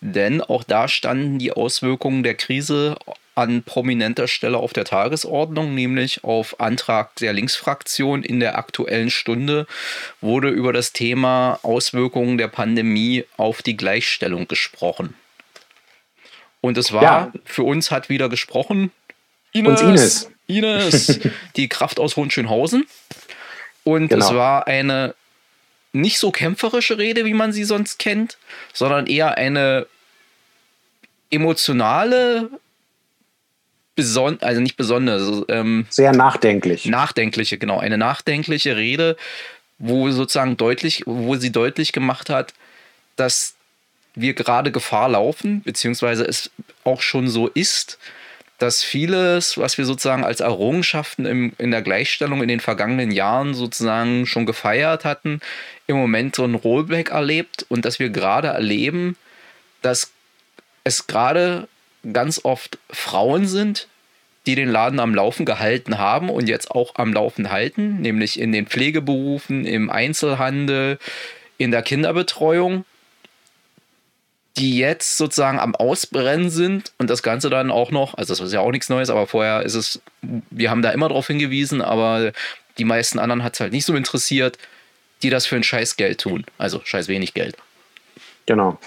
Denn 0.00 0.40
auch 0.40 0.64
da 0.64 0.88
standen 0.88 1.38
die 1.38 1.52
Auswirkungen 1.52 2.22
der 2.22 2.34
Krise 2.34 2.96
an 3.34 3.62
prominenter 3.62 4.28
Stelle 4.28 4.58
auf 4.58 4.72
der 4.72 4.84
Tagesordnung, 4.84 5.74
nämlich 5.74 6.24
auf 6.24 6.60
Antrag 6.60 7.16
der 7.16 7.32
Linksfraktion 7.32 8.22
in 8.22 8.38
der 8.40 8.56
aktuellen 8.56 9.10
Stunde 9.10 9.66
wurde 10.20 10.48
über 10.48 10.72
das 10.72 10.92
Thema 10.92 11.58
Auswirkungen 11.62 12.38
der 12.38 12.48
Pandemie 12.48 13.24
auf 13.36 13.60
die 13.62 13.76
Gleichstellung 13.76 14.46
gesprochen. 14.46 15.14
Und 16.64 16.78
es 16.78 16.94
war, 16.94 17.02
ja. 17.02 17.32
für 17.44 17.62
uns 17.62 17.90
hat 17.90 18.08
wieder 18.08 18.30
gesprochen 18.30 18.90
Ines, 19.52 19.82
Ines. 19.82 20.30
Ines, 20.46 21.20
die 21.56 21.68
Kraft 21.68 22.00
aus 22.00 22.16
Hohenschönhausen. 22.16 22.86
Und 23.82 24.08
genau. 24.08 24.24
es 24.24 24.34
war 24.34 24.66
eine 24.66 25.14
nicht 25.92 26.18
so 26.18 26.30
kämpferische 26.30 26.96
Rede, 26.96 27.26
wie 27.26 27.34
man 27.34 27.52
sie 27.52 27.64
sonst 27.64 27.98
kennt, 27.98 28.38
sondern 28.72 29.06
eher 29.08 29.36
eine 29.36 29.86
emotionale, 31.28 32.48
beson 33.94 34.38
also 34.40 34.62
nicht 34.62 34.78
besonders, 34.78 35.20
also, 35.20 35.44
ähm, 35.48 35.84
sehr 35.90 36.12
nachdenklich. 36.12 36.86
Nachdenkliche, 36.86 37.58
genau, 37.58 37.78
eine 37.78 37.98
nachdenkliche 37.98 38.74
Rede, 38.74 39.18
wo 39.78 40.10
sozusagen 40.10 40.56
deutlich, 40.56 41.02
wo 41.04 41.36
sie 41.36 41.52
deutlich 41.52 41.92
gemacht 41.92 42.30
hat, 42.30 42.54
dass 43.16 43.54
wir 44.14 44.34
gerade 44.34 44.70
Gefahr 44.70 45.08
laufen, 45.08 45.62
beziehungsweise 45.62 46.24
es 46.24 46.50
auch 46.84 47.00
schon 47.00 47.28
so 47.28 47.48
ist, 47.48 47.98
dass 48.58 48.82
vieles, 48.82 49.58
was 49.58 49.78
wir 49.78 49.84
sozusagen 49.84 50.24
als 50.24 50.40
Errungenschaften 50.40 51.26
im, 51.26 51.52
in 51.58 51.70
der 51.70 51.82
Gleichstellung 51.82 52.40
in 52.40 52.48
den 52.48 52.60
vergangenen 52.60 53.10
Jahren 53.10 53.52
sozusagen 53.54 54.26
schon 54.26 54.46
gefeiert 54.46 55.04
hatten, 55.04 55.40
im 55.86 55.96
Moment 55.96 56.36
so 56.36 56.44
ein 56.44 56.54
Rollback 56.54 57.10
erlebt 57.10 57.66
und 57.68 57.84
dass 57.84 57.98
wir 57.98 58.10
gerade 58.10 58.48
erleben, 58.48 59.16
dass 59.82 60.12
es 60.84 61.06
gerade 61.06 61.68
ganz 62.12 62.40
oft 62.44 62.78
Frauen 62.90 63.46
sind, 63.46 63.88
die 64.46 64.54
den 64.54 64.68
Laden 64.68 65.00
am 65.00 65.14
Laufen 65.14 65.46
gehalten 65.46 65.98
haben 65.98 66.28
und 66.28 66.48
jetzt 66.48 66.70
auch 66.70 66.94
am 66.96 67.12
Laufen 67.12 67.50
halten, 67.50 68.00
nämlich 68.02 68.38
in 68.38 68.52
den 68.52 68.66
Pflegeberufen, 68.66 69.64
im 69.66 69.90
Einzelhandel, 69.90 70.98
in 71.56 71.70
der 71.70 71.82
Kinderbetreuung 71.82 72.84
die 74.56 74.78
jetzt 74.78 75.16
sozusagen 75.16 75.58
am 75.58 75.74
Ausbrennen 75.74 76.48
sind 76.48 76.92
und 76.98 77.10
das 77.10 77.22
Ganze 77.22 77.50
dann 77.50 77.70
auch 77.70 77.90
noch, 77.90 78.14
also 78.14 78.32
das 78.34 78.40
ist 78.40 78.52
ja 78.52 78.60
auch 78.60 78.70
nichts 78.70 78.88
Neues, 78.88 79.10
aber 79.10 79.26
vorher 79.26 79.62
ist 79.62 79.74
es, 79.74 80.00
wir 80.22 80.70
haben 80.70 80.82
da 80.82 80.90
immer 80.90 81.08
darauf 81.08 81.26
hingewiesen, 81.26 81.82
aber 81.82 82.32
die 82.78 82.84
meisten 82.84 83.18
anderen 83.18 83.42
hat 83.42 83.54
es 83.54 83.60
halt 83.60 83.72
nicht 83.72 83.84
so 83.84 83.94
interessiert, 83.94 84.58
die 85.22 85.30
das 85.30 85.46
für 85.46 85.56
ein 85.56 85.64
scheiß 85.64 85.96
Geld 85.96 86.20
tun. 86.20 86.44
Also 86.58 86.80
scheiß 86.84 87.08
wenig 87.08 87.34
Geld. 87.34 87.56
Genau. 88.46 88.78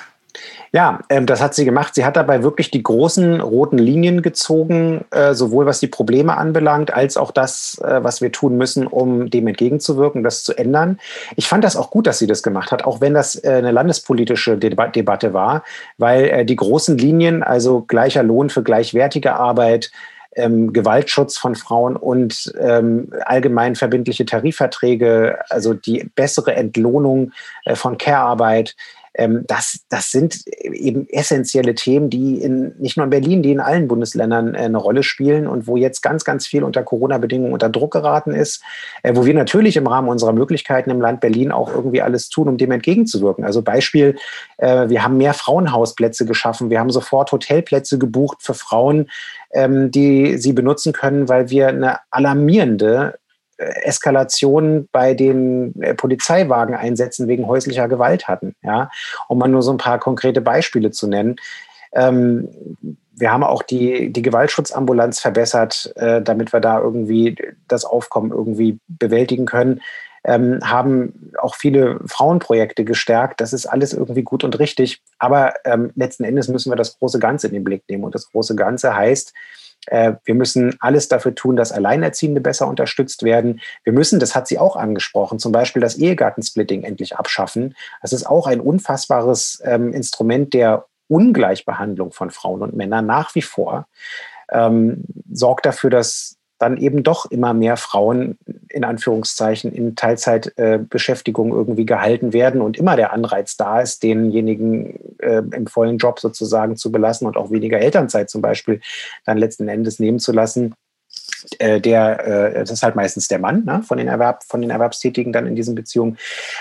Ja, 0.78 1.00
ähm, 1.10 1.26
das 1.26 1.42
hat 1.42 1.56
sie 1.56 1.66
gemacht. 1.66 1.96
Sie 1.96 2.06
hat 2.06 2.18
dabei 2.18 2.44
wirklich 2.44 2.70
die 2.70 2.84
großen 2.84 3.42
roten 3.42 3.80
Linien 3.80 4.22
gezogen, 4.22 5.06
äh, 5.10 5.34
sowohl 5.34 5.66
was 5.66 5.80
die 5.80 5.88
Probleme 5.88 6.38
anbelangt, 6.38 6.94
als 6.94 7.18
auch 7.18 7.32
das, 7.32 7.82
äh, 7.84 8.04
was 8.04 8.22
wir 8.22 8.32
tun 8.32 8.58
müssen, 8.58 8.86
um 8.86 9.28
dem 9.32 9.48
entgegenzuwirken, 9.48 10.24
das 10.24 10.44
zu 10.44 10.56
ändern. 10.56 11.00
Ich 11.36 11.48
fand 11.48 11.64
das 11.64 11.78
auch 11.78 11.90
gut, 11.90 12.06
dass 12.06 12.20
sie 12.20 12.28
das 12.28 12.44
gemacht 12.44 12.72
hat, 12.72 12.86
auch 12.86 13.02
wenn 13.02 13.16
das 13.16 13.44
äh, 13.44 13.54
eine 13.54 13.72
landespolitische 13.72 14.56
Deba 14.56 14.86
Debatte 14.90 15.34
war, 15.34 15.64
weil 15.98 16.26
äh, 16.26 16.46
die 16.46 16.56
großen 16.56 16.96
Linien, 16.96 17.42
also 17.42 17.82
gleicher 17.82 18.22
Lohn 18.22 18.52
für 18.52 18.62
gleichwertige 18.62 19.34
Arbeit, 19.34 19.90
ähm, 20.38 20.72
Gewaltschutz 20.72 21.38
von 21.38 21.56
Frauen 21.56 21.96
und 21.96 22.54
ähm, 22.60 23.12
allgemein 23.26 23.76
verbindliche 23.76 24.26
Tarifverträge, 24.26 25.40
also 25.50 25.74
die 25.74 26.10
bessere 26.16 26.54
Entlohnung 26.54 27.32
äh, 27.66 27.76
von 27.76 27.98
Care-Arbeit, 27.98 28.76
ähm, 29.18 29.44
das, 29.48 29.80
das 29.90 30.12
sind 30.12 30.46
eben 30.62 31.10
essentielle 31.10 31.76
Themen, 31.76 32.10
die 32.10 32.42
in, 32.42 32.74
nicht 32.78 32.98
nur 32.98 33.04
in 33.04 33.10
Berlin, 33.10 33.42
die 33.42 33.52
in 33.52 33.60
allen 33.60 33.88
Bundesländern 33.88 34.54
äh, 34.54 34.60
eine 34.60 34.78
Rolle 34.78 35.04
spielen 35.04 35.48
und 35.48 35.68
wo 35.68 35.76
jetzt 35.76 36.02
ganz, 36.02 36.24
ganz 36.24 36.46
viel 36.46 36.64
unter 36.64 36.84
Corona-Bedingungen 36.84 37.54
unter 37.54 37.70
Druck 37.70 37.94
geraten 37.94 38.32
ist, 38.32 38.62
äh, 39.04 39.16
wo 39.16 39.26
wir 39.26 39.34
natürlich 39.34 39.76
im 39.76 39.88
Rahmen 39.88 40.08
unserer 40.08 40.34
Möglichkeiten 40.34 40.92
im 40.92 41.02
Land 41.02 41.20
Berlin 41.20 41.52
auch 41.52 41.74
irgendwie 41.74 42.02
alles 42.02 42.30
tun, 42.30 42.48
um 42.48 42.58
dem 42.58 42.72
entgegenzuwirken. 42.72 43.44
Also 43.44 43.64
Beispiel, 43.64 44.16
äh, 44.58 44.88
wir 44.88 45.04
haben 45.04 45.18
mehr 45.18 45.34
Frauenhausplätze 45.34 46.26
geschaffen, 46.26 46.70
wir 46.70 46.80
haben 46.80 46.92
sofort 46.92 47.32
Hotelplätze 47.32 47.98
gebucht 47.98 48.38
für 48.42 48.54
Frauen, 48.54 49.10
ähm, 49.52 49.90
die 49.90 50.38
sie 50.38 50.54
benutzen 50.54 50.94
können, 50.94 51.28
weil 51.28 51.50
wir 51.50 51.70
eine 51.70 52.00
alarmierende 52.12 53.16
Eskalation 53.58 54.88
bei 54.92 55.14
den 55.14 55.80
äh, 55.82 55.94
Polizeiwageneinsätzen 55.94 57.28
wegen 57.28 57.48
häuslicher 57.48 57.88
Gewalt 57.88 58.28
hatten. 58.28 58.56
Ja, 58.62 58.90
um 59.28 59.40
mal 59.40 59.48
nur 59.48 59.62
so 59.62 59.72
ein 59.72 59.78
paar 59.78 60.00
konkrete 60.00 60.42
Beispiele 60.42 60.92
zu 60.92 61.08
nennen. 61.08 61.38
Ähm, 61.94 62.50
wir 63.18 63.32
haben 63.32 63.44
auch 63.44 63.64
die, 63.64 64.14
die 64.14 64.22
Gewaltschutzambulanz 64.22 65.20
verbessert, 65.20 65.92
äh, 65.96 66.22
damit 66.22 66.54
wir 66.54 66.60
da 66.60 66.80
irgendwie 66.80 67.36
das 67.68 67.84
Aufkommen 67.84 68.32
irgendwie 68.32 68.80
bewältigen 68.88 69.46
können. 69.46 69.82
Ähm, 70.24 70.60
haben 70.64 71.32
auch 71.40 71.56
viele 71.56 72.00
Frauenprojekte 72.06 72.84
gestärkt. 72.84 73.42
Das 73.42 73.54
ist 73.54 73.66
alles 73.66 73.94
irgendwie 73.94 74.24
gut 74.24 74.44
und 74.44 74.60
richtig. 74.60 75.02
Aber 75.18 75.54
ähm, 75.66 75.92
letzten 75.96 76.26
Endes 76.26 76.48
müssen 76.48 76.72
wir 76.72 76.76
das 76.76 77.00
große 77.00 77.20
Ganze 77.20 77.48
in 77.48 77.54
den 77.54 77.64
Blick 77.64 77.84
nehmen. 77.90 78.04
Und 78.04 78.14
das 78.14 78.30
große 78.30 78.56
Ganze 78.56 78.96
heißt, 78.96 79.34
äh, 79.88 80.14
wir 80.26 80.36
müssen 80.36 80.76
alles 80.80 81.08
dafür 81.08 81.36
tun, 81.36 81.56
dass 81.56 81.72
Alleinerziehende 81.72 82.42
besser 82.42 82.68
unterstützt 82.68 83.24
werden. 83.24 83.60
Wir 83.84 83.94
müssen, 83.94 84.20
das 84.20 84.36
hat 84.36 84.48
sie 84.48 84.60
auch 84.60 84.76
angesprochen, 84.76 85.40
zum 85.40 85.52
Beispiel 85.52 85.82
das 85.82 85.96
Ehegattensplitting 85.96 86.84
endlich 86.84 87.18
abschaffen. 87.18 87.76
Das 88.02 88.14
ist 88.14 88.26
auch 88.26 88.48
ein 88.48 88.60
unfassbares 88.60 89.62
ähm, 89.66 89.94
Instrument 89.94 90.54
der 90.54 90.86
Ungleichbehandlung 91.08 92.12
von 92.12 92.32
Frauen 92.32 92.62
und 92.62 92.76
Männern 92.76 93.06
nach 93.06 93.34
wie 93.36 93.42
vor. 93.42 93.88
Ähm, 94.52 95.04
sorgt 95.32 95.66
dafür, 95.66 95.90
dass 95.90 96.37
dann 96.60 96.78
eben 96.78 97.04
doch 97.04 97.30
immer 97.30 97.54
mehr 97.54 97.78
Frauen 97.78 98.38
in 98.70 98.84
Anführungszeichen 98.84 99.72
in 99.72 99.96
Teilzeitbeschäftigung 99.96 101.52
äh, 101.52 101.56
irgendwie 101.56 101.86
gehalten 101.86 102.34
werden 102.34 102.62
und 102.62 102.78
immer 102.78 102.96
der 102.96 103.14
Anreiz 103.14 103.58
da 103.58 103.82
ist, 103.82 104.04
denjenigen 104.04 105.20
äh, 105.20 105.42
im 105.52 105.68
vollen 105.68 105.98
Job 105.98 106.20
sozusagen 106.20 106.78
zu 106.78 106.92
belassen 106.92 107.28
und 107.28 107.38
auch 107.38 107.52
weniger 107.52 107.80
Elternzeit 107.80 108.30
zum 108.30 108.42
Beispiel 108.42 108.82
dann 109.26 109.38
letzten 109.38 109.68
Endes 109.68 110.00
nehmen 110.00 110.20
zu 110.20 110.32
lassen. 110.32 110.74
Äh, 111.60 111.80
der, 111.80 112.26
äh, 112.26 112.54
das 112.60 112.72
ist 112.72 112.84
halt 112.84 112.96
meistens 112.96 113.28
der 113.28 113.40
Mann 113.40 113.64
ne, 113.64 113.84
von, 113.84 113.98
den 113.98 114.08
Erwerb, 114.08 114.44
von 114.44 114.62
den 114.62 114.72
Erwerbstätigen 114.72 115.32
dann 115.32 115.46
in 115.46 115.56
diesen 115.56 115.76
Beziehungen. 115.76 116.18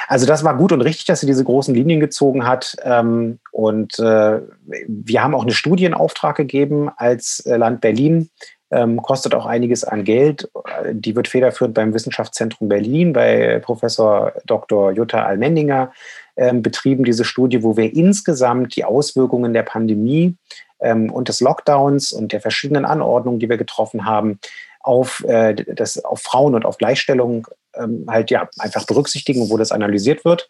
Also 0.06 0.26
das 0.26 0.44
war 0.44 0.56
gut 0.56 0.72
und 0.72 0.82
richtig, 0.82 1.06
dass 1.06 1.20
sie 1.20 1.26
diese 1.26 1.44
großen 1.44 1.74
Linien 1.74 2.00
gezogen 2.00 2.46
hat. 2.46 2.76
Ähm, 2.82 3.38
und 3.52 3.98
äh, 3.98 4.40
wir 4.86 5.22
haben 5.22 5.34
auch 5.34 5.42
eine 5.42 5.52
Studie 5.52 5.86
in 5.86 5.94
Auftrag 5.94 6.36
gegeben 6.36 6.90
als 6.96 7.42
Land 7.46 7.80
Berlin 7.80 8.28
ähm, 8.70 9.00
kostet 9.00 9.34
auch 9.34 9.46
einiges 9.46 9.84
an 9.84 10.04
Geld. 10.04 10.50
Die 10.90 11.14
wird 11.14 11.28
federführend 11.28 11.74
beim 11.74 11.94
Wissenschaftszentrum 11.94 12.68
Berlin 12.68 13.12
bei 13.12 13.60
Professor 13.60 14.32
Dr. 14.44 14.92
Jutta 14.92 15.24
Almendinger 15.24 15.92
ähm, 16.36 16.62
betrieben, 16.62 17.04
diese 17.04 17.24
Studie, 17.24 17.62
wo 17.62 17.76
wir 17.76 17.94
insgesamt 17.94 18.76
die 18.76 18.84
Auswirkungen 18.84 19.52
der 19.52 19.62
Pandemie 19.62 20.36
ähm, 20.80 21.10
und 21.12 21.28
des 21.28 21.40
Lockdowns 21.40 22.12
und 22.12 22.32
der 22.32 22.40
verschiedenen 22.40 22.84
Anordnungen, 22.84 23.40
die 23.40 23.48
wir 23.48 23.56
getroffen 23.56 24.04
haben, 24.04 24.38
auf, 24.80 25.24
äh, 25.26 25.54
das, 25.54 26.04
auf 26.04 26.20
Frauen 26.20 26.54
und 26.54 26.64
auf 26.64 26.78
Gleichstellung 26.78 27.46
ähm, 27.74 28.06
halt 28.08 28.30
ja 28.30 28.48
einfach 28.58 28.84
berücksichtigen, 28.86 29.50
wo 29.50 29.56
das 29.56 29.72
analysiert 29.72 30.24
wird. 30.24 30.48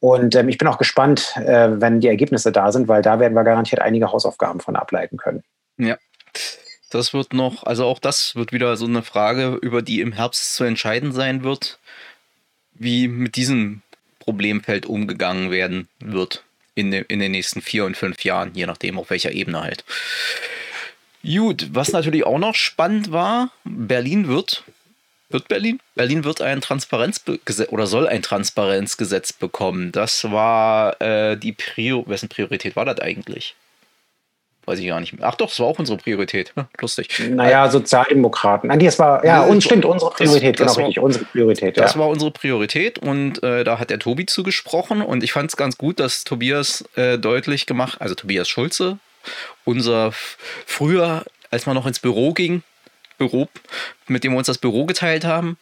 Und 0.00 0.34
ähm, 0.34 0.48
ich 0.48 0.58
bin 0.58 0.66
auch 0.66 0.78
gespannt, 0.78 1.36
äh, 1.36 1.68
wenn 1.80 2.00
die 2.00 2.08
Ergebnisse 2.08 2.52
da 2.52 2.72
sind, 2.72 2.88
weil 2.88 3.02
da 3.02 3.20
werden 3.20 3.34
wir 3.34 3.44
garantiert 3.44 3.82
einige 3.82 4.10
Hausaufgaben 4.10 4.60
von 4.60 4.74
ableiten 4.74 5.18
können. 5.18 5.42
Ja. 5.76 5.98
Das 6.90 7.14
wird 7.14 7.32
noch, 7.32 7.62
also 7.62 7.86
auch 7.86 8.00
das 8.00 8.34
wird 8.34 8.52
wieder 8.52 8.76
so 8.76 8.86
eine 8.86 9.02
Frage, 9.02 9.58
über 9.62 9.80
die 9.80 10.00
im 10.00 10.12
Herbst 10.12 10.54
zu 10.54 10.64
entscheiden 10.64 11.12
sein 11.12 11.44
wird, 11.44 11.78
wie 12.74 13.06
mit 13.08 13.36
diesem 13.36 13.82
Problemfeld 14.18 14.86
umgegangen 14.86 15.50
werden 15.50 15.88
wird 16.00 16.42
in, 16.74 16.90
de, 16.90 17.04
in 17.08 17.20
den 17.20 17.32
nächsten 17.32 17.62
vier 17.62 17.84
und 17.84 17.96
fünf 17.96 18.24
Jahren, 18.24 18.52
je 18.54 18.66
nachdem 18.66 18.98
auf 18.98 19.10
welcher 19.10 19.32
Ebene 19.32 19.62
halt. 19.62 19.84
Gut, 21.22 21.68
was 21.72 21.92
natürlich 21.92 22.24
auch 22.24 22.38
noch 22.38 22.54
spannend 22.54 23.12
war, 23.12 23.52
Berlin 23.64 24.26
wird, 24.26 24.64
wird 25.28 25.46
Berlin? 25.48 25.78
Berlin 25.94 26.24
wird 26.24 26.40
ein 26.40 26.60
Transparenzgesetz 26.60 27.70
oder 27.70 27.86
soll 27.86 28.08
ein 28.08 28.22
Transparenzgesetz 28.22 29.32
bekommen. 29.32 29.92
Das 29.92 30.24
war 30.24 31.00
äh, 31.00 31.36
die 31.36 31.52
Prior, 31.52 32.08
wessen 32.08 32.28
Priorität 32.28 32.74
war 32.74 32.84
das 32.84 32.98
eigentlich? 33.00 33.54
Weiß 34.70 34.78
ich 34.78 34.86
gar 34.86 35.00
nicht 35.00 35.12
mehr. 35.14 35.26
Ach 35.26 35.34
doch, 35.34 35.48
das 35.48 35.58
war 35.58 35.66
auch 35.66 35.80
unsere 35.80 35.98
Priorität. 35.98 36.54
Lustig. 36.80 37.08
Naja, 37.28 37.68
Sozialdemokraten. 37.68 38.68
Nein, 38.68 38.78
das 38.78 39.00
war, 39.00 39.24
ja, 39.24 39.42
uns 39.42 39.64
stimmt, 39.64 39.84
unsere 39.84 40.12
Priorität, 40.12 40.60
das, 40.60 40.76
genau 40.76 40.86
richtig, 40.86 41.02
unsere 41.02 41.24
Priorität. 41.24 41.76
Das 41.76 41.94
ja. 41.94 41.98
war 41.98 42.06
unsere 42.06 42.30
Priorität 42.30 43.00
und 43.00 43.42
äh, 43.42 43.64
da 43.64 43.80
hat 43.80 43.90
der 43.90 43.98
Tobi 43.98 44.26
zugesprochen 44.26 45.02
und 45.02 45.24
ich 45.24 45.32
fand 45.32 45.50
es 45.50 45.56
ganz 45.56 45.76
gut, 45.76 45.98
dass 45.98 46.22
Tobias 46.22 46.84
äh, 46.94 47.18
deutlich 47.18 47.66
gemacht, 47.66 48.00
also 48.00 48.14
Tobias 48.14 48.48
Schulze, 48.48 49.00
unser 49.64 50.12
früher, 50.12 51.24
als 51.50 51.66
man 51.66 51.74
noch 51.74 51.86
ins 51.86 51.98
Büro 51.98 52.32
ging, 52.32 52.62
Büro, 53.18 53.48
mit 54.06 54.22
dem 54.22 54.30
wir 54.30 54.38
uns 54.38 54.46
das 54.46 54.58
Büro 54.58 54.86
geteilt 54.86 55.24
haben, 55.24 55.58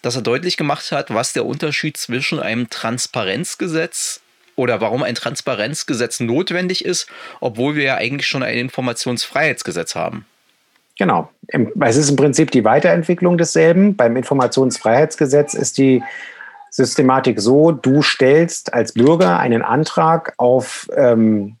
dass 0.00 0.16
er 0.16 0.22
deutlich 0.22 0.56
gemacht 0.56 0.90
hat, 0.90 1.12
was 1.12 1.34
der 1.34 1.44
Unterschied 1.44 1.98
zwischen 1.98 2.40
einem 2.40 2.70
Transparenzgesetz 2.70 4.22
oder 4.58 4.80
warum 4.80 5.02
ein 5.02 5.14
Transparenzgesetz 5.14 6.20
notwendig 6.20 6.84
ist, 6.84 7.08
obwohl 7.40 7.76
wir 7.76 7.84
ja 7.84 7.94
eigentlich 7.94 8.26
schon 8.26 8.42
ein 8.42 8.58
Informationsfreiheitsgesetz 8.58 9.94
haben. 9.94 10.26
Genau. 10.98 11.30
Es 11.80 11.96
ist 11.96 12.10
im 12.10 12.16
Prinzip 12.16 12.50
die 12.50 12.64
Weiterentwicklung 12.64 13.38
desselben. 13.38 13.94
Beim 13.94 14.16
Informationsfreiheitsgesetz 14.16 15.54
ist 15.54 15.78
die 15.78 16.02
Systematik 16.70 17.40
so, 17.40 17.70
du 17.70 18.02
stellst 18.02 18.74
als 18.74 18.92
Bürger 18.92 19.38
einen 19.38 19.62
Antrag 19.62 20.34
auf 20.36 20.88
ähm, 20.94 21.56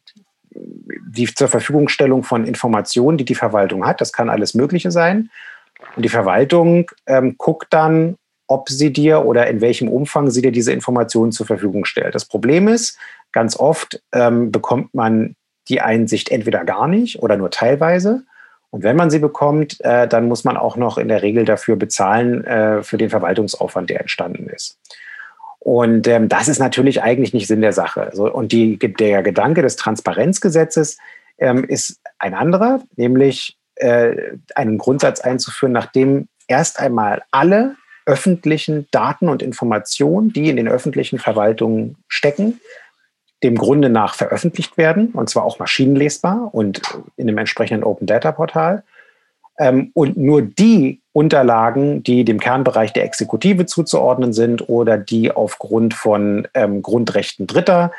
die 0.50 1.32
zur 1.32 1.48
Verfügungstellung 1.48 2.24
von 2.24 2.44
Informationen, 2.44 3.16
die 3.16 3.24
die 3.24 3.34
Verwaltung 3.36 3.86
hat. 3.86 4.00
Das 4.00 4.12
kann 4.12 4.28
alles 4.28 4.54
Mögliche 4.54 4.90
sein. 4.90 5.30
Und 5.94 6.04
die 6.04 6.08
Verwaltung 6.08 6.90
ähm, 7.06 7.36
guckt 7.38 7.68
dann, 7.70 8.16
ob 8.48 8.68
sie 8.70 8.92
dir 8.92 9.24
oder 9.24 9.46
in 9.46 9.60
welchem 9.60 9.88
Umfang 9.88 10.30
sie 10.30 10.42
dir 10.42 10.50
diese 10.50 10.72
Informationen 10.72 11.32
zur 11.32 11.46
Verfügung 11.46 11.84
stellt. 11.84 12.14
Das 12.14 12.24
Problem 12.24 12.66
ist, 12.66 12.98
ganz 13.30 13.56
oft 13.56 14.02
ähm, 14.12 14.50
bekommt 14.50 14.94
man 14.94 15.36
die 15.68 15.80
Einsicht 15.80 16.30
entweder 16.30 16.64
gar 16.64 16.88
nicht 16.88 17.22
oder 17.22 17.36
nur 17.36 17.50
teilweise. 17.50 18.24
Und 18.70 18.82
wenn 18.82 18.96
man 18.96 19.10
sie 19.10 19.18
bekommt, 19.18 19.80
äh, 19.80 20.08
dann 20.08 20.28
muss 20.28 20.44
man 20.44 20.56
auch 20.56 20.76
noch 20.76 20.98
in 20.98 21.08
der 21.08 21.22
Regel 21.22 21.44
dafür 21.44 21.76
bezahlen, 21.76 22.44
äh, 22.44 22.82
für 22.82 22.98
den 22.98 23.10
Verwaltungsaufwand, 23.10 23.90
der 23.90 24.00
entstanden 24.00 24.48
ist. 24.48 24.78
Und 25.58 26.06
ähm, 26.08 26.28
das 26.28 26.48
ist 26.48 26.58
natürlich 26.58 27.02
eigentlich 27.02 27.34
nicht 27.34 27.46
Sinn 27.46 27.60
der 27.60 27.72
Sache. 27.72 28.10
So, 28.12 28.32
und 28.32 28.52
die, 28.52 28.78
der 28.78 29.22
Gedanke 29.22 29.60
des 29.60 29.76
Transparenzgesetzes 29.76 30.98
ähm, 31.38 31.64
ist 31.64 32.00
ein 32.18 32.34
anderer, 32.34 32.80
nämlich 32.96 33.58
äh, 33.76 34.16
einen 34.54 34.78
Grundsatz 34.78 35.20
einzuführen, 35.20 35.72
nachdem 35.72 36.28
erst 36.46 36.78
einmal 36.80 37.22
alle 37.30 37.76
öffentlichen 38.08 38.88
Daten 38.90 39.28
und 39.28 39.42
Informationen, 39.42 40.32
die 40.32 40.48
in 40.48 40.56
den 40.56 40.66
öffentlichen 40.66 41.18
Verwaltungen 41.18 41.96
stecken, 42.08 42.60
dem 43.42 43.54
Grunde 43.54 43.90
nach 43.90 44.14
veröffentlicht 44.14 44.78
werden, 44.78 45.10
und 45.12 45.28
zwar 45.28 45.44
auch 45.44 45.58
maschinenlesbar 45.58 46.48
und 46.52 46.80
in 47.16 47.28
einem 47.28 47.38
entsprechenden 47.38 47.84
Open 47.84 48.06
Data 48.06 48.32
Portal. 48.32 48.82
Ähm, 49.58 49.90
und 49.94 50.16
nur 50.16 50.42
die 50.42 51.00
Unterlagen, 51.12 52.02
die 52.02 52.24
dem 52.24 52.40
Kernbereich 52.40 52.92
der 52.92 53.04
Exekutive 53.04 53.66
zuzuordnen 53.66 54.32
sind 54.32 54.68
oder 54.68 54.96
die 54.96 55.30
aufgrund 55.30 55.94
von 55.94 56.48
ähm, 56.54 56.80
Grundrechten 56.80 57.46
Dritter 57.46 57.92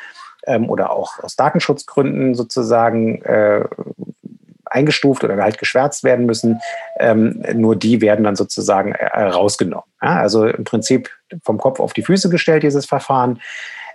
ähm, 0.48 0.70
oder 0.70 0.92
auch 0.92 1.20
aus 1.20 1.36
Datenschutzgründen 1.36 2.34
sozusagen 2.34 3.22
äh, 3.22 3.66
eingestuft 4.70 5.24
oder 5.24 5.38
halt 5.38 5.58
geschwärzt 5.58 6.04
werden 6.04 6.26
müssen, 6.26 6.60
ähm, 7.00 7.44
nur 7.54 7.76
die 7.76 8.02
werden 8.02 8.24
dann 8.24 8.36
sozusagen 8.36 8.94
äh, 8.94 9.24
rausgenommen. 9.24 9.86
Ja, 10.02 10.18
also 10.18 10.46
im 10.46 10.64
Prinzip 10.64 11.10
vom 11.44 11.58
Kopf 11.58 11.80
auf 11.80 11.94
die 11.94 12.04
Füße 12.04 12.30
gestellt, 12.30 12.64
dieses 12.64 12.86
Verfahren. 12.86 13.40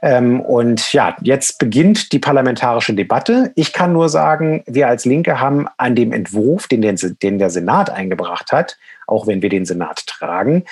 Ähm, 0.02 0.40
und 0.40 0.92
ja, 0.92 1.16
jetzt 1.22 1.58
beginnt 1.58 2.12
die 2.12 2.18
parlamentarische 2.18 2.92
Debatte. 2.92 3.52
Ich 3.54 3.72
kann 3.72 3.92
nur 3.92 4.08
sagen, 4.08 4.62
wir 4.66 4.88
als 4.88 5.06
Linke 5.06 5.40
haben 5.40 5.66
an 5.78 5.94
dem 5.94 6.12
Entwurf, 6.12 6.68
den, 6.68 6.82
den, 6.82 6.96
den 7.22 7.38
der 7.38 7.50
Senat 7.50 7.88
eingebracht 7.90 8.52
hat, 8.52 8.76
auch 9.06 9.26
wenn 9.26 9.40
wir 9.40 9.48
den 9.48 9.64
Senat 9.64 10.06
tragen, 10.06 10.64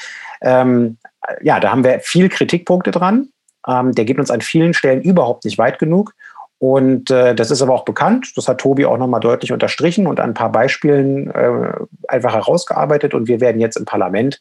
ähm, 0.42 0.98
ja, 1.40 1.60
da 1.60 1.70
haben 1.70 1.84
wir 1.84 2.00
viel 2.00 2.28
Kritikpunkte 2.28 2.90
dran. 2.90 3.28
Ähm, 3.66 3.92
der 3.94 4.04
geht 4.04 4.18
uns 4.18 4.30
an 4.30 4.40
vielen 4.40 4.74
Stellen 4.74 5.02
überhaupt 5.02 5.44
nicht 5.44 5.58
weit 5.58 5.78
genug. 5.78 6.14
Und 6.62 7.10
äh, 7.10 7.34
das 7.34 7.50
ist 7.50 7.60
aber 7.60 7.74
auch 7.74 7.84
bekannt. 7.84 8.34
Das 8.36 8.46
hat 8.46 8.58
Tobi 8.58 8.86
auch 8.86 8.96
nochmal 8.96 9.18
deutlich 9.18 9.50
unterstrichen 9.50 10.06
und 10.06 10.20
an 10.20 10.30
ein 10.30 10.34
paar 10.34 10.52
Beispielen 10.52 11.28
äh, 11.32 11.72
einfach 12.06 12.34
herausgearbeitet. 12.34 13.14
Und 13.14 13.26
wir 13.26 13.40
werden 13.40 13.60
jetzt 13.60 13.76
im 13.76 13.84
Parlament 13.84 14.40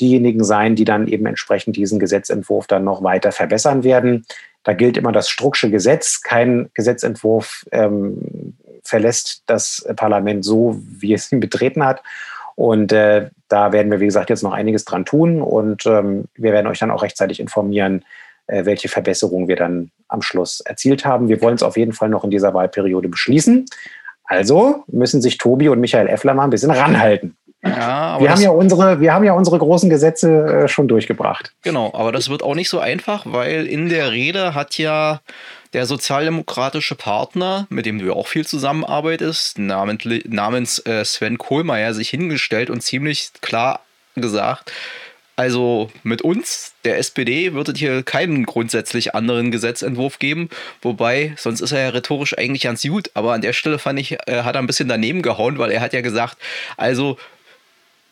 diejenigen 0.00 0.44
sein, 0.44 0.76
die 0.76 0.84
dann 0.84 1.08
eben 1.08 1.26
entsprechend 1.26 1.74
diesen 1.74 1.98
Gesetzentwurf 1.98 2.68
dann 2.68 2.84
noch 2.84 3.02
weiter 3.02 3.32
verbessern 3.32 3.82
werden. 3.82 4.24
Da 4.62 4.72
gilt 4.72 4.96
immer 4.96 5.10
das 5.10 5.28
Strucksche 5.28 5.68
Gesetz. 5.68 6.22
Kein 6.22 6.70
Gesetzentwurf 6.74 7.66
ähm, 7.72 8.54
verlässt 8.84 9.42
das 9.46 9.84
Parlament 9.96 10.44
so, 10.44 10.78
wie 10.80 11.12
es 11.12 11.32
ihn 11.32 11.40
betreten 11.40 11.84
hat. 11.84 12.04
Und 12.54 12.92
äh, 12.92 13.30
da 13.48 13.72
werden 13.72 13.90
wir, 13.90 13.98
wie 13.98 14.06
gesagt, 14.06 14.30
jetzt 14.30 14.44
noch 14.44 14.52
einiges 14.52 14.84
dran 14.84 15.04
tun. 15.04 15.42
Und 15.42 15.86
ähm, 15.86 16.26
wir 16.36 16.52
werden 16.52 16.68
euch 16.68 16.78
dann 16.78 16.92
auch 16.92 17.02
rechtzeitig 17.02 17.40
informieren, 17.40 18.04
welche 18.48 18.88
Verbesserungen 18.88 19.48
wir 19.48 19.56
dann 19.56 19.90
am 20.08 20.22
Schluss 20.22 20.60
erzielt 20.60 21.04
haben. 21.04 21.28
Wir 21.28 21.40
wollen 21.42 21.54
es 21.54 21.62
auf 21.62 21.76
jeden 21.76 21.92
Fall 21.92 22.08
noch 22.08 22.24
in 22.24 22.30
dieser 22.30 22.54
Wahlperiode 22.54 23.08
beschließen. 23.08 23.66
Also 24.24 24.84
müssen 24.88 25.22
sich 25.22 25.38
Tobi 25.38 25.68
und 25.68 25.80
Michael 25.80 26.08
Effler 26.08 26.34
mal 26.34 26.44
ein 26.44 26.50
bisschen 26.50 26.70
ranhalten. 26.70 27.36
Ja, 27.64 28.20
wir, 28.20 28.30
haben 28.30 28.40
ja 28.40 28.50
unsere, 28.50 29.00
wir 29.00 29.12
haben 29.12 29.24
ja 29.24 29.32
unsere 29.32 29.58
großen 29.58 29.90
Gesetze 29.90 30.64
äh, 30.64 30.68
schon 30.68 30.86
durchgebracht. 30.86 31.52
Genau, 31.62 31.92
aber 31.92 32.12
das 32.12 32.28
wird 32.28 32.42
auch 32.42 32.54
nicht 32.54 32.68
so 32.68 32.78
einfach, 32.78 33.24
weil 33.26 33.66
in 33.66 33.88
der 33.88 34.12
Rede 34.12 34.54
hat 34.54 34.78
ja 34.78 35.20
der 35.72 35.84
sozialdemokratische 35.84 36.94
Partner, 36.94 37.66
mit 37.68 37.84
dem 37.84 37.98
du 37.98 38.12
auch 38.12 38.28
viel 38.28 38.46
zusammenarbeitest, 38.46 39.58
namens, 39.58 40.04
namens 40.28 40.78
äh, 40.86 41.04
Sven 41.04 41.36
Kohlmeier, 41.36 41.94
sich 41.94 42.10
hingestellt 42.10 42.70
und 42.70 42.82
ziemlich 42.82 43.30
klar 43.40 43.80
gesagt, 44.14 44.72
also 45.38 45.88
mit 46.02 46.20
uns, 46.22 46.72
der 46.84 46.98
SPD, 46.98 47.54
wird 47.54 47.68
es 47.68 47.78
hier 47.78 48.02
keinen 48.02 48.44
grundsätzlich 48.44 49.14
anderen 49.14 49.52
Gesetzentwurf 49.52 50.18
geben. 50.18 50.48
Wobei, 50.82 51.32
sonst 51.36 51.60
ist 51.60 51.70
er 51.70 51.80
ja 51.80 51.88
rhetorisch 51.90 52.36
eigentlich 52.36 52.64
ganz 52.64 52.82
gut. 52.82 53.12
Aber 53.14 53.34
an 53.34 53.40
der 53.40 53.52
Stelle 53.52 53.78
fand 53.78 54.00
ich, 54.00 54.14
äh, 54.26 54.42
hat 54.42 54.56
er 54.56 54.58
ein 54.60 54.66
bisschen 54.66 54.88
daneben 54.88 55.22
gehauen, 55.22 55.58
weil 55.58 55.70
er 55.70 55.80
hat 55.80 55.92
ja 55.92 56.00
gesagt, 56.00 56.38
also 56.76 57.18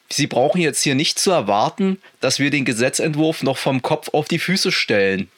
Sie 0.08 0.28
brauchen 0.28 0.60
jetzt 0.60 0.84
hier 0.84 0.94
nicht 0.94 1.18
zu 1.18 1.32
erwarten, 1.32 2.00
dass 2.20 2.38
wir 2.38 2.50
den 2.50 2.64
Gesetzentwurf 2.64 3.42
noch 3.42 3.58
vom 3.58 3.82
Kopf 3.82 4.10
auf 4.12 4.28
die 4.28 4.38
Füße 4.38 4.70
stellen. 4.70 5.28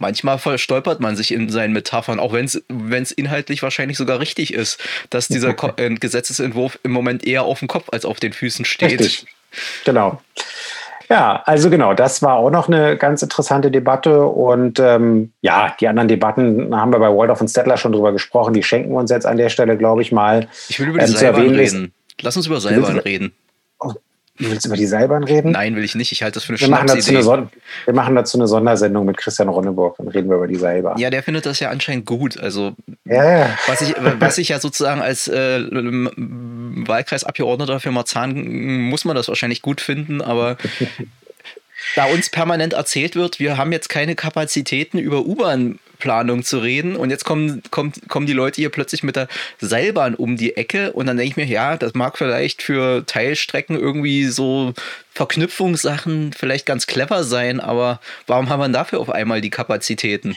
Manchmal 0.00 0.40
verstolpert 0.40 0.98
man 0.98 1.14
sich 1.14 1.30
in 1.30 1.50
seinen 1.50 1.72
Metaphern, 1.72 2.18
auch 2.18 2.32
wenn 2.32 2.46
es 2.46 3.12
inhaltlich 3.12 3.62
wahrscheinlich 3.62 3.96
sogar 3.96 4.18
richtig 4.18 4.52
ist, 4.54 4.80
dass 5.08 5.28
dieser 5.28 5.54
äh, 5.78 5.94
Gesetzesentwurf 5.94 6.80
im 6.82 6.90
Moment 6.90 7.24
eher 7.24 7.44
auf 7.44 7.60
dem 7.60 7.68
Kopf 7.68 7.90
als 7.92 8.04
auf 8.04 8.18
den 8.18 8.32
Füßen 8.32 8.64
steht. 8.64 8.98
Richtig. 8.98 9.26
Genau. 9.84 10.20
Ja, 11.10 11.42
also 11.44 11.70
genau, 11.70 11.92
das 11.92 12.22
war 12.22 12.34
auch 12.34 12.50
noch 12.50 12.68
eine 12.68 12.96
ganz 12.96 13.20
interessante 13.20 13.72
Debatte. 13.72 14.24
Und 14.24 14.78
ähm, 14.78 15.32
ja, 15.40 15.74
die 15.80 15.88
anderen 15.88 16.06
Debatten 16.06 16.74
haben 16.74 16.92
wir 16.92 17.00
bei 17.00 17.08
Waldorf 17.08 17.40
und 17.40 17.48
Stettler 17.48 17.76
schon 17.76 17.90
drüber 17.90 18.12
gesprochen. 18.12 18.54
Die 18.54 18.62
schenken 18.62 18.92
wir 18.92 18.98
uns 18.98 19.10
jetzt 19.10 19.26
an 19.26 19.36
der 19.36 19.48
Stelle, 19.48 19.76
glaube 19.76 20.02
ich, 20.02 20.12
mal. 20.12 20.46
Ich 20.68 20.78
will 20.78 20.88
über 20.88 21.00
die 21.00 21.06
ähm, 21.06 21.16
Seilbahn 21.16 21.50
reden. 21.50 21.92
Lass 22.20 22.36
uns 22.36 22.46
über 22.46 22.60
Seilbahn 22.60 22.98
reden. 22.98 23.32
Du 24.40 24.50
willst 24.50 24.66
über 24.66 24.76
die 24.76 24.86
Seilbahn 24.86 25.22
reden? 25.22 25.52
Nein, 25.52 25.76
will 25.76 25.84
ich 25.84 25.94
nicht. 25.94 26.10
Ich 26.12 26.22
halte 26.22 26.34
das 26.34 26.44
für 26.44 26.54
eine 26.54 26.60
wir 26.60 26.68
machen, 26.70 26.86
dazu 26.86 27.10
eine 27.10 27.22
Son 27.22 27.50
wir 27.84 27.94
machen 27.94 28.16
dazu 28.16 28.38
eine 28.38 28.48
Sondersendung 28.48 29.04
mit 29.04 29.18
Christian 29.18 29.50
Ronneburg 29.50 29.98
und 29.98 30.08
reden 30.08 30.30
wir 30.30 30.36
über 30.36 30.46
die 30.46 30.56
Seilbahn. 30.56 30.96
Ja, 30.98 31.10
der 31.10 31.22
findet 31.22 31.44
das 31.44 31.60
ja 31.60 31.68
anscheinend 31.68 32.06
gut. 32.06 32.40
Also, 32.40 32.72
ja. 33.04 33.50
was, 33.66 33.82
ich, 33.82 33.94
was 34.18 34.38
ich 34.38 34.48
ja 34.48 34.58
sozusagen 34.58 35.02
als 35.02 35.28
äh, 35.28 35.60
Wahlkreisabgeordneter 35.60 37.80
für 37.80 37.90
Marzahn 37.90 38.88
muss 38.88 39.04
man 39.04 39.14
das 39.14 39.28
wahrscheinlich 39.28 39.60
gut 39.60 39.82
finden, 39.82 40.22
aber 40.22 40.56
da 41.94 42.06
uns 42.06 42.30
permanent 42.30 42.72
erzählt 42.72 43.16
wird, 43.16 43.40
wir 43.40 43.58
haben 43.58 43.72
jetzt 43.72 43.90
keine 43.90 44.14
Kapazitäten 44.14 44.98
über 44.98 45.26
U-Bahn 45.26 45.78
Stadtplanung 46.00 46.42
zu 46.42 46.58
reden 46.58 46.96
und 46.96 47.10
jetzt 47.10 47.24
kommen, 47.24 47.62
kommt, 47.70 48.08
kommen 48.08 48.26
die 48.26 48.32
Leute 48.32 48.56
hier 48.56 48.70
plötzlich 48.70 49.02
mit 49.02 49.16
der 49.16 49.28
Seilbahn 49.60 50.14
um 50.14 50.36
die 50.36 50.56
Ecke 50.56 50.92
und 50.92 51.06
dann 51.06 51.16
denke 51.16 51.30
ich 51.30 51.36
mir, 51.36 51.46
ja, 51.46 51.76
das 51.76 51.94
mag 51.94 52.18
vielleicht 52.18 52.62
für 52.62 53.04
Teilstrecken 53.06 53.76
irgendwie 53.78 54.24
so 54.24 54.72
Verknüpfungssachen 55.12 56.32
vielleicht 56.32 56.66
ganz 56.66 56.86
clever 56.86 57.24
sein, 57.24 57.60
aber 57.60 58.00
warum 58.26 58.48
haben 58.48 58.60
wir 58.60 58.68
dafür 58.68 59.00
auf 59.00 59.10
einmal 59.10 59.40
die 59.40 59.50
Kapazitäten? 59.50 60.36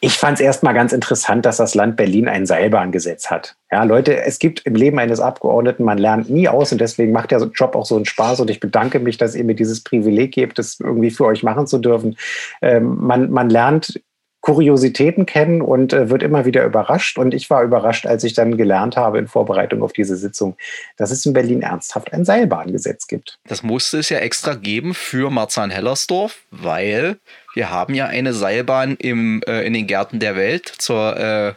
Ich 0.00 0.18
fand 0.18 0.38
es 0.38 0.44
erstmal 0.44 0.74
ganz 0.74 0.92
interessant, 0.92 1.46
dass 1.46 1.56
das 1.56 1.74
Land 1.74 1.96
Berlin 1.96 2.28
ein 2.28 2.44
Seilbahngesetz 2.44 3.30
hat. 3.30 3.56
Ja, 3.72 3.84
Leute, 3.84 4.22
es 4.22 4.38
gibt 4.38 4.60
im 4.66 4.74
Leben 4.74 4.98
eines 4.98 5.18
Abgeordneten, 5.18 5.82
man 5.82 5.96
lernt 5.96 6.28
nie 6.28 6.46
aus 6.46 6.72
und 6.72 6.80
deswegen 6.82 7.10
macht 7.10 7.30
der 7.30 7.40
Job 7.54 7.74
auch 7.74 7.86
so 7.86 7.96
einen 7.96 8.04
Spaß 8.04 8.40
und 8.40 8.50
ich 8.50 8.60
bedanke 8.60 9.00
mich, 9.00 9.16
dass 9.16 9.34
ihr 9.34 9.44
mir 9.44 9.54
dieses 9.54 9.82
Privileg 9.82 10.34
gebt, 10.34 10.58
das 10.58 10.78
irgendwie 10.78 11.10
für 11.10 11.24
euch 11.24 11.42
machen 11.42 11.66
zu 11.66 11.78
dürfen. 11.78 12.18
Ähm, 12.60 12.98
man, 13.00 13.30
man 13.30 13.48
lernt 13.48 13.98
Kuriositäten 14.44 15.24
kennen 15.24 15.62
und 15.62 15.94
äh, 15.94 16.10
wird 16.10 16.22
immer 16.22 16.44
wieder 16.44 16.66
überrascht. 16.66 17.16
Und 17.16 17.32
ich 17.32 17.48
war 17.48 17.62
überrascht, 17.62 18.04
als 18.04 18.24
ich 18.24 18.34
dann 18.34 18.58
gelernt 18.58 18.94
habe 18.94 19.18
in 19.18 19.26
Vorbereitung 19.26 19.82
auf 19.82 19.94
diese 19.94 20.16
Sitzung, 20.16 20.54
dass 20.98 21.10
es 21.10 21.24
in 21.24 21.32
Berlin 21.32 21.62
ernsthaft 21.62 22.12
ein 22.12 22.26
Seilbahngesetz 22.26 23.06
gibt. 23.06 23.38
Das 23.48 23.62
musste 23.62 24.00
es 24.00 24.10
ja 24.10 24.18
extra 24.18 24.52
geben 24.52 24.92
für 24.92 25.30
Marzahn-Hellersdorf, 25.30 26.42
weil 26.50 27.16
wir 27.54 27.70
haben 27.70 27.94
ja 27.94 28.06
eine 28.06 28.34
Seilbahn 28.34 28.96
im, 28.98 29.40
äh, 29.46 29.66
in 29.66 29.72
den 29.72 29.86
Gärten 29.86 30.20
der 30.20 30.36
Welt 30.36 30.70
zur 30.76 31.16
äh, 31.16 31.54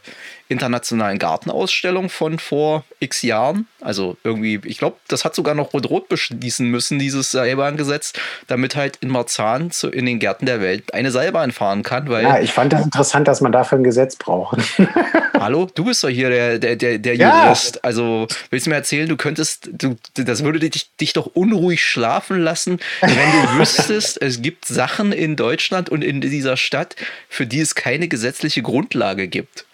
internationalen 0.50 1.20
Gartenausstellung 1.20 2.10
von 2.10 2.40
vor 2.40 2.84
x 3.00 3.22
Jahren. 3.22 3.68
Also 3.82 4.18
irgendwie, 4.24 4.60
ich 4.64 4.78
glaube, 4.78 4.98
das 5.08 5.26
hat 5.26 5.36
sogar 5.36 5.56
noch 5.56 5.74
Rot-Rot 5.74 6.10
beschließen 6.10 6.70
müssen, 6.70 7.00
dieses 7.00 7.32
Seilbahngesetz, 7.32 8.14
damit 8.48 8.76
halt 8.76 8.98
in 8.98 9.10
Marzahn 9.10 9.72
zu, 9.72 9.90
in 9.90 10.06
den 10.06 10.20
Gärten 10.20 10.46
der 10.46 10.62
Welt 10.62 10.94
eine 10.94 11.12
Seilbahn 11.12 11.52
fahren 11.52 11.84
kann. 11.84 12.10
Weil 12.10 12.24
ja, 12.24 12.40
ich 12.40 12.54
fand 12.54 12.74
das 12.74 12.84
interessant, 12.86 13.28
dass 13.28 13.42
man 13.42 13.52
dafür 13.52 13.78
ein 13.78 13.84
Gesetz 13.84 14.16
braucht. 14.16 14.58
Hallo, 15.40 15.68
du 15.74 15.86
bist 15.86 16.04
doch 16.04 16.10
hier 16.10 16.30
der, 16.30 16.60
der, 16.60 16.76
der, 16.76 16.98
der 16.98 17.16
ja. 17.16 17.44
Jurist. 17.44 17.84
Also 17.84 18.28
willst 18.50 18.66
du 18.66 18.70
mir 18.70 18.78
erzählen, 18.78 19.08
du 19.08 19.18
könntest, 19.18 19.70
du, 19.72 19.96
das 20.16 20.44
würde 20.44 20.60
dich, 20.60 20.90
dich 20.96 21.14
doch 21.14 21.28
unruhig 21.28 21.84
schlafen 21.84 22.40
lassen, 22.40 22.80
wenn 23.02 23.12
du 23.12 23.54
wüsstest, 23.60 24.22
es 24.22 24.42
gibt 24.42 24.66
Sachen 24.66 25.12
in 25.12 25.36
Deutschland 25.36 25.90
und 25.90 26.04
in 26.04 26.22
dieser 26.22 26.58
Stadt, 26.58 26.96
für 27.30 27.46
die 27.46 27.60
es 27.60 27.76
keine 27.76 28.08
gesetzliche 28.08 28.62
Grundlage 28.62 29.28
gibt. 29.28 29.67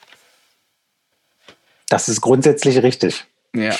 Das 1.94 2.10
ist 2.10 2.22
grundsätzlich 2.22 2.82
richtig. 2.82 3.24
Ja. 3.56 3.76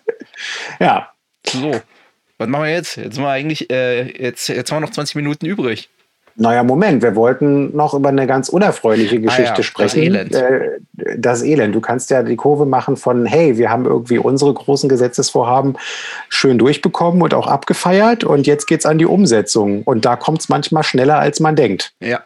ja. 0.80 1.08
So. 1.46 1.70
Was 2.36 2.48
machen 2.48 2.64
wir 2.64 2.72
jetzt? 2.72 2.96
Jetzt 2.96 3.16
haben 3.16 3.24
wir 3.24 3.30
eigentlich, 3.30 3.70
äh, 3.70 4.24
jetzt, 4.24 4.48
jetzt 4.48 4.72
haben 4.72 4.78
wir 4.78 4.86
noch 4.86 4.90
20 4.90 5.14
Minuten 5.14 5.46
übrig. 5.46 5.88
Naja, 6.34 6.64
Moment, 6.64 7.00
wir 7.02 7.14
wollten 7.14 7.76
noch 7.76 7.94
über 7.94 8.08
eine 8.08 8.26
ganz 8.26 8.48
unerfreuliche 8.48 9.20
Geschichte 9.20 9.52
ah 9.52 9.56
ja, 9.56 9.62
sprechen. 9.62 10.12
Das 10.12 10.14
Elend. 10.14 10.34
Äh, 10.34 11.16
das 11.16 11.42
Elend. 11.44 11.76
Du 11.76 11.80
kannst 11.80 12.10
ja 12.10 12.24
die 12.24 12.36
Kurve 12.36 12.64
machen 12.64 12.96
von, 12.96 13.24
hey, 13.24 13.56
wir 13.56 13.70
haben 13.70 13.84
irgendwie 13.84 14.18
unsere 14.18 14.52
großen 14.52 14.88
Gesetzesvorhaben 14.88 15.76
schön 16.28 16.58
durchbekommen 16.58 17.22
und 17.22 17.34
auch 17.34 17.46
abgefeiert 17.46 18.24
und 18.24 18.48
jetzt 18.48 18.66
geht 18.66 18.80
es 18.80 18.86
an 18.86 18.98
die 18.98 19.06
Umsetzung. 19.06 19.82
Und 19.84 20.04
da 20.04 20.16
kommt 20.16 20.40
es 20.40 20.48
manchmal 20.48 20.82
schneller, 20.82 21.18
als 21.18 21.38
man 21.38 21.54
denkt. 21.54 21.92
Ja, 22.00 22.22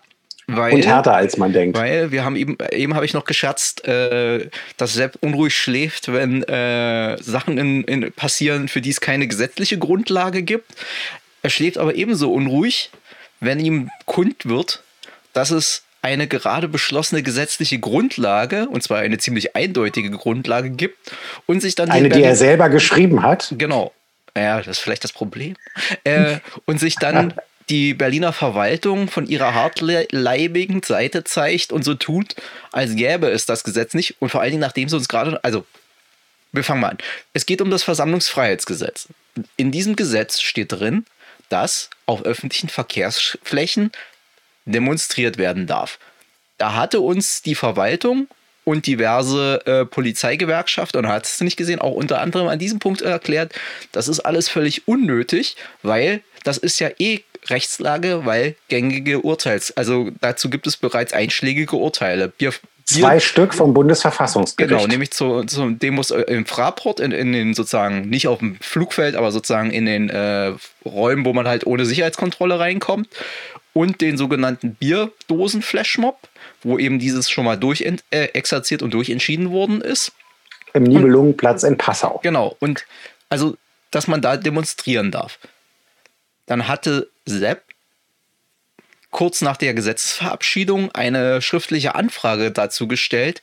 weil, 0.46 0.74
und 0.74 0.86
härter 0.86 1.14
als 1.14 1.36
man 1.36 1.52
denkt. 1.52 1.78
Weil 1.78 2.10
wir 2.10 2.24
haben 2.24 2.36
eben, 2.36 2.56
eben 2.72 2.94
habe 2.94 3.04
ich 3.04 3.14
noch 3.14 3.24
gescherzt, 3.24 3.86
äh, 3.86 4.48
dass 4.76 4.94
Sepp 4.94 5.16
unruhig 5.20 5.56
schläft, 5.56 6.12
wenn 6.12 6.42
äh, 6.42 7.16
Sachen 7.22 7.58
in, 7.58 7.84
in 7.84 8.12
passieren, 8.12 8.68
für 8.68 8.80
die 8.80 8.90
es 8.90 9.00
keine 9.00 9.26
gesetzliche 9.28 9.78
Grundlage 9.78 10.42
gibt. 10.42 10.72
Er 11.42 11.50
schläft 11.50 11.78
aber 11.78 11.94
ebenso 11.94 12.32
unruhig, 12.32 12.90
wenn 13.40 13.60
ihm 13.60 13.90
kund 14.06 14.46
wird, 14.46 14.82
dass 15.32 15.50
es 15.50 15.82
eine 16.02 16.26
gerade 16.26 16.68
beschlossene 16.68 17.22
gesetzliche 17.22 17.78
Grundlage, 17.78 18.68
und 18.68 18.82
zwar 18.82 18.98
eine 18.98 19.18
ziemlich 19.18 19.54
eindeutige 19.54 20.10
Grundlage 20.10 20.70
gibt, 20.70 21.12
und 21.46 21.60
sich 21.60 21.76
dann. 21.76 21.90
Eine, 21.90 22.08
die 22.08 22.22
er 22.22 22.36
selber 22.36 22.68
geschrieben 22.68 23.22
hat. 23.22 23.54
Genau. 23.56 23.92
Ja, 24.36 24.58
das 24.58 24.66
ist 24.66 24.78
vielleicht 24.78 25.04
das 25.04 25.12
Problem. 25.12 25.54
Äh, 26.04 26.38
und 26.64 26.80
sich 26.80 26.96
dann 26.96 27.34
die 27.68 27.94
Berliner 27.94 28.32
Verwaltung 28.32 29.08
von 29.08 29.26
ihrer 29.26 29.54
hartleibigen 29.54 30.82
Seite 30.82 31.24
zeigt 31.24 31.72
und 31.72 31.84
so 31.84 31.94
tut, 31.94 32.34
als 32.70 32.94
gäbe 32.94 33.28
es 33.28 33.46
das 33.46 33.64
Gesetz 33.64 33.94
nicht. 33.94 34.16
Und 34.20 34.30
vor 34.30 34.40
allen 34.40 34.50
Dingen, 34.50 34.60
nachdem 34.60 34.88
sie 34.88 34.96
uns 34.96 35.08
gerade, 35.08 35.42
also 35.44 35.64
wir 36.52 36.64
fangen 36.64 36.80
mal 36.80 36.90
an. 36.90 36.98
Es 37.32 37.46
geht 37.46 37.62
um 37.62 37.70
das 37.70 37.82
Versammlungsfreiheitsgesetz. 37.82 39.08
In 39.56 39.72
diesem 39.72 39.96
Gesetz 39.96 40.40
steht 40.40 40.72
drin, 40.72 41.06
dass 41.48 41.90
auf 42.06 42.24
öffentlichen 42.24 42.68
Verkehrsflächen 42.68 43.92
demonstriert 44.64 45.38
werden 45.38 45.66
darf. 45.66 45.98
Da 46.58 46.74
hatte 46.74 47.00
uns 47.00 47.42
die 47.42 47.54
Verwaltung 47.54 48.28
und 48.64 48.86
diverse 48.86 49.60
äh, 49.66 49.84
Polizeigewerkschaften, 49.84 51.04
und 51.04 51.10
hat 51.10 51.26
es 51.26 51.40
nicht 51.40 51.56
gesehen, 51.56 51.80
auch 51.80 51.92
unter 51.92 52.20
anderem 52.20 52.46
an 52.48 52.58
diesem 52.58 52.78
Punkt 52.78 53.02
erklärt, 53.02 53.52
das 53.90 54.06
ist 54.06 54.20
alles 54.20 54.48
völlig 54.48 54.86
unnötig, 54.86 55.56
weil 55.82 56.22
das 56.44 56.58
ist 56.58 56.78
ja 56.78 56.90
eh 56.98 57.22
Rechtslage, 57.46 58.24
weil 58.24 58.56
gängige 58.68 59.20
Urteils, 59.20 59.76
also 59.76 60.10
dazu 60.20 60.48
gibt 60.48 60.66
es 60.66 60.76
bereits 60.76 61.12
einschlägige 61.12 61.76
Urteile. 61.76 62.28
Bier, 62.28 62.52
Zwei 62.84 63.20
Stück 63.20 63.54
vom 63.54 63.74
Bundesverfassungsgericht. 63.74 64.76
Genau, 64.76 64.86
nämlich 64.86 65.12
zu, 65.12 65.44
zu 65.44 65.70
Demos 65.70 66.10
im 66.10 66.46
Fraport, 66.46 67.00
in, 67.00 67.12
in 67.12 67.32
den 67.32 67.54
sozusagen, 67.54 68.08
nicht 68.08 68.28
auf 68.28 68.40
dem 68.40 68.56
Flugfeld, 68.60 69.14
aber 69.14 69.30
sozusagen 69.30 69.70
in 69.70 69.86
den 69.86 70.08
äh, 70.10 70.54
Räumen, 70.84 71.24
wo 71.24 71.32
man 71.32 71.46
halt 71.46 71.66
ohne 71.66 71.84
Sicherheitskontrolle 71.84 72.58
reinkommt. 72.58 73.08
Und 73.74 74.02
den 74.02 74.18
sogenannten 74.18 74.74
Bierdosen-Flashmob, 74.74 76.18
wo 76.62 76.78
eben 76.78 76.98
dieses 76.98 77.30
schon 77.30 77.46
mal 77.46 77.56
durchexerziert 77.56 78.82
äh, 78.82 78.84
und 78.84 78.92
durchentschieden 78.92 79.50
worden 79.50 79.80
ist. 79.80 80.12
Im 80.74 80.82
Nibelungenplatz 80.82 81.62
in 81.62 81.78
Passau. 81.78 82.20
Genau, 82.22 82.54
und 82.60 82.84
also, 83.30 83.56
dass 83.90 84.08
man 84.08 84.20
da 84.20 84.36
demonstrieren 84.36 85.10
darf. 85.10 85.38
Dann 86.46 86.68
hatte 86.68 87.10
Sepp 87.24 87.62
kurz 89.10 89.42
nach 89.42 89.56
der 89.56 89.74
Gesetzesverabschiedung 89.74 90.90
eine 90.92 91.42
schriftliche 91.42 91.94
Anfrage 91.94 92.50
dazu 92.50 92.88
gestellt, 92.88 93.42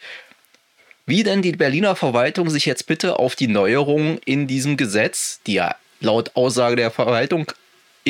wie 1.05 1.23
denn 1.23 1.41
die 1.41 1.53
Berliner 1.53 1.95
Verwaltung 1.95 2.49
sich 2.49 2.65
jetzt 2.65 2.87
bitte 2.87 3.17
auf 3.17 3.35
die 3.35 3.47
Neuerungen 3.47 4.19
in 4.25 4.47
diesem 4.47 4.77
Gesetz, 4.77 5.39
die 5.47 5.53
ja 5.53 5.75
laut 6.01 6.35
Aussage 6.35 6.75
der 6.75 6.91
Verwaltung 6.91 7.51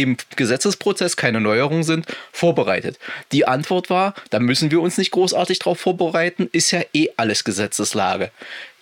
im 0.01 0.17
Gesetzesprozess 0.35 1.15
keine 1.15 1.41
Neuerungen 1.41 1.83
sind, 1.83 2.05
vorbereitet. 2.31 2.99
Die 3.31 3.47
Antwort 3.47 3.89
war, 3.89 4.13
da 4.29 4.39
müssen 4.39 4.71
wir 4.71 4.81
uns 4.81 4.97
nicht 4.97 5.11
großartig 5.11 5.59
darauf 5.59 5.79
vorbereiten, 5.79 6.49
ist 6.51 6.71
ja 6.71 6.81
eh 6.93 7.09
alles 7.17 7.43
Gesetzeslage. 7.43 8.31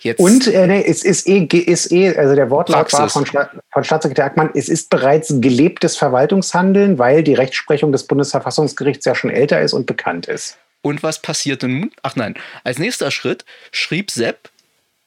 Jetzt 0.00 0.20
Und 0.20 0.46
äh, 0.46 0.66
nee, 0.66 0.84
es 0.86 1.04
ist 1.04 1.26
eh, 1.26 1.44
ist 1.44 1.90
eh, 1.90 2.16
also 2.16 2.34
der 2.34 2.50
Wortlaut 2.50 2.88
Praxis. 2.88 2.98
war 2.98 3.08
von, 3.08 3.26
von 3.72 3.84
Staatssekretär 3.84 4.26
Ackmann, 4.26 4.50
es 4.54 4.68
ist 4.68 4.90
bereits 4.90 5.34
gelebtes 5.40 5.96
Verwaltungshandeln, 5.96 6.98
weil 6.98 7.22
die 7.22 7.34
Rechtsprechung 7.34 7.90
des 7.90 8.04
Bundesverfassungsgerichts 8.04 9.04
ja 9.06 9.14
schon 9.14 9.30
älter 9.30 9.60
ist 9.60 9.72
und 9.72 9.86
bekannt 9.86 10.26
ist. 10.26 10.56
Und 10.82 11.02
was 11.02 11.20
passierte 11.20 11.66
nun? 11.66 11.90
Ach 12.02 12.14
nein, 12.14 12.34
als 12.62 12.78
nächster 12.78 13.10
Schritt 13.10 13.44
schrieb 13.72 14.10
Sepp 14.10 14.50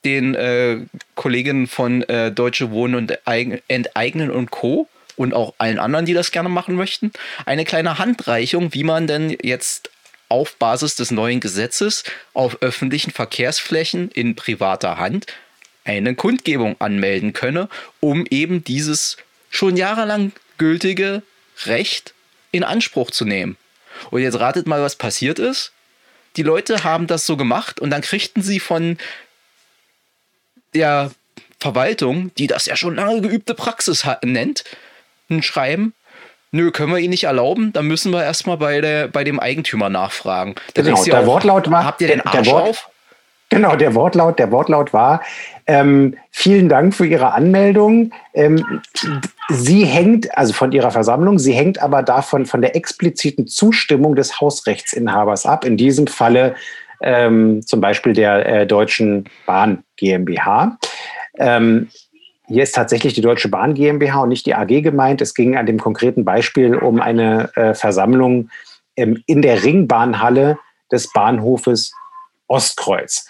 den 0.04 0.36
äh, 0.36 0.80
Kolleginnen 1.16 1.68
von 1.68 2.02
äh, 2.04 2.32
Deutsche 2.32 2.72
Wohnen 2.72 2.96
und 2.96 3.18
Enteignen 3.26 4.32
und 4.32 4.52
Co 4.52 4.88
und 5.16 5.34
auch 5.34 5.54
allen 5.58 5.80
anderen, 5.80 6.06
die 6.06 6.14
das 6.14 6.32
gerne 6.32 6.50
machen 6.50 6.76
möchten, 6.76 7.12
eine 7.46 7.66
kleine 7.66 7.98
Handreichung, 7.98 8.74
wie 8.74 8.84
man 8.84 9.08
denn 9.08 9.38
jetzt 9.42 9.90
auf 10.30 10.56
Basis 10.56 10.96
des 10.96 11.12
neuen 11.12 11.40
Gesetzes 11.40 12.04
auf 12.34 12.62
öffentlichen 12.62 13.12
Verkehrsflächen 13.12 14.10
in 14.12 14.36
privater 14.36 14.98
Hand 14.98 15.26
eine 15.84 16.16
Kundgebung 16.16 16.76
anmelden 16.80 17.34
könne, 17.34 17.68
um 18.00 18.26
eben 18.30 18.64
dieses 18.64 19.18
schon 19.50 19.76
jahrelang 19.76 20.32
gültige 20.58 21.24
Recht 21.66 22.14
in 22.52 22.64
Anspruch 22.64 23.12
zu 23.12 23.26
nehmen. 23.26 23.58
Und 24.10 24.22
jetzt 24.22 24.40
ratet 24.40 24.68
mal, 24.68 24.82
was 24.82 24.96
passiert 24.96 25.38
ist. 25.38 25.74
Die 26.38 26.44
Leute 26.44 26.84
haben 26.84 27.08
das 27.08 27.26
so 27.26 27.36
gemacht 27.36 27.80
und 27.80 27.90
dann 27.90 28.02
kriegten 28.02 28.42
sie 28.42 28.60
von 28.60 28.98
der 30.74 31.12
Verwaltung, 31.60 32.34
die 32.36 32.48
das 32.48 32.66
ja 32.66 32.76
schon 32.76 32.96
lange 32.96 33.22
geübte 33.22 33.54
Praxis 33.54 34.06
nennt, 34.24 34.64
ein 35.32 35.44
Schreiben, 35.44 35.94
nö, 36.52 36.72
können 36.72 36.92
wir 36.92 37.00
ihn 37.00 37.10
nicht 37.10 37.24
erlauben, 37.24 37.74
dann 37.74 37.88
müssen 37.88 38.12
wir 38.12 38.24
erstmal 38.24 38.58
bei, 38.58 38.82
der, 38.82 39.08
bei 39.08 39.24
dem 39.24 39.40
Eigentümer 39.40 39.90
nachfragen. 39.90 40.56
Da 40.74 40.82
genau, 40.82 41.04
der 41.04 41.22
auch, 41.22 41.26
Wortlaut 41.26 41.72
war. 41.72 41.86
Habt 41.86 42.02
ihr 42.02 42.08
den 42.08 42.22
Arsch 42.22 42.48
Wort, 42.48 42.70
auf? 42.70 42.90
Genau, 43.50 43.76
der 43.76 43.94
Wortlaut, 43.96 44.40
der 44.40 44.50
Wortlaut 44.52 44.94
war, 44.94 45.22
ähm, 45.68 46.16
vielen 46.32 46.70
Dank 46.70 46.96
für 46.96 47.06
Ihre 47.06 47.34
Anmeldung. 47.34 48.14
Ähm, 48.34 48.82
sie 49.50 49.86
hängt, 49.86 50.38
also 50.38 50.54
von 50.54 50.72
Ihrer 50.72 50.92
Versammlung, 50.92 51.38
sie 51.38 51.54
hängt 51.54 51.82
aber 51.82 52.02
davon 52.02 52.46
von 52.46 52.62
der 52.62 52.76
expliziten 52.78 53.48
Zustimmung 53.48 54.16
des 54.16 54.40
Hausrechtsinhabers 54.40 55.46
ab. 55.46 55.66
In 55.66 55.76
diesem 55.76 56.08
Falle 56.08 56.56
ähm, 57.02 57.62
zum 57.66 57.82
Beispiel 57.82 58.14
der 58.14 58.46
äh, 58.46 58.68
Deutschen 58.68 59.26
Bahn 59.46 59.84
GmbH. 59.98 60.78
Ähm, 61.38 61.90
hier 62.52 62.64
ist 62.64 62.76
tatsächlich 62.76 63.14
die 63.14 63.22
Deutsche 63.22 63.50
Bahn 63.50 63.74
GmbH 63.74 64.22
und 64.22 64.30
nicht 64.30 64.46
die 64.46 64.56
AG 64.56 64.82
gemeint. 64.82 65.22
Es 65.22 65.34
ging 65.34 65.56
an 65.56 65.66
dem 65.66 65.80
konkreten 65.80 66.26
Beispiel 66.26 66.76
um 66.76 67.00
eine 67.00 67.56
äh, 67.56 67.74
Versammlung 67.74 68.50
ähm, 68.96 69.24
in 69.26 69.42
der 69.42 69.64
Ringbahnhalle 69.64 70.58
des 70.92 71.12
Bahnhofes 71.14 71.94
Ostkreuz. 72.48 73.26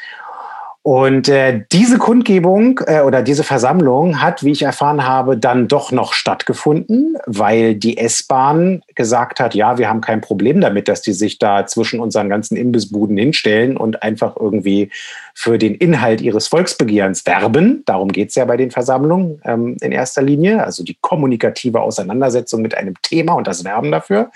Und 0.84 1.30
äh, 1.30 1.64
diese 1.72 2.00
Kundgebung 2.00 2.80
äh, 2.88 3.02
oder 3.02 3.22
diese 3.22 3.44
Versammlung 3.44 4.20
hat, 4.20 4.44
wie 4.44 4.52
ich 4.52 4.64
erfahren 4.64 5.06
habe, 5.06 5.38
dann 5.38 5.68
doch 5.68 5.92
noch 5.92 6.14
stattgefunden, 6.14 7.18
weil 7.28 7.76
die 7.76 8.00
S-Bahn 8.00 8.82
gesagt 8.96 9.40
hat, 9.40 9.54
ja, 9.54 9.78
wir 9.78 9.88
haben 9.88 10.02
kein 10.02 10.22
Problem 10.22 10.60
damit, 10.60 10.88
dass 10.88 11.04
die 11.04 11.14
sich 11.14 11.38
da 11.38 11.68
zwischen 11.68 12.00
unseren 12.00 12.30
ganzen 12.30 12.58
Imbissbuden 12.58 13.16
hinstellen 13.16 13.78
und 13.78 14.02
einfach 14.02 14.38
irgendwie 14.38 14.90
für 15.36 15.60
den 15.60 15.76
Inhalt 15.76 16.20
ihres 16.20 16.48
Volksbegehrens 16.48 17.28
werben. 17.28 17.84
Darum 17.86 18.12
geht 18.12 18.30
es 18.30 18.36
ja 18.36 18.46
bei 18.46 18.58
den 18.58 18.72
Versammlungen 18.72 19.40
ähm, 19.46 19.78
in 19.82 19.92
erster 19.92 20.24
Linie, 20.24 20.64
also 20.64 20.84
die 20.84 20.98
kommunikative 21.00 21.80
Auseinandersetzung 21.80 22.64
mit 22.64 22.74
einem 22.74 22.96
Thema 23.04 23.34
und 23.34 23.46
das 23.46 23.64
Werben 23.64 23.92
dafür. 23.92 24.32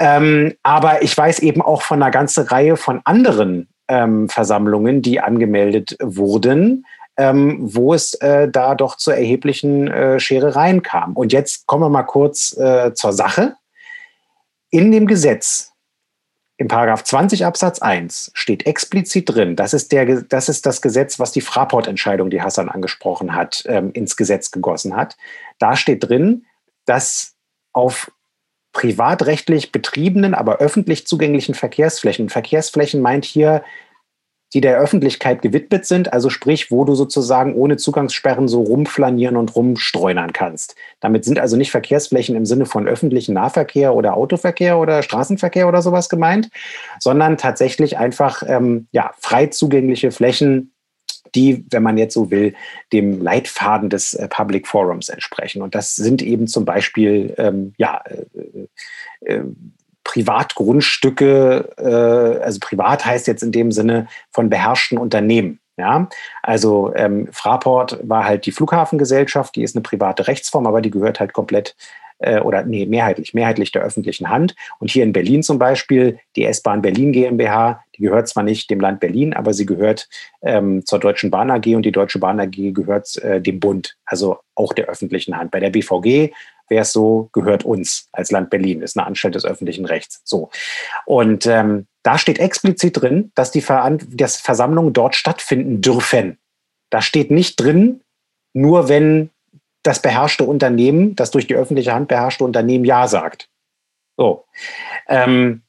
Ähm, 0.00 0.54
aber 0.64 1.02
ich 1.02 1.16
weiß 1.16 1.38
eben 1.38 1.62
auch 1.62 1.82
von 1.82 2.02
einer 2.02 2.10
ganzen 2.10 2.44
Reihe 2.48 2.76
von 2.76 3.00
anderen 3.04 3.68
ähm, 3.90 4.28
Versammlungen, 4.28 5.02
die 5.02 5.20
angemeldet 5.20 5.96
wurden, 6.00 6.86
ähm, 7.16 7.58
wo 7.60 7.92
es 7.92 8.14
äh, 8.14 8.48
da 8.48 8.74
doch 8.76 8.96
zu 8.96 9.10
erheblichen 9.10 9.88
äh, 9.88 10.20
Scherereien 10.20 10.82
kam. 10.82 11.14
Und 11.14 11.32
jetzt 11.32 11.66
kommen 11.66 11.82
wir 11.82 11.90
mal 11.90 12.04
kurz 12.04 12.56
äh, 12.56 12.94
zur 12.94 13.12
Sache. 13.12 13.56
In 14.70 14.92
dem 14.92 15.08
Gesetz, 15.08 15.72
im 16.56 16.68
Paragraph 16.68 17.02
20 17.02 17.44
Absatz 17.44 17.80
1, 17.80 18.30
steht 18.34 18.64
explizit 18.66 19.28
drin, 19.28 19.56
das 19.56 19.74
ist, 19.74 19.90
der, 19.90 20.22
das, 20.22 20.48
ist 20.48 20.66
das 20.66 20.80
Gesetz, 20.82 21.18
was 21.18 21.32
die 21.32 21.40
Fraport-Entscheidung, 21.40 22.30
die 22.30 22.42
Hassan 22.42 22.68
angesprochen 22.68 23.34
hat, 23.34 23.64
ähm, 23.66 23.90
ins 23.92 24.16
Gesetz 24.16 24.52
gegossen 24.52 24.94
hat. 24.94 25.16
Da 25.58 25.74
steht 25.74 26.08
drin, 26.08 26.46
dass 26.84 27.34
auf 27.72 28.12
privatrechtlich 28.72 29.72
betriebenen, 29.72 30.34
aber 30.34 30.58
öffentlich 30.58 31.06
zugänglichen 31.06 31.54
Verkehrsflächen. 31.54 32.28
Verkehrsflächen 32.28 33.00
meint 33.00 33.24
hier, 33.24 33.62
die 34.52 34.60
der 34.60 34.78
Öffentlichkeit 34.78 35.42
gewidmet 35.42 35.86
sind, 35.86 36.12
also 36.12 36.28
sprich, 36.28 36.70
wo 36.70 36.84
du 36.84 36.94
sozusagen 36.94 37.54
ohne 37.54 37.76
Zugangssperren 37.76 38.48
so 38.48 38.62
rumflanieren 38.62 39.36
und 39.36 39.54
rumstreunern 39.54 40.32
kannst. 40.32 40.74
Damit 40.98 41.24
sind 41.24 41.38
also 41.38 41.56
nicht 41.56 41.70
Verkehrsflächen 41.70 42.34
im 42.34 42.46
Sinne 42.46 42.66
von 42.66 42.88
öffentlichen 42.88 43.34
Nahverkehr 43.34 43.94
oder 43.94 44.16
Autoverkehr 44.16 44.78
oder 44.78 45.02
Straßenverkehr 45.02 45.68
oder 45.68 45.82
sowas 45.82 46.08
gemeint, 46.08 46.50
sondern 46.98 47.36
tatsächlich 47.36 47.98
einfach 47.98 48.42
ähm, 48.44 48.88
ja, 48.90 49.12
frei 49.18 49.46
zugängliche 49.46 50.10
Flächen, 50.10 50.72
die, 51.34 51.64
wenn 51.70 51.82
man 51.82 51.98
jetzt 51.98 52.14
so 52.14 52.30
will, 52.30 52.54
dem 52.92 53.20
Leitfaden 53.22 53.90
des 53.90 54.14
äh, 54.14 54.28
Public 54.28 54.66
Forums 54.66 55.08
entsprechen. 55.08 55.62
Und 55.62 55.74
das 55.74 55.96
sind 55.96 56.22
eben 56.22 56.46
zum 56.46 56.64
Beispiel 56.64 57.34
ähm, 57.38 57.74
ja, 57.76 58.02
äh, 58.04 59.32
äh, 59.32 59.44
Privatgrundstücke, 60.04 61.70
äh, 61.78 62.42
also 62.42 62.58
privat 62.60 63.04
heißt 63.04 63.26
jetzt 63.26 63.42
in 63.42 63.52
dem 63.52 63.70
Sinne 63.70 64.08
von 64.30 64.50
beherrschten 64.50 64.98
Unternehmen. 64.98 65.60
Ja, 65.76 66.08
also 66.42 66.92
ähm, 66.94 67.28
Fraport 67.32 68.00
war 68.02 68.24
halt 68.24 68.44
die 68.44 68.52
Flughafengesellschaft, 68.52 69.56
die 69.56 69.62
ist 69.62 69.74
eine 69.74 69.82
private 69.82 70.26
Rechtsform, 70.26 70.66
aber 70.66 70.82
die 70.82 70.90
gehört 70.90 71.20
halt 71.20 71.32
komplett 71.32 71.74
äh, 72.20 72.40
oder 72.40 72.62
nee, 72.64 72.86
mehrheitlich, 72.86 73.34
mehrheitlich 73.34 73.72
der 73.72 73.82
öffentlichen 73.82 74.28
Hand. 74.28 74.54
Und 74.78 74.90
hier 74.90 75.02
in 75.02 75.12
Berlin 75.12 75.42
zum 75.42 75.58
Beispiel, 75.58 76.18
die 76.36 76.44
S-Bahn 76.44 76.82
Berlin 76.82 77.12
GmbH, 77.12 77.82
die 77.96 78.02
gehört 78.02 78.28
zwar 78.28 78.44
nicht 78.44 78.70
dem 78.70 78.80
Land 78.80 79.00
Berlin, 79.00 79.34
aber 79.34 79.52
sie 79.52 79.66
gehört 79.66 80.08
ähm, 80.42 80.84
zur 80.86 80.98
Deutschen 81.00 81.30
Bahn 81.30 81.50
AG 81.50 81.74
und 81.74 81.82
die 81.82 81.92
Deutsche 81.92 82.18
Bahn 82.18 82.40
AG 82.40 82.72
gehört 82.72 83.16
äh, 83.16 83.40
dem 83.40 83.60
Bund, 83.60 83.96
also 84.06 84.38
auch 84.54 84.72
der 84.72 84.86
öffentlichen 84.86 85.36
Hand. 85.36 85.50
Bei 85.50 85.60
der 85.60 85.70
BVG 85.70 86.32
wäre 86.68 86.82
es 86.82 86.92
so, 86.92 87.28
gehört 87.32 87.64
uns 87.64 88.08
als 88.12 88.30
Land 88.30 88.50
Berlin, 88.50 88.80
ist 88.80 88.96
eine 88.96 89.06
Anstalt 89.06 89.34
des 89.34 89.44
öffentlichen 89.44 89.84
Rechts. 89.84 90.20
So. 90.24 90.50
Und 91.04 91.46
ähm, 91.46 91.86
da 92.02 92.16
steht 92.16 92.38
explizit 92.38 93.00
drin, 93.00 93.32
dass 93.34 93.50
die 93.50 93.60
Ver 93.60 93.98
dass 94.08 94.36
Versammlungen 94.36 94.92
dort 94.92 95.14
stattfinden 95.14 95.80
dürfen. 95.80 96.38
Da 96.90 97.02
steht 97.02 97.30
nicht 97.30 97.56
drin, 97.56 98.00
nur 98.52 98.88
wenn 98.88 99.30
das 99.82 100.02
beherrschte 100.02 100.44
Unternehmen, 100.44 101.16
das 101.16 101.30
durch 101.30 101.46
die 101.46 101.54
öffentliche 101.54 101.94
Hand 101.94 102.08
beherrschte 102.08 102.44
Unternehmen 102.44 102.84
Ja 102.84 103.08
sagt. 103.08 103.48
So. 104.16 104.44
Ähm, 105.08 105.62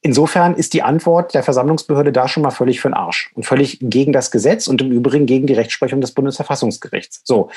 insofern 0.00 0.54
ist 0.54 0.74
die 0.74 0.82
Antwort 0.82 1.34
der 1.34 1.42
Versammlungsbehörde 1.42 2.12
da 2.12 2.26
schon 2.26 2.42
mal 2.42 2.50
völlig 2.50 2.80
für 2.80 2.88
den 2.88 2.94
Arsch 2.94 3.30
und 3.34 3.46
völlig 3.46 3.78
gegen 3.80 4.12
das 4.12 4.30
Gesetz 4.30 4.66
und 4.66 4.82
im 4.82 4.90
Übrigen 4.90 5.26
gegen 5.26 5.46
die 5.46 5.54
Rechtsprechung 5.54 6.00
des 6.00 6.12
Bundesverfassungsgerichts. 6.12 7.22
So. 7.24 7.50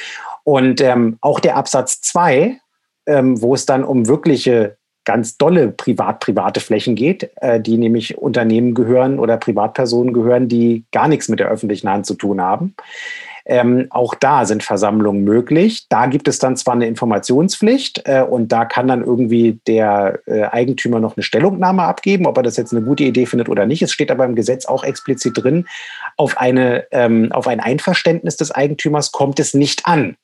Und 0.43 0.81
ähm, 0.81 1.17
auch 1.21 1.39
der 1.39 1.57
Absatz 1.57 2.01
2, 2.01 2.59
ähm, 3.07 3.41
wo 3.41 3.55
es 3.55 3.65
dann 3.65 3.83
um 3.83 4.07
wirkliche 4.07 4.77
ganz 5.05 5.37
dolle 5.37 5.69
privat-private 5.69 6.59
Flächen 6.59 6.95
geht, 6.95 7.31
äh, 7.37 7.61
die 7.61 7.77
nämlich 7.77 8.17
Unternehmen 8.17 8.73
gehören 8.73 9.19
oder 9.19 9.37
Privatpersonen 9.37 10.13
gehören, 10.13 10.49
die 10.49 10.85
gar 10.91 11.07
nichts 11.07 11.29
mit 11.29 11.39
der 11.39 11.47
öffentlichen 11.47 11.89
Hand 11.89 12.05
zu 12.05 12.15
tun 12.15 12.41
haben. 12.41 12.75
Ähm, 13.45 13.87
auch 13.91 14.15
da 14.15 14.45
sind 14.45 14.63
Versammlungen 14.63 15.23
möglich. 15.23 15.85
Da 15.89 16.07
gibt 16.07 16.27
es 16.27 16.39
dann 16.39 16.57
zwar 16.57 16.73
eine 16.73 16.87
Informationspflicht 16.87 18.01
äh, 18.05 18.21
und 18.21 18.51
da 18.51 18.65
kann 18.65 18.87
dann 18.87 19.03
irgendwie 19.03 19.59
der 19.67 20.19
äh, 20.25 20.43
Eigentümer 20.43 20.99
noch 20.99 21.15
eine 21.15 21.23
Stellungnahme 21.23 21.83
abgeben, 21.83 22.25
ob 22.25 22.37
er 22.37 22.43
das 22.43 22.57
jetzt 22.57 22.73
eine 22.73 22.83
gute 22.83 23.03
Idee 23.03 23.25
findet 23.27 23.47
oder 23.47 23.65
nicht. 23.65 23.81
Es 23.81 23.91
steht 23.91 24.09
aber 24.09 24.25
im 24.25 24.35
Gesetz 24.35 24.65
auch 24.65 24.83
explizit 24.83 25.33
drin, 25.35 25.67
auf, 26.17 26.37
eine, 26.37 26.85
ähm, 26.91 27.31
auf 27.31 27.47
ein 27.47 27.59
Einverständnis 27.59 28.37
des 28.37 28.51
Eigentümers 28.51 29.11
kommt 29.11 29.39
es 29.39 29.53
nicht 29.53 29.85
an. 29.85 30.15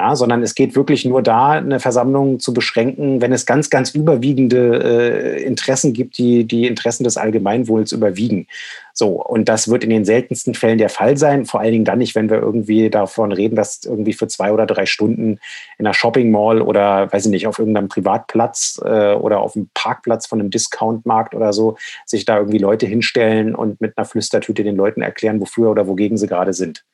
Ja, 0.00 0.16
sondern 0.16 0.42
es 0.42 0.54
geht 0.54 0.76
wirklich 0.76 1.04
nur 1.04 1.22
da, 1.22 1.50
eine 1.50 1.78
Versammlung 1.78 2.40
zu 2.40 2.54
beschränken, 2.54 3.20
wenn 3.20 3.34
es 3.34 3.44
ganz, 3.44 3.68
ganz 3.68 3.90
überwiegende 3.90 4.78
äh, 4.82 5.42
Interessen 5.42 5.92
gibt, 5.92 6.16
die 6.16 6.44
die 6.44 6.66
Interessen 6.66 7.04
des 7.04 7.18
Allgemeinwohls 7.18 7.92
überwiegen. 7.92 8.46
So, 8.94 9.22
und 9.22 9.50
das 9.50 9.68
wird 9.68 9.84
in 9.84 9.90
den 9.90 10.06
seltensten 10.06 10.54
Fällen 10.54 10.78
der 10.78 10.88
Fall 10.88 11.18
sein, 11.18 11.44
vor 11.44 11.60
allen 11.60 11.72
Dingen 11.72 11.84
dann 11.84 11.98
nicht, 11.98 12.14
wenn 12.14 12.30
wir 12.30 12.38
irgendwie 12.38 12.88
davon 12.88 13.30
reden, 13.30 13.56
dass 13.56 13.84
irgendwie 13.84 14.14
für 14.14 14.26
zwei 14.26 14.52
oder 14.52 14.64
drei 14.64 14.86
Stunden 14.86 15.38
in 15.76 15.86
einer 15.86 15.92
Shopping 15.92 16.30
Mall 16.30 16.62
oder, 16.62 17.12
weiß 17.12 17.26
ich 17.26 17.30
nicht, 17.30 17.46
auf 17.46 17.58
irgendeinem 17.58 17.88
Privatplatz 17.88 18.80
äh, 18.82 19.12
oder 19.12 19.40
auf 19.40 19.54
einem 19.54 19.68
Parkplatz 19.74 20.26
von 20.26 20.40
einem 20.40 20.48
Discountmarkt 20.48 21.34
oder 21.34 21.52
so 21.52 21.76
sich 22.06 22.24
da 22.24 22.38
irgendwie 22.38 22.58
Leute 22.58 22.86
hinstellen 22.86 23.54
und 23.54 23.82
mit 23.82 23.98
einer 23.98 24.06
Flüstertüte 24.06 24.64
den 24.64 24.76
Leuten 24.76 25.02
erklären, 25.02 25.42
wofür 25.42 25.70
oder 25.70 25.86
wogegen 25.86 26.16
sie 26.16 26.26
gerade 26.26 26.54
sind. 26.54 26.84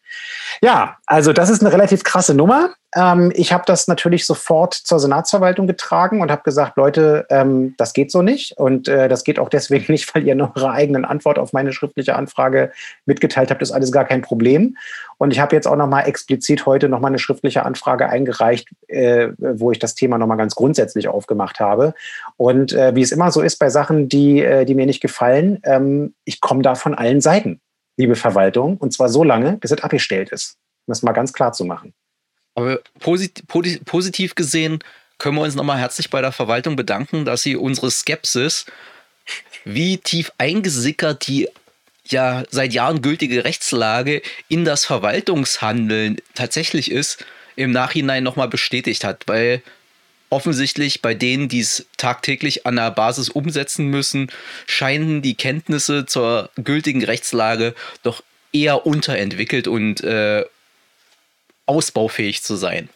Ja, 0.63 0.97
also 1.07 1.33
das 1.33 1.51
ist 1.51 1.63
eine 1.63 1.73
relativ 1.73 2.03
krasse 2.03 2.35
Nummer. 2.35 2.71
Ähm, 2.95 3.31
ich 3.35 3.53
habe 3.53 3.65
das 3.67 3.89
natürlich 3.89 4.25
sofort 4.27 4.75
zur 4.75 4.99
Senatsverwaltung 4.99 5.67
getragen 5.67 6.23
und 6.23 6.31
habe 6.31 6.43
gesagt, 6.43 6.77
Leute, 6.77 7.27
ähm, 7.29 7.75
das 7.77 7.93
geht 7.93 8.11
so 8.11 8.23
nicht. 8.23 8.57
Und 8.57 8.89
äh, 8.89 9.09
das 9.09 9.25
geht 9.25 9.39
auch 9.39 9.49
deswegen 9.49 9.85
nicht, 9.93 10.15
weil 10.15 10.27
ihr 10.27 10.33
in 10.33 10.41
eurer 10.41 10.73
eigenen 10.73 11.05
Antwort 11.05 11.39
auf 11.39 11.53
meine 11.53 11.73
schriftliche 11.73 12.17
Anfrage 12.17 12.73
mitgeteilt 13.05 13.51
habt, 13.51 13.63
ist 13.63 13.73
alles 13.73 13.93
gar 13.93 14.05
kein 14.05 14.23
Problem. 14.23 14.77
Und 15.19 15.33
ich 15.33 15.41
habe 15.41 15.55
jetzt 15.55 15.67
auch 15.67 15.77
nochmal 15.77 16.07
explizit 16.09 16.67
heute 16.67 16.89
nochmal 16.89 17.11
eine 17.11 17.19
schriftliche 17.19 17.65
Anfrage 17.65 18.09
eingereicht, 18.09 18.69
äh, 18.89 19.29
wo 19.39 19.71
ich 19.73 19.79
das 19.79 19.95
Thema 19.95 20.19
nochmal 20.19 20.37
ganz 20.37 20.55
grundsätzlich 20.55 21.09
aufgemacht 21.09 21.61
habe. 21.61 21.95
Und 22.37 22.73
äh, 22.73 22.95
wie 22.95 23.03
es 23.03 23.13
immer 23.13 23.31
so 23.31 23.43
ist 23.43 23.59
bei 23.59 23.69
Sachen, 23.69 24.09
die, 24.09 24.43
äh, 24.43 24.65
die 24.65 24.75
mir 24.75 24.87
nicht 24.87 25.01
gefallen, 25.01 25.61
ähm, 25.65 26.15
ich 26.25 26.41
komme 26.41 26.63
da 26.63 26.75
von 26.75 26.95
allen 26.95 27.21
Seiten 27.21 27.61
liebe 27.97 28.17
Verwaltung, 28.17 28.77
und 28.77 28.93
zwar 28.93 29.09
so 29.09 29.25
lange, 29.25 29.57
bis 29.59 29.71
es 29.71 29.83
abgestellt 29.83 30.31
ist. 30.31 30.57
Um 30.87 30.93
das 30.93 31.03
mal 31.03 31.13
ganz 31.13 31.33
klar 31.33 31.53
zu 31.53 31.65
machen. 31.65 31.95
Aber 32.55 32.81
posit 33.01 33.47
positiv 33.47 34.35
gesehen 34.35 34.79
können 35.19 35.37
wir 35.37 35.43
uns 35.43 35.55
nochmal 35.55 35.79
herzlich 35.79 36.11
bei 36.11 36.21
der 36.21 36.33
Verwaltung 36.33 36.77
bedanken, 36.77 37.25
dass 37.25 37.43
sie 37.43 37.57
unsere 37.57 37.91
Skepsis, 37.91 38.67
wie 39.65 39.99
tief 39.99 40.31
eingesickert 40.39 41.27
die 41.27 41.49
ja 42.07 42.45
seit 42.51 42.73
Jahren 42.73 43.03
gültige 43.03 43.45
Rechtslage 43.45 44.23
in 44.49 44.65
das 44.65 44.85
Verwaltungshandeln 44.85 46.19
tatsächlich 46.35 46.91
ist, 46.91 47.25
im 47.57 47.73
Nachhinein 47.73 48.23
nochmal 48.23 48.49
bestätigt 48.49 49.05
hat, 49.05 49.25
weil 49.27 49.63
offensichtlich 50.31 51.03
bei 51.03 51.15
denen, 51.15 51.49
die 51.49 51.61
es 51.61 51.87
tagtäglich 51.97 52.67
an 52.67 52.77
der 52.77 52.91
Basis 52.91 53.29
umsetzen 53.29 53.87
müssen, 53.87 54.31
scheinen 54.67 55.23
die 55.23 55.35
Kenntnisse 55.35 56.07
zur 56.07 56.51
gültigen 56.57 57.05
Rechtslage 57.05 57.75
doch 58.03 58.23
eher 58.53 58.87
unterentwickelt 58.87 59.69
und 59.69 60.03
äh, 60.03 60.45
ausbaufähig 61.67 62.43
zu 62.43 62.57
sein. 62.57 62.89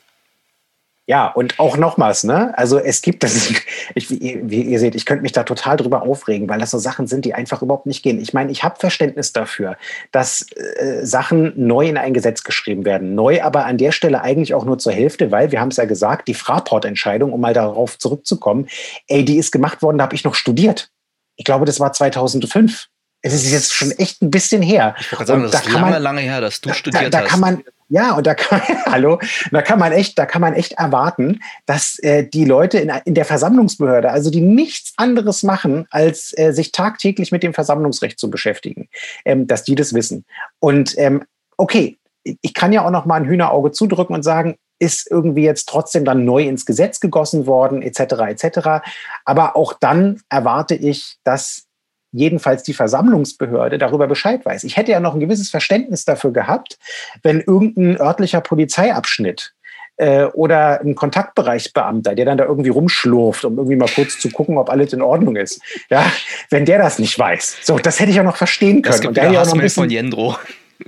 Ja, 1.11 1.27
und 1.27 1.59
auch 1.59 1.77
nochmals, 1.77 2.23
ne? 2.23 2.57
Also 2.57 2.79
es 2.79 3.03
gibt 3.03 3.25
das, 3.25 3.51
ich, 3.97 4.11
wie, 4.11 4.63
ihr 4.63 4.79
seht, 4.79 4.95
ich 4.95 5.05
könnte 5.05 5.23
mich 5.23 5.33
da 5.33 5.43
total 5.43 5.77
drüber 5.77 6.03
aufregen, 6.03 6.49
weil 6.49 6.61
das 6.61 6.71
so 6.71 6.79
Sachen 6.79 7.09
sind, 7.09 7.25
die 7.25 7.35
einfach 7.35 7.63
überhaupt 7.63 7.87
nicht 7.87 8.05
gehen. 8.05 8.21
Ich 8.21 8.33
meine, 8.33 8.53
ich 8.53 8.63
habe 8.63 8.79
Verständnis 8.79 9.33
dafür, 9.33 9.77
dass 10.13 10.47
äh, 10.53 11.05
Sachen 11.05 11.53
neu 11.57 11.89
in 11.89 11.97
ein 11.97 12.15
Gesetz 12.15 12.45
geschrieben 12.45 12.85
werden. 12.85 13.17
Neu 13.17 13.43
aber 13.43 13.65
an 13.65 13.77
der 13.77 13.91
Stelle 13.91 14.21
eigentlich 14.21 14.55
auch 14.55 14.65
nur 14.65 14.79
zur 14.79 14.93
Hälfte, 14.93 15.33
weil, 15.33 15.51
wir 15.51 15.61
haben 15.61 15.71
es 15.71 15.79
ja 15.79 15.85
gesagt, 15.85 16.29
die 16.29 16.35
Fraport-Entscheidung, 16.35 17.33
um 17.33 17.41
mal 17.41 17.55
darauf 17.55 17.99
zurückzukommen, 17.99 18.69
ey, 19.09 19.25
die 19.25 19.39
ist 19.39 19.51
gemacht 19.51 19.83
worden, 19.83 19.99
da 19.99 20.05
habe 20.05 20.15
ich 20.15 20.23
noch 20.23 20.37
studiert. 20.37 20.93
Ich 21.35 21.45
glaube, 21.45 21.65
das 21.65 21.81
war 21.81 21.93
2005. 21.93 22.87
Es 23.23 23.35
ist 23.35 23.51
jetzt 23.51 23.75
schon 23.75 23.91
echt 23.91 24.23
ein 24.23 24.31
bisschen 24.31 24.63
her. 24.63 24.95
Ich 25.01 25.11
wollte 25.11 25.27
sagen, 25.27 25.43
das 25.43 25.51
da 25.51 25.59
ist 25.59 25.73
lange, 25.73 25.91
man, 25.91 26.03
lange 26.03 26.21
her, 26.21 26.41
dass 26.41 26.61
du 26.61 26.73
studiert 26.73 27.07
da, 27.07 27.19
da 27.19 27.25
hast. 27.25 27.31
Kann 27.31 27.41
man, 27.41 27.65
Ja, 27.91 28.17
und 28.17 28.25
da 28.27 28.35
kann, 28.35 28.63
hallo, 28.87 29.19
da 29.51 29.63
kann 29.63 29.81
man 29.81 29.93
echt, 29.93 30.17
da 30.19 30.25
kann 30.25 30.41
man 30.41 30.55
echt 30.55 30.73
erwarten, 30.73 31.41
dass 31.67 31.99
äh, 31.99 32.25
die 32.25 32.45
Leute 32.45 32.79
in, 32.79 32.93
in 33.05 33.15
der 33.15 33.25
Versammlungsbehörde, 33.25 34.11
also 34.11 34.31
die 34.31 34.41
nichts 34.41 34.95
anderes 34.97 35.43
machen, 35.43 35.87
als 35.91 36.33
äh, 36.39 36.53
sich 36.53 36.71
tagtäglich 36.71 37.33
mit 37.33 37.43
dem 37.43 37.53
Versammlungsrecht 37.53 38.19
zu 38.19 38.31
beschäftigen, 38.31 38.89
ähm, 39.25 39.49
dass 39.49 39.65
die 39.65 39.75
das 39.75 39.93
wissen. 39.93 40.25
Und 40.61 40.97
ähm, 40.99 41.25
okay, 41.57 41.99
ich 42.23 42.55
kann 42.55 42.73
ja 42.73 42.87
auch 42.87 42.91
noch 42.91 43.07
mal 43.07 43.17
ein 43.17 43.27
Hühnerauge 43.27 43.73
zudrücken 43.73 44.15
und 44.15 44.23
sagen, 44.23 44.57
ist 44.79 45.11
irgendwie 45.11 45.43
jetzt 45.43 45.69
trotzdem 45.69 46.05
dann 46.05 46.25
neu 46.25 46.45
ins 46.45 46.65
Gesetz 46.67 47.01
gegossen 47.01 47.47
worden, 47.47 47.83
etc., 47.83 48.01
etc. 48.29 48.85
Aber 49.25 49.57
auch 49.57 49.73
dann 49.73 50.21
erwarte 50.29 50.77
ich, 50.77 51.17
dass 51.25 51.67
jedenfalls 52.13 52.63
die 52.63 52.75
Versammlungsbehörde 52.75 53.79
darüber 53.79 54.07
Bescheid 54.07 54.45
weiß. 54.45 54.65
Ich 54.65 54.77
hätte 54.77 54.93
ja 54.93 55.01
noch 55.01 55.15
ein 55.15 55.21
gewisses 55.21 55.51
Verständnis 55.51 56.05
dafür 56.05 56.33
gehabt, 56.33 56.79
wenn 57.23 57.41
irgendein 57.41 58.01
örtlicher 58.01 58.41
Polizeiabschnitt 58.41 59.53
äh, 59.97 60.25
oder 60.25 60.81
ein 60.81 60.95
Kontaktbereichsbeamter, 60.95 62.15
der 62.15 62.25
dann 62.25 62.39
da 62.39 62.45
irgendwie 62.45 62.71
rumschlurft, 62.71 63.45
um 63.45 63.59
irgendwie 63.59 63.77
mal 63.77 63.89
kurz 63.89 64.19
zu 64.19 64.31
gucken, 64.31 64.57
ob 64.59 64.71
alles 64.71 64.93
in 64.93 65.03
Ordnung 65.03 65.37
ist. 65.37 65.61
Ja, 65.91 66.11
wenn 66.49 66.65
der 66.65 66.79
das 66.79 66.99
nicht 66.99 67.19
weiß. 67.19 67.59
So, 67.63 67.79
das 67.79 68.01
hätte 68.01 68.11
ich 68.11 68.19
auch 68.19 68.25
noch 68.25 68.37
verstehen 68.37 68.83
können. 68.83 68.93
Das 68.93 69.01
gibt 69.01 69.19
Und 69.19 69.25
da 69.25 69.29
auch 69.29 69.47
noch 69.47 69.55
ein 69.55 69.61
bisschen, 69.61 69.83
von 69.85 69.91
Jendro. 69.91 70.37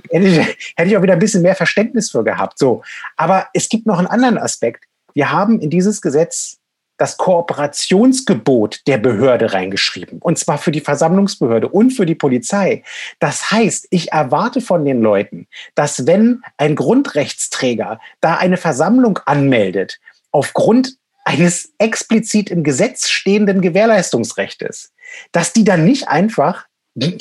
Hätte 0.09 0.27
ich, 0.27 0.37
hätte 0.75 0.89
ich 0.89 0.97
auch 0.97 1.03
wieder 1.03 1.13
ein 1.13 1.19
bisschen 1.19 1.43
mehr 1.43 1.55
Verständnis 1.55 2.09
für 2.09 2.23
gehabt. 2.23 2.57
So, 2.57 2.81
aber 3.15 3.47
es 3.53 3.69
gibt 3.69 3.85
noch 3.85 3.99
einen 3.99 4.07
anderen 4.07 4.37
Aspekt. 4.39 4.85
Wir 5.13 5.31
haben 5.31 5.59
in 5.59 5.69
dieses 5.69 6.01
Gesetz 6.01 6.57
das 6.97 7.17
Kooperationsgebot 7.17 8.81
der 8.87 8.97
Behörde 8.97 9.53
reingeschrieben. 9.53 10.19
Und 10.19 10.37
zwar 10.37 10.57
für 10.57 10.71
die 10.71 10.81
Versammlungsbehörde 10.81 11.67
und 11.67 11.91
für 11.91 12.05
die 12.05 12.15
Polizei. 12.15 12.83
Das 13.19 13.51
heißt, 13.51 13.87
ich 13.89 14.11
erwarte 14.11 14.61
von 14.61 14.85
den 14.85 15.01
Leuten, 15.01 15.47
dass 15.75 16.05
wenn 16.05 16.41
ein 16.57 16.75
Grundrechtsträger 16.75 17.99
da 18.21 18.35
eine 18.35 18.57
Versammlung 18.57 19.19
anmeldet, 19.25 19.99
aufgrund 20.31 20.97
eines 21.25 21.73
explizit 21.77 22.49
im 22.49 22.63
Gesetz 22.63 23.09
stehenden 23.09 23.61
Gewährleistungsrechtes, 23.61 24.91
dass 25.31 25.53
die 25.53 25.63
dann 25.63 25.85
nicht 25.85 26.07
einfach 26.07 26.65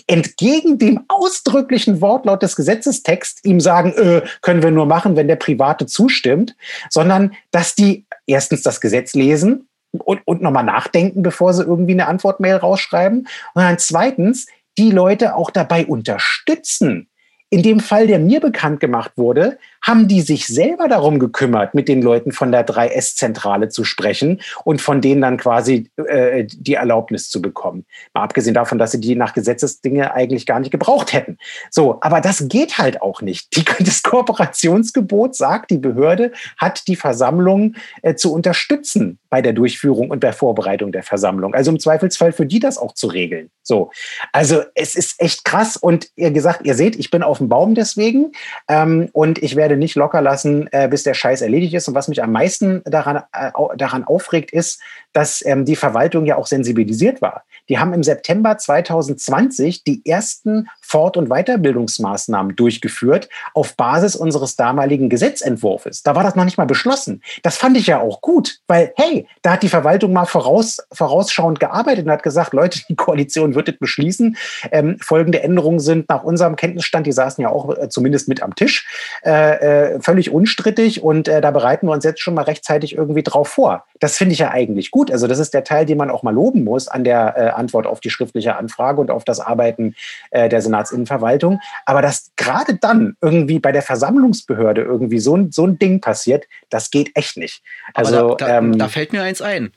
entgegen 0.07 0.79
dem 0.79 1.01
ausdrücklichen 1.09 2.01
Wortlaut 2.01 2.43
des 2.43 2.57
Gesetzestexts 2.57 3.43
ihm 3.45 3.59
sagen, 3.59 3.93
äh, 3.95 4.23
können 4.43 4.63
wir 4.63 4.71
nur 4.71 4.87
machen, 4.87 5.17
wenn 5.17 5.29
der 5.29 5.37
Private 5.37 5.87
zustimmt, 5.87 6.55
sondern 6.91 7.35
dass 7.53 7.75
die 7.75 8.05
erstens 8.27 8.63
das 8.63 8.81
Gesetz 8.81 9.15
lesen 9.15 9.69
und, 9.93 10.21
und 10.27 10.43
nochmal 10.43 10.65
nachdenken, 10.65 11.23
bevor 11.23 11.55
sie 11.55 11.65
irgendwie 11.65 11.93
eine 11.93 12.07
Antwortmail 12.07 12.57
rausschreiben. 12.57 13.21
Und 13.55 13.63
dann 13.63 13.79
zweitens 13.79 14.47
die 14.79 14.91
Leute 14.91 15.37
auch 15.37 15.51
dabei 15.51 15.87
unterstützen, 15.87 17.09
in 17.51 17.63
dem 17.63 17.81
Fall, 17.81 18.07
der 18.07 18.19
mir 18.19 18.41
bekannt 18.41 18.81
gemacht 18.81 19.13
wurde, 19.17 19.59
haben 19.83 20.09
die 20.09 20.21
sich 20.21 20.47
selber 20.47 20.89
darum 20.89 21.19
gekümmert, 21.19 21.75
mit 21.75 21.89
den 21.89 22.03
Leuten 22.03 22.33
von 22.33 22.53
der 22.53 22.67
3S-Zentrale 22.67 23.69
zu 23.69 23.85
sprechen 23.85 24.41
und 24.65 24.81
von 24.81 25.01
denen 25.01 25.21
dann 25.21 25.37
quasi 25.37 25.91
äh, 26.07 26.45
die 26.49 26.75
Erlaubnis 26.75 27.29
zu 27.29 27.43
bekommen. 27.43 27.85
Mal 28.15 28.23
abgesehen 28.23 28.55
davon, 28.55 28.79
dass 28.79 28.93
sie 28.93 29.01
die 29.01 29.17
nach 29.17 29.35
Gesetzesdinge 29.35 30.15
eigentlich 30.15 30.47
gar 30.47 30.61
nicht 30.61 30.71
gebraucht 30.71 31.13
hätten. 31.13 31.39
So, 31.71 31.99
aber 32.01 32.21
das 32.21 32.49
geht 32.49 32.79
halt 32.79 33.03
auch 33.03 33.23
nicht. 33.23 33.57
Die, 33.57 33.65
das 33.85 34.03
Kooperationsgebot 34.03 35.35
sagt, 35.35 35.71
die 35.71 35.79
Behörde 35.79 36.33
hat 36.59 36.87
die 36.87 36.97
Versammlung 36.97 37.75
äh, 38.03 38.15
zu 38.15 38.33
unterstützen 38.33 39.19
bei 39.31 39.43
der 39.43 39.53
Durchführung 39.53 40.11
und 40.11 40.23
der 40.23 40.33
Vorbereitung 40.33 40.93
der 40.93 41.03
Versammlung. 41.03 41.55
Also 41.55 41.71
im 41.71 41.81
Zweifelsfall 41.81 42.33
für 42.33 42.47
die 42.47 42.61
das 42.61 42.79
auch 42.79 42.95
zu 42.95 43.09
regeln. 43.09 43.51
So, 43.63 43.91
also 44.33 44.63
es 44.75 44.95
ist 44.95 45.21
echt 45.21 45.45
krass 45.45 45.77
und 45.77 46.09
ihr 46.17 46.31
gesagt, 46.31 46.67
ihr 46.67 46.75
seht, 46.75 46.97
ich 46.97 47.11
bin 47.11 47.23
auf 47.23 47.39
dem 47.39 47.49
Baum 47.49 47.75
deswegen. 47.75 48.33
Ähm, 48.69 49.09
und 49.13 49.43
ich 49.43 49.57
werde 49.57 49.72
nicht 49.77 49.95
locker 49.95 50.23
lassen, 50.23 50.69
äh, 50.73 50.89
bis 50.89 51.03
der 51.03 51.15
Scheiß 51.15 51.43
erledigt 51.43 51.75
ist. 51.75 51.89
Und 51.89 51.95
was 51.95 52.09
mich 52.09 52.23
am 52.23 52.33
meisten 52.33 52.83
daran, 52.85 53.23
äh, 53.33 53.51
daran 53.77 54.05
aufregt, 54.05 54.53
ist, 54.53 54.81
dass 55.13 55.45
ähm, 55.45 55.65
die 55.65 55.77
Verwaltung 55.77 56.27
ja 56.27 56.37
auch 56.37 56.47
sensibilisiert 56.47 57.23
war. 57.23 57.45
Die 57.69 57.79
haben 57.79 57.93
im 57.93 58.03
September 58.03 58.59
2020 58.59 59.85
die 59.85 60.05
ersten 60.05 60.69
Fort- 60.81 61.17
und 61.17 61.29
Weiterbildungsmaßnahmen 61.29 62.57
durchgeführt 62.57 63.29
auf 63.55 63.77
Basis 63.77 64.17
unseres 64.17 64.57
damaligen 64.57 65.09
Gesetzentwurfs. 65.09 66.03
Da 66.03 66.15
war 66.15 66.23
das 66.23 66.35
noch 66.35 66.45
nicht 66.45 66.59
mal 66.59 66.67
beschlossen. 66.67 67.23
Das 67.43 67.57
fand 67.57 67.77
ich 67.77 67.87
ja 67.87 68.01
auch 68.01 68.21
gut, 68.21 68.59
weil, 68.67 68.93
hey, 68.97 69.27
da 69.43 69.53
hat 69.53 69.63
die 69.63 69.69
Verwaltung 69.69 70.13
mal 70.13 70.27
voraus, 70.27 70.79
vorausschauend 70.93 71.61
gearbeitet 71.61 72.07
und 72.07 72.13
hat 72.13 72.23
gesagt, 72.23 72.53
Leute, 72.53 72.81
die 72.89 72.97
Koalition 72.97 73.55
wird 73.55 73.69
das 73.69 73.77
beschließen. 73.79 74.37
Ähm, 74.71 74.99
folgende 75.01 75.43
Änderungen 75.43 75.81
sind 75.81 76.09
nach 76.09 76.25
unserem 76.25 76.57
Kenntnisstand, 76.57 77.07
die 77.07 77.13
saßen 77.13 77.43
ja 77.43 77.49
auch 77.49 77.77
äh, 77.77 77.89
zumindest 77.89 78.29
mit 78.29 78.43
am 78.43 78.55
Tisch, 78.55 78.87
äh, 79.25 79.95
äh, 79.95 80.01
völlig 80.01 80.31
unstrittig 80.31 81.03
und 81.03 81.29
äh, 81.29 81.41
da 81.41 81.51
bereiten 81.51 81.87
wir 81.87 81.93
uns 81.93 82.05
jetzt 82.05 82.21
schon 82.21 82.35
mal 82.35 82.43
rechtzeitig 82.43 82.95
irgendwie 82.95 83.23
drauf 83.23 83.49
vor. 83.49 83.85
Das 84.01 84.17
finde 84.17 84.33
ich 84.33 84.41
ja 84.41 84.51
eigentlich 84.51 84.91
gut. 84.91 85.11
Also 85.11 85.27
das 85.27 85.39
ist 85.39 85.55
der 85.55 85.65
Teil, 85.65 85.87
den 85.87 85.99
man 85.99 86.11
auch 86.11 86.23
mal 86.23 86.35
loben 86.35 86.65
muss 86.65 86.89
an 86.89 87.05
der 87.05 87.37
äh, 87.37 87.51
Antwort 87.57 87.87
auf 87.87 88.01
die 88.01 88.11
schriftliche 88.11 88.57
Anfrage 88.57 89.01
und 89.01 89.11
auf 89.11 89.25
das 89.25 89.41
Arbeiten 89.41 89.95
äh, 90.31 90.49
der 90.49 90.63
Senatsinnenverwaltung. 90.63 91.61
Aber 91.87 92.03
dass 92.03 92.33
gerade 92.37 92.77
dann 92.77 93.17
irgendwie 93.21 93.59
bei 93.59 93.73
der 93.73 93.83
Versammlungsbehörde 93.83 94.83
irgendwie 94.83 95.19
so 95.19 95.37
ein, 95.37 95.53
so 95.53 95.67
ein 95.67 95.79
Ding 95.79 96.01
passiert, 96.01 96.47
das 96.71 96.91
geht 96.91 97.11
echt 97.15 97.37
nicht. 97.37 97.63
Also 97.95 98.35
da, 98.35 98.47
da, 98.47 98.59
ähm, 98.59 98.79
da 98.79 98.89
fällt 98.89 99.13
mir 99.13 99.23
eins 99.23 99.43
ein. 99.43 99.73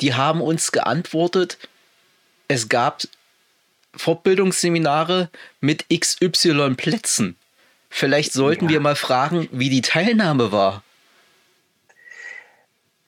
Die 0.00 0.14
haben 0.14 0.40
uns 0.40 0.72
geantwortet, 0.72 1.58
es 2.48 2.68
gab 2.68 3.02
Fortbildungsseminare 3.94 5.30
mit 5.60 5.86
XY 5.88 6.74
Plätzen. 6.76 7.36
Vielleicht 7.90 8.32
sollten 8.32 8.66
ja. 8.66 8.70
wir 8.72 8.80
mal 8.80 8.96
fragen, 8.96 9.48
wie 9.52 9.68
die 9.68 9.82
Teilnahme 9.82 10.50
war. 10.50 10.82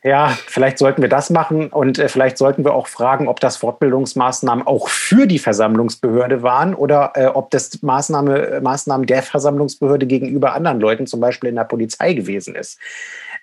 Ja, 0.06 0.36
vielleicht 0.46 0.76
sollten 0.76 1.00
wir 1.00 1.08
das 1.08 1.30
machen 1.30 1.68
und 1.68 1.98
äh, 1.98 2.10
vielleicht 2.10 2.36
sollten 2.36 2.62
wir 2.62 2.74
auch 2.74 2.88
fragen, 2.88 3.26
ob 3.26 3.40
das 3.40 3.56
Fortbildungsmaßnahmen 3.56 4.66
auch 4.66 4.88
für 4.88 5.26
die 5.26 5.38
Versammlungsbehörde 5.38 6.42
waren 6.42 6.74
oder 6.74 7.12
äh, 7.14 7.24
ob 7.28 7.50
das 7.50 7.80
Maßnahme, 7.80 8.38
äh, 8.38 8.60
Maßnahmen 8.60 9.06
der 9.06 9.22
Versammlungsbehörde 9.22 10.06
gegenüber 10.06 10.52
anderen 10.52 10.78
Leuten, 10.78 11.06
zum 11.06 11.20
Beispiel 11.20 11.48
in 11.48 11.56
der 11.56 11.64
Polizei 11.64 12.12
gewesen 12.12 12.54
ist. 12.54 12.78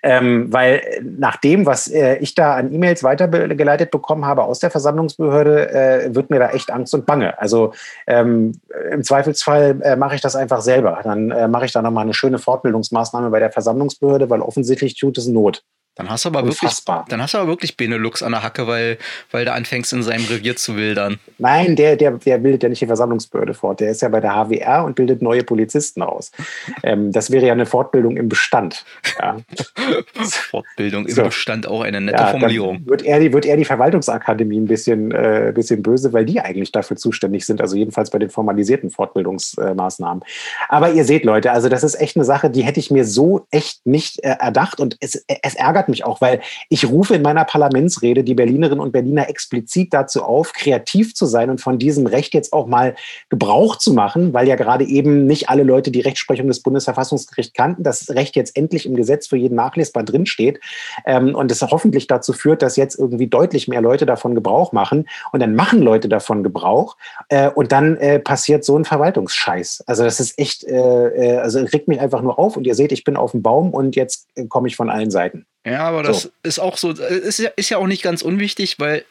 Ähm, 0.04 0.52
weil 0.52 0.74
äh, 0.74 1.00
nach 1.02 1.36
dem, 1.36 1.66
was 1.66 1.88
äh, 1.88 2.18
ich 2.18 2.36
da 2.36 2.54
an 2.54 2.72
E-Mails 2.72 3.02
weitergeleitet 3.02 3.90
bekommen 3.90 4.24
habe 4.24 4.44
aus 4.44 4.60
der 4.60 4.70
Versammlungsbehörde, 4.70 5.68
äh, 5.68 6.14
wird 6.14 6.30
mir 6.30 6.38
da 6.38 6.50
echt 6.50 6.70
Angst 6.70 6.94
und 6.94 7.06
Bange. 7.06 7.40
Also 7.40 7.72
ähm, 8.06 8.52
im 8.92 9.02
Zweifelsfall 9.02 9.96
mache 9.96 10.14
ich 10.14 10.20
das 10.20 10.36
einfach 10.36 10.60
selber. 10.60 11.00
Dann 11.02 11.50
mache 11.50 11.64
ich 11.64 11.72
da 11.72 11.82
nochmal 11.82 12.04
eine 12.04 12.14
schöne 12.14 12.38
Fortbildungsmaßnahme 12.38 13.30
bei 13.30 13.40
der 13.40 13.50
Versammlungsbehörde, 13.50 14.30
weil 14.30 14.42
offensichtlich 14.42 14.94
tut 14.94 15.18
es 15.18 15.26
Not. 15.26 15.64
Dann 15.94 16.08
hast 16.08 16.24
du 16.24 16.30
aber 16.30 16.42
Unfassbar. 16.42 17.00
wirklich, 17.00 17.10
dann 17.10 17.20
hast 17.20 17.34
du 17.34 17.38
aber 17.38 17.48
wirklich 17.48 17.76
Benelux 17.76 18.22
an 18.22 18.32
der 18.32 18.42
Hacke, 18.42 18.66
weil, 18.66 18.96
weil 19.30 19.44
du 19.44 19.52
anfängst 19.52 19.92
in 19.92 20.02
seinem 20.02 20.24
Revier 20.24 20.56
zu 20.56 20.76
wildern. 20.76 21.18
Nein, 21.36 21.76
der, 21.76 21.96
der, 21.96 22.12
der 22.12 22.38
bildet 22.38 22.62
ja 22.62 22.70
nicht 22.70 22.80
die 22.80 22.86
Versammlungsbehörde 22.86 23.52
fort. 23.52 23.80
Der 23.80 23.90
ist 23.90 24.00
ja 24.00 24.08
bei 24.08 24.20
der 24.20 24.32
HWR 24.34 24.84
und 24.84 24.94
bildet 24.94 25.20
neue 25.20 25.44
Polizisten 25.44 26.02
aus. 26.02 26.32
Ähm, 26.84 27.12
das 27.12 27.30
wäre 27.30 27.46
ja 27.46 27.52
eine 27.52 27.66
Fortbildung 27.66 28.16
im 28.16 28.28
Bestand. 28.28 28.84
Ja. 29.20 29.36
Fortbildung 30.14 31.06
im 31.06 31.14
so. 31.14 31.22
Bestand, 31.24 31.68
auch 31.68 31.82
eine 31.82 32.00
nette 32.00 32.18
ja, 32.18 32.28
Formulierung. 32.28 32.84
Wird 32.86 33.02
er, 33.02 33.20
die, 33.20 33.32
wird 33.32 33.44
er 33.44 33.56
die 33.56 33.64
Verwaltungsakademie 33.64 34.58
ein 34.58 34.66
bisschen, 34.66 35.12
äh, 35.12 35.52
bisschen 35.54 35.82
böse, 35.82 36.12
weil 36.12 36.24
die 36.24 36.40
eigentlich 36.40 36.72
dafür 36.72 36.96
zuständig 36.96 37.46
sind, 37.46 37.60
also 37.60 37.76
jedenfalls 37.76 38.10
bei 38.10 38.18
den 38.18 38.30
formalisierten 38.30 38.90
Fortbildungsmaßnahmen. 38.90 40.24
Aber 40.68 40.92
ihr 40.92 41.04
seht, 41.04 41.24
Leute, 41.24 41.52
also 41.52 41.68
das 41.68 41.84
ist 41.84 42.00
echt 42.00 42.16
eine 42.16 42.24
Sache, 42.24 42.50
die 42.50 42.62
hätte 42.62 42.80
ich 42.80 42.90
mir 42.90 43.04
so 43.04 43.46
echt 43.50 43.86
nicht 43.86 44.24
äh, 44.24 44.36
erdacht 44.40 44.80
und 44.80 44.96
es, 45.00 45.24
es 45.42 45.54
ärgert 45.54 45.81
ärgert 45.82 45.88
mich 45.88 46.04
auch, 46.04 46.20
weil 46.20 46.40
ich 46.68 46.88
rufe 46.88 47.14
in 47.14 47.22
meiner 47.22 47.44
Parlamentsrede 47.44 48.24
die 48.24 48.34
Berlinerinnen 48.34 48.80
und 48.80 48.92
Berliner 48.92 49.28
explizit 49.28 49.92
dazu 49.92 50.22
auf, 50.22 50.52
kreativ 50.52 51.14
zu 51.14 51.26
sein 51.26 51.50
und 51.50 51.60
von 51.60 51.78
diesem 51.78 52.06
Recht 52.06 52.34
jetzt 52.34 52.52
auch 52.52 52.66
mal 52.66 52.94
Gebrauch 53.28 53.76
zu 53.76 53.92
machen, 53.92 54.32
weil 54.32 54.46
ja 54.48 54.56
gerade 54.56 54.84
eben 54.84 55.26
nicht 55.26 55.48
alle 55.48 55.64
Leute 55.64 55.90
die 55.90 56.00
Rechtsprechung 56.00 56.46
des 56.46 56.60
Bundesverfassungsgerichts 56.60 57.54
kannten, 57.54 57.82
das 57.82 58.10
Recht 58.10 58.36
jetzt 58.36 58.56
endlich 58.56 58.86
im 58.86 58.94
Gesetz 58.94 59.26
für 59.26 59.36
jeden 59.36 59.56
nachlesbar 59.56 60.04
drinsteht 60.04 60.60
ähm, 61.04 61.34
und 61.34 61.50
es 61.50 61.62
hoffentlich 61.62 62.06
dazu 62.06 62.32
führt, 62.32 62.62
dass 62.62 62.76
jetzt 62.76 62.98
irgendwie 62.98 63.26
deutlich 63.26 63.68
mehr 63.68 63.80
Leute 63.80 64.06
davon 64.06 64.34
Gebrauch 64.34 64.72
machen 64.72 65.08
und 65.32 65.40
dann 65.40 65.54
machen 65.54 65.80
Leute 65.80 66.08
davon 66.08 66.42
Gebrauch 66.42 66.96
äh, 67.28 67.50
und 67.50 67.72
dann 67.72 67.96
äh, 67.96 68.18
passiert 68.18 68.64
so 68.64 68.76
ein 68.76 68.84
Verwaltungsscheiß. 68.84 69.84
Also 69.86 70.04
das 70.04 70.20
ist 70.20 70.38
echt, 70.38 70.64
äh, 70.64 71.36
äh 71.36 71.38
also 71.38 71.60
regt 71.60 71.88
mich 71.88 72.00
einfach 72.00 72.22
nur 72.22 72.38
auf 72.38 72.56
und 72.56 72.66
ihr 72.66 72.74
seht, 72.74 72.92
ich 72.92 73.04
bin 73.04 73.16
auf 73.16 73.32
dem 73.32 73.42
Baum 73.42 73.72
und 73.72 73.96
jetzt 73.96 74.28
äh, 74.34 74.46
komme 74.46 74.68
ich 74.68 74.76
von 74.76 74.90
allen 74.90 75.10
Seiten. 75.10 75.46
Ja, 75.64 75.80
aber 75.80 76.02
das 76.02 76.22
so. 76.22 76.30
ist 76.42 76.58
auch 76.58 76.76
so, 76.76 76.90
ist 76.90 77.38
ja, 77.38 77.50
ist 77.56 77.70
ja 77.70 77.78
auch 77.78 77.86
nicht 77.86 78.02
ganz 78.02 78.22
unwichtig, 78.22 78.78
weil 78.78 79.04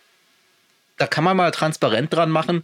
da 0.97 1.07
kann 1.07 1.23
man 1.23 1.37
mal 1.37 1.51
transparent 1.51 2.13
dran 2.13 2.29
machen, 2.29 2.63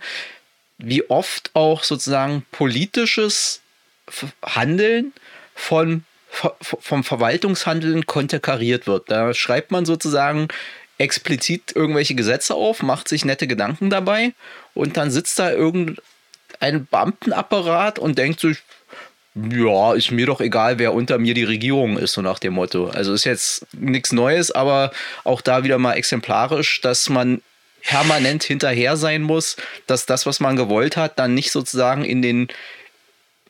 wie 0.77 1.09
oft 1.09 1.51
auch 1.53 1.83
sozusagen 1.83 2.45
politisches 2.51 3.61
Handeln 4.43 5.13
von, 5.55 6.03
vom 6.29 7.03
Verwaltungshandeln 7.03 8.05
konterkariert 8.05 8.87
wird. 8.87 9.09
Da 9.09 9.33
schreibt 9.33 9.71
man 9.71 9.85
sozusagen 9.85 10.49
explizit 10.97 11.75
irgendwelche 11.75 12.15
Gesetze 12.15 12.55
auf, 12.55 12.83
macht 12.83 13.07
sich 13.07 13.25
nette 13.25 13.47
Gedanken 13.47 13.89
dabei 13.89 14.33
und 14.73 14.97
dann 14.97 15.11
sitzt 15.11 15.39
da 15.39 15.51
irgendein 15.51 16.85
Beamtenapparat 16.91 17.99
und 17.99 18.17
denkt 18.17 18.39
sich, 18.41 18.57
ja, 19.51 19.93
ist 19.93 20.11
mir 20.11 20.25
doch 20.25 20.41
egal, 20.41 20.79
wer 20.79 20.93
unter 20.93 21.17
mir 21.17 21.33
die 21.33 21.43
Regierung 21.43 21.97
ist, 21.97 22.13
so 22.13 22.21
nach 22.21 22.39
dem 22.39 22.53
Motto. 22.53 22.87
Also 22.87 23.13
ist 23.13 23.25
jetzt 23.25 23.65
nichts 23.73 24.11
Neues, 24.11 24.51
aber 24.51 24.91
auch 25.23 25.41
da 25.41 25.63
wieder 25.63 25.77
mal 25.77 25.93
exemplarisch, 25.93 26.81
dass 26.81 27.09
man 27.09 27.41
permanent 27.83 28.43
hinterher 28.43 28.97
sein 28.97 29.21
muss, 29.21 29.55
dass 29.85 30.05
das, 30.05 30.25
was 30.25 30.39
man 30.39 30.55
gewollt 30.55 30.97
hat, 30.97 31.19
dann 31.19 31.33
nicht 31.33 31.51
sozusagen 31.51 32.03
in 32.03 32.21
den 32.21 32.47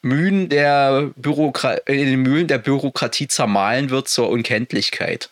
Mühen 0.01 0.49
der, 0.49 1.09
Bürokra 1.15 1.73
in 1.85 2.05
den 2.05 2.21
Mühlen 2.21 2.47
der 2.47 2.59
Bürokratie 2.59 3.27
zermahlen 3.27 3.89
wird 3.89 4.07
zur 4.07 4.29
Unkenntlichkeit. 4.29 5.29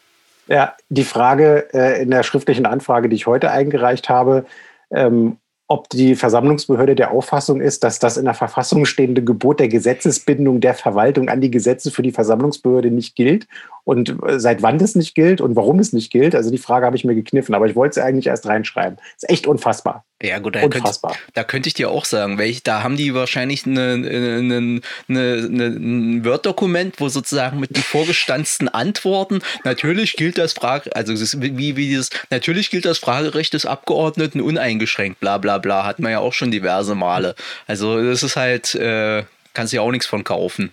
Ja, 0.47 0.75
die 0.89 1.03
Frage 1.03 1.67
äh, 1.73 2.01
in 2.01 2.11
der 2.11 2.23
schriftlichen 2.23 2.65
Anfrage, 2.65 3.09
die 3.09 3.15
ich 3.15 3.27
heute 3.27 3.51
eingereicht 3.51 4.09
habe, 4.09 4.45
ähm, 4.91 5.37
ob 5.67 5.89
die 5.89 6.15
Versammlungsbehörde 6.15 6.93
der 6.93 7.11
Auffassung 7.11 7.59
ist, 7.59 7.83
dass 7.83 7.97
das 7.97 8.17
in 8.17 8.25
der 8.25 8.35
Verfassung 8.35 8.85
stehende 8.85 9.23
Gebot 9.23 9.59
der 9.59 9.67
Gesetzesbindung 9.67 10.61
der 10.61 10.75
Verwaltung 10.75 11.27
an 11.27 11.41
die 11.41 11.49
Gesetze 11.49 11.89
für 11.89 12.03
die 12.03 12.11
Versammlungsbehörde 12.11 12.91
nicht 12.91 13.15
gilt 13.15 13.47
und 13.83 14.15
äh, 14.27 14.39
seit 14.39 14.61
wann 14.61 14.77
das 14.77 14.93
nicht 14.95 15.15
gilt 15.15 15.41
und 15.41 15.55
warum 15.55 15.79
es 15.79 15.91
nicht 15.91 16.11
gilt. 16.11 16.35
Also 16.35 16.51
die 16.51 16.59
Frage 16.59 16.85
habe 16.85 16.95
ich 16.95 17.03
mir 17.03 17.15
gekniffen, 17.15 17.55
aber 17.55 17.65
ich 17.65 17.75
wollte 17.75 17.99
es 17.99 18.05
eigentlich 18.05 18.27
erst 18.27 18.45
reinschreiben. 18.45 18.99
Ist 19.15 19.29
echt 19.29 19.47
unfassbar. 19.47 20.05
Ja 20.23 20.39
gut, 20.39 20.55
da. 20.55 20.61
Könnte, 20.61 20.93
da 21.33 21.43
könnte 21.43 21.67
ich 21.67 21.73
dir 21.73 21.89
auch 21.89 22.05
sagen, 22.05 22.37
welch, 22.37 22.63
da 22.63 22.83
haben 22.83 22.95
die 22.95 23.13
wahrscheinlich 23.13 23.65
ein 23.65 24.81
Word-Dokument, 25.09 26.95
wo 26.99 27.09
sozusagen 27.09 27.59
mit 27.59 27.75
den 27.75 27.83
vorgestanzten 27.83 28.69
Antworten 28.69 29.41
natürlich 29.65 30.13
gilt 30.13 30.37
das 30.37 30.53
Frage, 30.53 30.95
also 30.95 31.13
wie, 31.41 31.75
wie 31.75 31.87
dieses, 31.87 32.11
natürlich 32.29 32.69
gilt 32.69 32.85
das 32.85 32.97
Fragerecht 32.97 33.53
des 33.53 33.65
Abgeordneten 33.65 34.39
uneingeschränkt, 34.39 35.19
bla 35.19 35.37
bla 35.37 35.57
bla, 35.57 35.83
hat 35.85 35.99
man 35.99 36.13
ja 36.13 36.19
auch 36.19 36.33
schon 36.33 36.49
diverse 36.49 36.95
Male. 36.95 37.35
Also 37.67 38.01
das 38.01 38.23
ist 38.23 38.37
halt, 38.37 38.73
äh, 38.75 39.25
kannst 39.53 39.73
du 39.73 39.77
ja 39.77 39.81
auch 39.81 39.91
nichts 39.91 40.07
von 40.07 40.23
kaufen. 40.23 40.71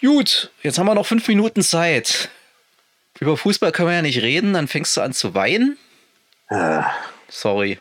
Gut, 0.00 0.50
jetzt 0.62 0.78
haben 0.78 0.86
wir 0.86 0.94
noch 0.94 1.06
fünf 1.06 1.28
Minuten 1.28 1.60
Zeit. 1.62 2.30
Über 3.20 3.36
Fußball 3.36 3.72
können 3.72 3.88
wir 3.88 3.94
ja 3.96 4.02
nicht 4.02 4.22
reden, 4.22 4.54
dann 4.54 4.68
fängst 4.68 4.96
du 4.96 5.02
an 5.02 5.12
zu 5.12 5.34
weinen. 5.34 5.76
Ah. 6.48 6.90
Sorry. 7.28 7.78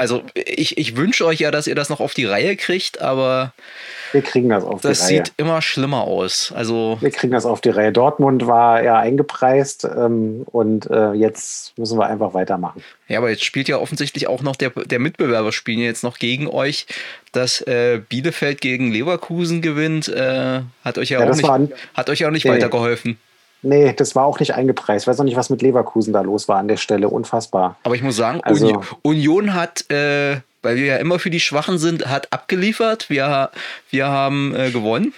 Also 0.00 0.22
ich, 0.34 0.78
ich 0.78 0.96
wünsche 0.96 1.26
euch 1.26 1.40
ja, 1.40 1.50
dass 1.50 1.66
ihr 1.66 1.74
das 1.74 1.90
noch 1.90 2.00
auf 2.00 2.14
die 2.14 2.24
Reihe 2.24 2.56
kriegt, 2.56 3.02
aber 3.02 3.52
wir 4.12 4.22
kriegen 4.22 4.48
das 4.48 4.64
auf 4.64 4.80
die 4.80 4.86
Reihe. 4.86 4.96
Das 4.96 5.06
sieht 5.06 5.32
immer 5.36 5.60
schlimmer 5.60 6.04
aus. 6.04 6.52
Also 6.56 6.96
wir 7.02 7.10
kriegen 7.10 7.34
das 7.34 7.44
auf 7.44 7.60
die 7.60 7.68
Reihe. 7.68 7.92
Dortmund 7.92 8.46
war 8.46 8.82
ja 8.82 8.98
eingepreist 8.98 9.84
ähm, 9.84 10.44
und 10.46 10.88
äh, 10.88 11.12
jetzt 11.12 11.76
müssen 11.76 11.98
wir 11.98 12.06
einfach 12.06 12.32
weitermachen. 12.32 12.82
Ja, 13.08 13.18
aber 13.18 13.28
jetzt 13.28 13.44
spielt 13.44 13.68
ja 13.68 13.76
offensichtlich 13.76 14.26
auch 14.26 14.40
noch 14.40 14.56
der, 14.56 14.70
der 14.70 15.00
Mitbewerber 15.00 15.52
spielen 15.52 15.80
jetzt 15.80 16.02
noch 16.02 16.18
gegen 16.18 16.48
euch. 16.48 16.86
Dass 17.32 17.60
äh, 17.60 18.00
Bielefeld 18.08 18.62
gegen 18.62 18.90
Leverkusen 18.90 19.60
gewinnt, 19.60 20.08
äh, 20.08 20.62
hat 20.82 20.96
euch 20.96 21.10
ja, 21.10 21.20
ja 21.20 21.30
auch 21.30 21.36
nicht, 21.36 21.48
ein, 21.48 21.72
hat 21.92 22.08
euch 22.08 22.24
auch 22.24 22.30
nicht 22.30 22.46
nee. 22.46 22.52
weitergeholfen. 22.52 23.18
Nee, 23.62 23.92
das 23.92 24.14
war 24.14 24.24
auch 24.24 24.40
nicht 24.40 24.54
eingepreist. 24.54 25.04
Ich 25.04 25.08
weiß 25.08 25.20
auch 25.20 25.24
nicht, 25.24 25.36
was 25.36 25.50
mit 25.50 25.60
Leverkusen 25.62 26.12
da 26.12 26.22
los 26.22 26.48
war 26.48 26.58
an 26.58 26.68
der 26.68 26.76
Stelle. 26.78 27.08
Unfassbar. 27.08 27.76
Aber 27.82 27.94
ich 27.94 28.02
muss 28.02 28.16
sagen, 28.16 28.40
also, 28.42 28.66
Union, 28.66 28.86
Union 29.02 29.54
hat, 29.54 29.90
äh, 29.90 30.40
weil 30.62 30.76
wir 30.76 30.86
ja 30.86 30.96
immer 30.96 31.18
für 31.18 31.30
die 31.30 31.40
Schwachen 31.40 31.78
sind, 31.78 32.06
hat 32.06 32.32
abgeliefert. 32.32 33.10
Wir, 33.10 33.50
wir 33.90 34.08
haben 34.08 34.54
äh, 34.54 34.70
gewonnen. 34.70 35.12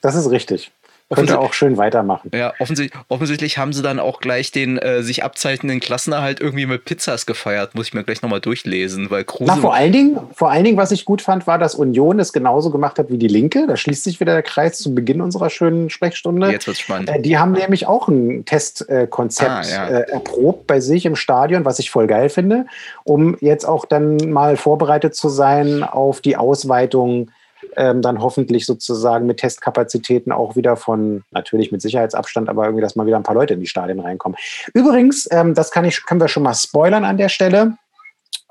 Das 0.00 0.14
ist 0.14 0.30
richtig. 0.30 0.70
Könnte 1.14 1.38
auch 1.38 1.52
schön 1.52 1.76
weitermachen. 1.76 2.30
Ja, 2.34 2.52
offensichtlich, 2.58 3.00
offensichtlich 3.08 3.58
haben 3.58 3.72
sie 3.72 3.82
dann 3.82 3.98
auch 3.98 4.20
gleich 4.20 4.52
den 4.52 4.78
äh, 4.78 5.02
sich 5.02 5.24
abzeichnenden 5.24 5.80
Klassenerhalt 5.80 6.40
irgendwie 6.40 6.66
mit 6.66 6.84
Pizzas 6.84 7.26
gefeiert. 7.26 7.74
Muss 7.74 7.88
ich 7.88 7.94
mir 7.94 8.04
gleich 8.04 8.22
nochmal 8.22 8.40
durchlesen, 8.40 9.10
weil 9.10 9.24
Kruse. 9.24 9.44
Na, 9.46 9.56
vor 9.56 9.74
allen 9.74 9.92
Dingen, 9.92 10.18
vor 10.34 10.50
allen 10.50 10.64
Dingen, 10.64 10.76
was 10.76 10.90
ich 10.90 11.04
gut 11.04 11.22
fand, 11.22 11.46
war, 11.46 11.58
dass 11.58 11.74
Union 11.74 12.18
es 12.18 12.32
genauso 12.32 12.70
gemacht 12.70 12.98
hat 12.98 13.10
wie 13.10 13.18
die 13.18 13.28
Linke. 13.28 13.66
Da 13.66 13.76
schließt 13.76 14.04
sich 14.04 14.20
wieder 14.20 14.32
der 14.32 14.42
Kreis 14.42 14.78
zu 14.78 14.94
Beginn 14.94 15.20
unserer 15.20 15.50
schönen 15.50 15.90
Sprechstunde. 15.90 16.50
Jetzt 16.50 16.66
wird's 16.66 16.80
spannend. 16.80 17.08
Äh, 17.08 17.20
die 17.20 17.38
haben 17.38 17.52
nämlich 17.52 17.86
auch 17.86 18.08
ein 18.08 18.44
Testkonzept 18.44 19.50
ah, 19.50 19.62
ja. 19.62 19.88
äh, 19.88 20.10
erprobt 20.10 20.66
bei 20.66 20.80
sich 20.80 21.06
im 21.06 21.16
Stadion, 21.16 21.64
was 21.64 21.78
ich 21.78 21.90
voll 21.90 22.06
geil 22.06 22.28
finde, 22.28 22.66
um 23.04 23.36
jetzt 23.40 23.64
auch 23.64 23.84
dann 23.84 24.16
mal 24.30 24.56
vorbereitet 24.56 25.14
zu 25.14 25.28
sein 25.28 25.82
auf 25.82 26.20
die 26.20 26.36
Ausweitung 26.36 27.30
ähm, 27.76 28.02
dann 28.02 28.20
hoffentlich 28.20 28.66
sozusagen 28.66 29.26
mit 29.26 29.38
Testkapazitäten 29.38 30.32
auch 30.32 30.56
wieder 30.56 30.76
von, 30.76 31.24
natürlich 31.30 31.72
mit 31.72 31.82
Sicherheitsabstand, 31.82 32.48
aber 32.48 32.64
irgendwie, 32.64 32.82
dass 32.82 32.96
mal 32.96 33.06
wieder 33.06 33.16
ein 33.16 33.22
paar 33.22 33.34
Leute 33.34 33.54
in 33.54 33.60
die 33.60 33.66
Stadien 33.66 34.00
reinkommen. 34.00 34.36
Übrigens, 34.74 35.28
ähm, 35.30 35.54
das 35.54 35.70
kann 35.70 35.84
ich, 35.84 36.04
können 36.04 36.20
wir 36.20 36.28
schon 36.28 36.42
mal 36.42 36.54
spoilern 36.54 37.04
an 37.04 37.16
der 37.16 37.28
Stelle. 37.28 37.76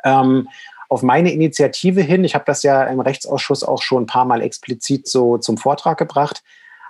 Ähm, 0.03 0.47
auf 0.89 1.03
meine 1.03 1.31
Initiative 1.31 2.01
hin, 2.01 2.23
ich 2.23 2.35
habe 2.35 2.43
das 2.45 2.63
ja 2.63 2.83
im 2.83 2.99
Rechtsausschuss 2.99 3.63
auch 3.63 3.81
schon 3.81 4.03
ein 4.03 4.07
paar 4.07 4.25
Mal 4.25 4.41
explizit 4.41 5.07
so 5.07 5.37
zum 5.37 5.57
Vortrag 5.57 5.97
gebracht, 5.97 6.43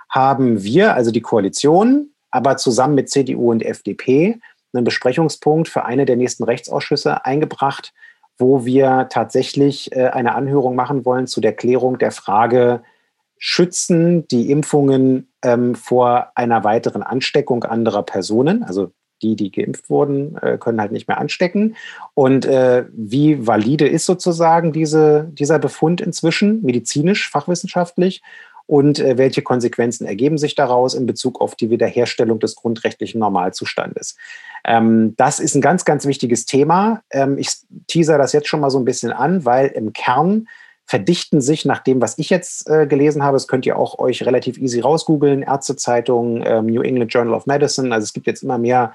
haben 0.08 0.62
wir, 0.62 0.94
also 0.94 1.10
die 1.10 1.20
Koalition, 1.20 2.10
aber 2.30 2.56
zusammen 2.56 2.94
mit 2.96 3.10
CDU 3.10 3.50
und 3.50 3.62
FDP, 3.62 4.40
einen 4.74 4.84
Besprechungspunkt 4.84 5.68
für 5.68 5.84
eine 5.84 6.04
der 6.04 6.16
nächsten 6.16 6.44
Rechtsausschüsse 6.44 7.24
eingebracht, 7.24 7.92
wo 8.38 8.64
wir 8.64 9.08
tatsächlich 9.10 9.94
äh, 9.94 10.08
eine 10.08 10.34
Anhörung 10.34 10.74
machen 10.74 11.04
wollen 11.04 11.26
zu 11.26 11.40
der 11.40 11.52
Klärung 11.52 11.98
der 11.98 12.12
Frage, 12.12 12.82
schützen 13.38 14.26
die 14.28 14.50
Impfungen 14.50 15.28
ähm, 15.42 15.74
vor 15.74 16.32
einer 16.36 16.64
weiteren 16.64 17.02
Ansteckung 17.02 17.64
anderer 17.64 18.02
Personen? 18.02 18.62
Also 18.62 18.92
die, 19.22 19.36
die 19.36 19.50
geimpft 19.50 19.88
wurden, 19.88 20.36
äh, 20.38 20.58
können 20.58 20.80
halt 20.80 20.92
nicht 20.92 21.08
mehr 21.08 21.18
anstecken. 21.18 21.76
Und 22.14 22.44
äh, 22.44 22.86
wie 22.92 23.46
valide 23.46 23.86
ist 23.86 24.06
sozusagen 24.06 24.72
diese, 24.72 25.28
dieser 25.32 25.58
Befund 25.58 26.00
inzwischen, 26.00 26.62
medizinisch, 26.62 27.30
fachwissenschaftlich? 27.30 28.22
Und 28.72 29.00
äh, 29.00 29.18
welche 29.18 29.42
Konsequenzen 29.42 30.06
ergeben 30.06 30.38
sich 30.38 30.54
daraus 30.54 30.94
in 30.94 31.04
Bezug 31.04 31.42
auf 31.42 31.56
die 31.56 31.68
Wiederherstellung 31.68 32.38
des 32.38 32.56
grundrechtlichen 32.56 33.18
Normalzustandes? 33.18 34.16
Ähm, 34.64 35.12
das 35.18 35.40
ist 35.40 35.54
ein 35.54 35.60
ganz, 35.60 35.84
ganz 35.84 36.06
wichtiges 36.06 36.46
Thema. 36.46 37.02
Ähm, 37.10 37.36
ich 37.36 37.50
teaser 37.86 38.16
das 38.16 38.32
jetzt 38.32 38.48
schon 38.48 38.60
mal 38.60 38.70
so 38.70 38.78
ein 38.78 38.86
bisschen 38.86 39.12
an, 39.12 39.44
weil 39.44 39.66
im 39.66 39.92
Kern 39.92 40.48
verdichten 40.86 41.42
sich 41.42 41.66
nach 41.66 41.80
dem, 41.80 42.00
was 42.00 42.16
ich 42.16 42.30
jetzt 42.30 42.66
äh, 42.66 42.86
gelesen 42.86 43.22
habe, 43.22 43.36
das 43.36 43.46
könnt 43.46 43.66
ihr 43.66 43.76
auch 43.76 43.98
euch 43.98 44.24
relativ 44.24 44.56
easy 44.56 44.80
rausgoogeln, 44.80 45.42
Ärztezeitung, 45.42 46.42
ähm, 46.42 46.64
New 46.64 46.80
England 46.80 47.12
Journal 47.12 47.34
of 47.34 47.44
Medicine, 47.44 47.92
also 47.92 48.04
es 48.04 48.14
gibt 48.14 48.26
jetzt 48.26 48.42
immer 48.42 48.56
mehr 48.56 48.94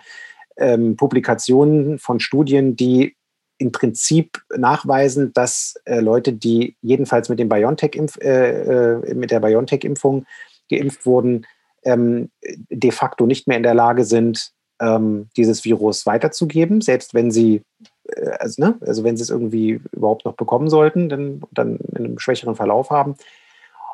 ähm, 0.57 0.95
Publikationen 0.95 1.99
von 1.99 2.19
Studien, 2.19 2.75
die 2.75 3.15
im 3.58 3.72
Prinzip 3.72 4.41
nachweisen, 4.55 5.34
dass 5.34 5.76
äh, 5.86 5.99
Leute, 5.99 6.34
die 6.34 6.76
jedenfalls 6.82 7.30
mit, 7.30 7.39
dem 7.39 7.49
BioNTech 7.49 7.95
äh, 8.22 8.49
äh, 8.49 9.14
mit 9.14 9.32
der 9.32 9.39
BioNTech-Impfung 9.39 10.26
geimpft 10.70 11.05
wurden, 11.05 11.45
ähm, 11.84 12.30
de 12.70 12.91
facto 12.91 13.26
nicht 13.26 13.47
mehr 13.47 13.58
in 13.58 13.64
der 13.64 13.74
Lage 13.74 14.03
sind, 14.03 14.51
ähm, 14.80 15.30
dieses 15.36 15.66
Virus 15.66 16.05
weiterzugeben, 16.05 16.82
selbst 16.82 17.14
wenn 17.14 17.32
sie, 17.32 17.64
äh, 18.10 18.30
also, 18.39 18.62
ne, 18.62 18.78
also 18.82 19.03
wenn 19.03 19.18
sie 19.18 19.24
es 19.24 19.30
irgendwie 19.30 19.82
überhaupt 19.91 20.26
noch 20.26 20.36
bekommen 20.36 20.70
sollten, 20.70 21.10
dann, 21.10 21.41
dann 21.51 21.78
in 21.78 21.97
einem 21.97 22.20
schwächeren 22.20 22.55
Verlauf 22.55 22.89
haben. 22.89 23.16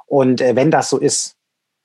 Und 0.08 0.42
äh, 0.42 0.56
wenn 0.56 0.72
das 0.72 0.90
so 0.90 0.98
ist, 0.98 1.36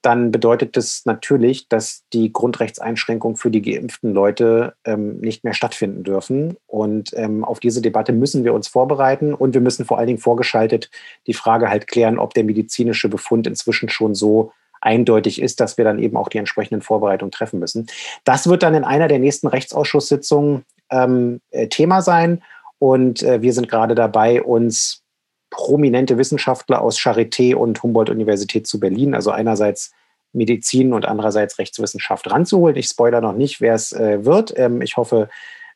dann 0.02 0.30
bedeutet 0.30 0.76
das 0.76 1.02
natürlich, 1.06 1.68
dass 1.68 2.04
die 2.12 2.32
Grundrechtseinschränkungen 2.32 3.36
für 3.36 3.50
die 3.50 3.62
geimpften 3.62 4.12
Leute 4.14 4.74
ähm, 4.84 5.18
nicht 5.18 5.42
mehr 5.42 5.54
stattfinden 5.54 6.04
dürfen. 6.04 6.56
Und 6.66 7.10
ähm, 7.14 7.44
auf 7.44 7.58
diese 7.58 7.82
Debatte 7.82 8.12
müssen 8.12 8.44
wir 8.44 8.54
uns 8.54 8.68
vorbereiten 8.68 9.34
und 9.34 9.54
wir 9.54 9.60
müssen 9.60 9.84
vor 9.84 9.98
allen 9.98 10.06
Dingen 10.06 10.20
vorgeschaltet 10.20 10.90
die 11.26 11.34
Frage 11.34 11.68
halt 11.68 11.88
klären, 11.88 12.18
ob 12.18 12.34
der 12.34 12.44
medizinische 12.44 13.08
Befund 13.08 13.46
inzwischen 13.46 13.88
schon 13.88 14.14
so 14.14 14.52
eindeutig 14.80 15.42
ist, 15.42 15.58
dass 15.58 15.76
wir 15.76 15.84
dann 15.84 15.98
eben 15.98 16.16
auch 16.16 16.28
die 16.28 16.38
entsprechenden 16.38 16.82
Vorbereitungen 16.82 17.32
treffen 17.32 17.58
müssen. 17.58 17.88
Das 18.24 18.48
wird 18.48 18.62
dann 18.62 18.74
in 18.74 18.84
einer 18.84 19.08
der 19.08 19.18
nächsten 19.18 19.48
Rechtsausschusssitzungen 19.48 20.64
ähm, 20.90 21.40
äh, 21.50 21.66
Thema 21.66 22.02
sein. 22.02 22.42
Und 22.78 23.24
äh, 23.24 23.42
wir 23.42 23.52
sind 23.52 23.68
gerade 23.68 23.96
dabei, 23.96 24.42
uns 24.42 25.02
prominente 25.50 26.18
Wissenschaftler 26.18 26.82
aus 26.82 26.98
Charité 26.98 27.54
und 27.54 27.82
Humboldt-Universität 27.82 28.66
zu 28.66 28.80
Berlin, 28.80 29.14
also 29.14 29.30
einerseits 29.30 29.92
Medizin 30.32 30.92
und 30.92 31.06
andererseits 31.06 31.58
Rechtswissenschaft 31.58 32.30
ranzuholen. 32.30 32.76
Ich 32.76 32.86
spoilere 32.86 33.22
noch 33.22 33.32
nicht, 33.32 33.60
wer 33.60 33.74
es 33.74 33.92
äh, 33.92 34.24
wird. 34.24 34.56
Ähm, 34.56 34.82
ich 34.82 34.96
hoffe, 34.96 35.28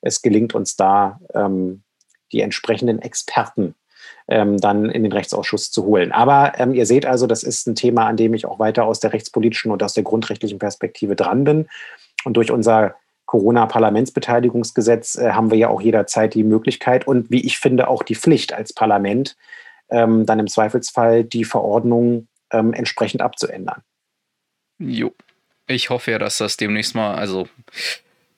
es 0.02 0.22
gelingt 0.22 0.54
uns 0.54 0.76
da, 0.76 1.20
ähm, 1.34 1.82
die 2.32 2.40
entsprechenden 2.40 3.00
Experten 3.00 3.74
ähm, 4.28 4.58
dann 4.58 4.90
in 4.90 5.02
den 5.02 5.12
Rechtsausschuss 5.12 5.70
zu 5.70 5.84
holen. 5.84 6.12
Aber 6.12 6.52
ähm, 6.58 6.74
ihr 6.74 6.86
seht 6.86 7.06
also, 7.06 7.26
das 7.26 7.42
ist 7.42 7.66
ein 7.66 7.74
Thema, 7.74 8.06
an 8.06 8.16
dem 8.16 8.34
ich 8.34 8.46
auch 8.46 8.58
weiter 8.58 8.84
aus 8.84 9.00
der 9.00 9.12
rechtspolitischen 9.12 9.70
und 9.70 9.82
aus 9.82 9.94
der 9.94 10.04
grundrechtlichen 10.04 10.58
Perspektive 10.58 11.16
dran 11.16 11.44
bin. 11.44 11.68
Und 12.24 12.36
durch 12.36 12.50
unser 12.50 12.94
Corona-Parlamentsbeteiligungsgesetz 13.26 15.16
äh, 15.16 15.30
haben 15.30 15.50
wir 15.50 15.58
ja 15.58 15.68
auch 15.68 15.80
jederzeit 15.80 16.34
die 16.34 16.44
Möglichkeit 16.44 17.06
und 17.06 17.30
wie 17.30 17.44
ich 17.44 17.58
finde 17.58 17.88
auch 17.88 18.02
die 18.02 18.14
Pflicht 18.14 18.52
als 18.52 18.72
Parlament, 18.72 19.36
ähm, 19.92 20.26
dann 20.26 20.40
im 20.40 20.48
Zweifelsfall 20.48 21.22
die 21.22 21.44
Verordnung 21.44 22.26
ähm, 22.50 22.72
entsprechend 22.72 23.22
abzuändern. 23.22 23.82
Jo. 24.78 25.12
Ich 25.68 25.90
hoffe 25.90 26.10
ja, 26.10 26.18
dass 26.18 26.38
das 26.38 26.56
demnächst 26.56 26.94
mal, 26.94 27.14
also 27.14 27.46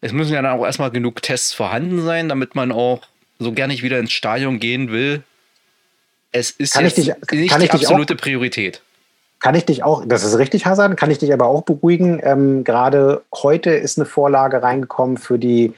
es 0.01 0.13
müssen 0.13 0.35
ja 0.35 0.43
dann 0.43 0.59
auch 0.59 0.65
erstmal 0.65 0.91
genug 0.91 1.23
Tests 1.23 1.55
vorhanden 1.55 2.03
sein, 2.03 2.29
damit 2.29 2.55
man 2.55 2.71
auch 2.71 3.01
so 3.39 3.53
gerne 3.53 3.73
ich 3.73 3.83
wieder 3.83 3.99
ins 3.99 4.13
Stadion 4.13 4.61
gehen 4.61 4.91
will, 4.91 5.23
Es 6.33 6.51
ist 6.51 6.75
kann 6.75 6.85
jetzt 6.85 6.99
dich, 6.99 7.13
nicht 7.31 7.33
die 7.33 7.71
absolute 7.71 8.15
auch, 8.15 8.19
Priorität. 8.19 8.83
Kann 9.41 9.55
ich 9.55 9.65
dich 9.65 9.83
auch, 9.83 10.05
das 10.07 10.25
ist 10.25 10.39
richtig, 10.39 10.67
Hasan, 10.67 10.97
kann 10.97 11.11
ich 11.11 11.19
dich 11.19 11.33
aber 11.33 11.47
auch 11.47 11.63
beruhigen. 11.63 12.21
Ähm, 12.23 12.65
Gerade 12.65 13.23
heute 13.35 13.71
ist 13.71 13.99
eine 13.99 14.07
Vorlage 14.07 14.63
reingekommen 14.63 15.17
für 15.17 15.39
die 15.39 15.75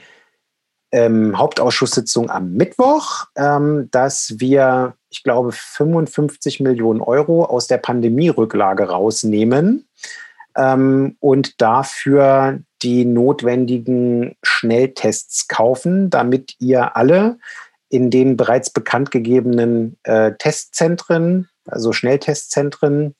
ähm, 0.91 1.37
Hauptausschusssitzung 1.37 2.29
am 2.29 2.53
Mittwoch, 2.53 3.25
ähm, 3.35 3.89
dass 3.91 4.35
wir, 4.37 4.95
ich 5.09 5.23
glaube, 5.23 5.51
55 5.51 6.59
Millionen 6.59 7.01
Euro 7.01 7.45
aus 7.45 7.67
der 7.67 7.77
Pandemierücklage 7.77 8.89
rausnehmen 8.89 9.87
ähm, 10.55 11.17
und 11.19 11.61
dafür 11.61 12.59
die 12.81 13.05
notwendigen 13.05 14.35
Schnelltests 14.43 15.47
kaufen, 15.47 16.09
damit 16.09 16.55
ihr 16.59 16.95
alle 16.95 17.37
in 17.89 18.09
den 18.09 18.37
bereits 18.37 18.69
bekannt 18.69 19.11
gegebenen 19.11 19.97
äh, 20.03 20.33
Testzentren, 20.37 21.49
also 21.65 21.93
Schnelltestzentren, 21.93 23.15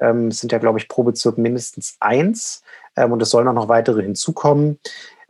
ähm, 0.00 0.30
sind 0.30 0.52
ja, 0.52 0.58
glaube 0.58 0.78
ich, 0.78 0.88
pro 0.88 1.02
Bezirk 1.02 1.38
mindestens 1.38 1.96
eins 2.00 2.62
ähm, 2.96 3.12
und 3.12 3.22
es 3.22 3.30
sollen 3.30 3.48
auch 3.48 3.54
noch 3.54 3.68
weitere 3.68 4.02
hinzukommen, 4.02 4.78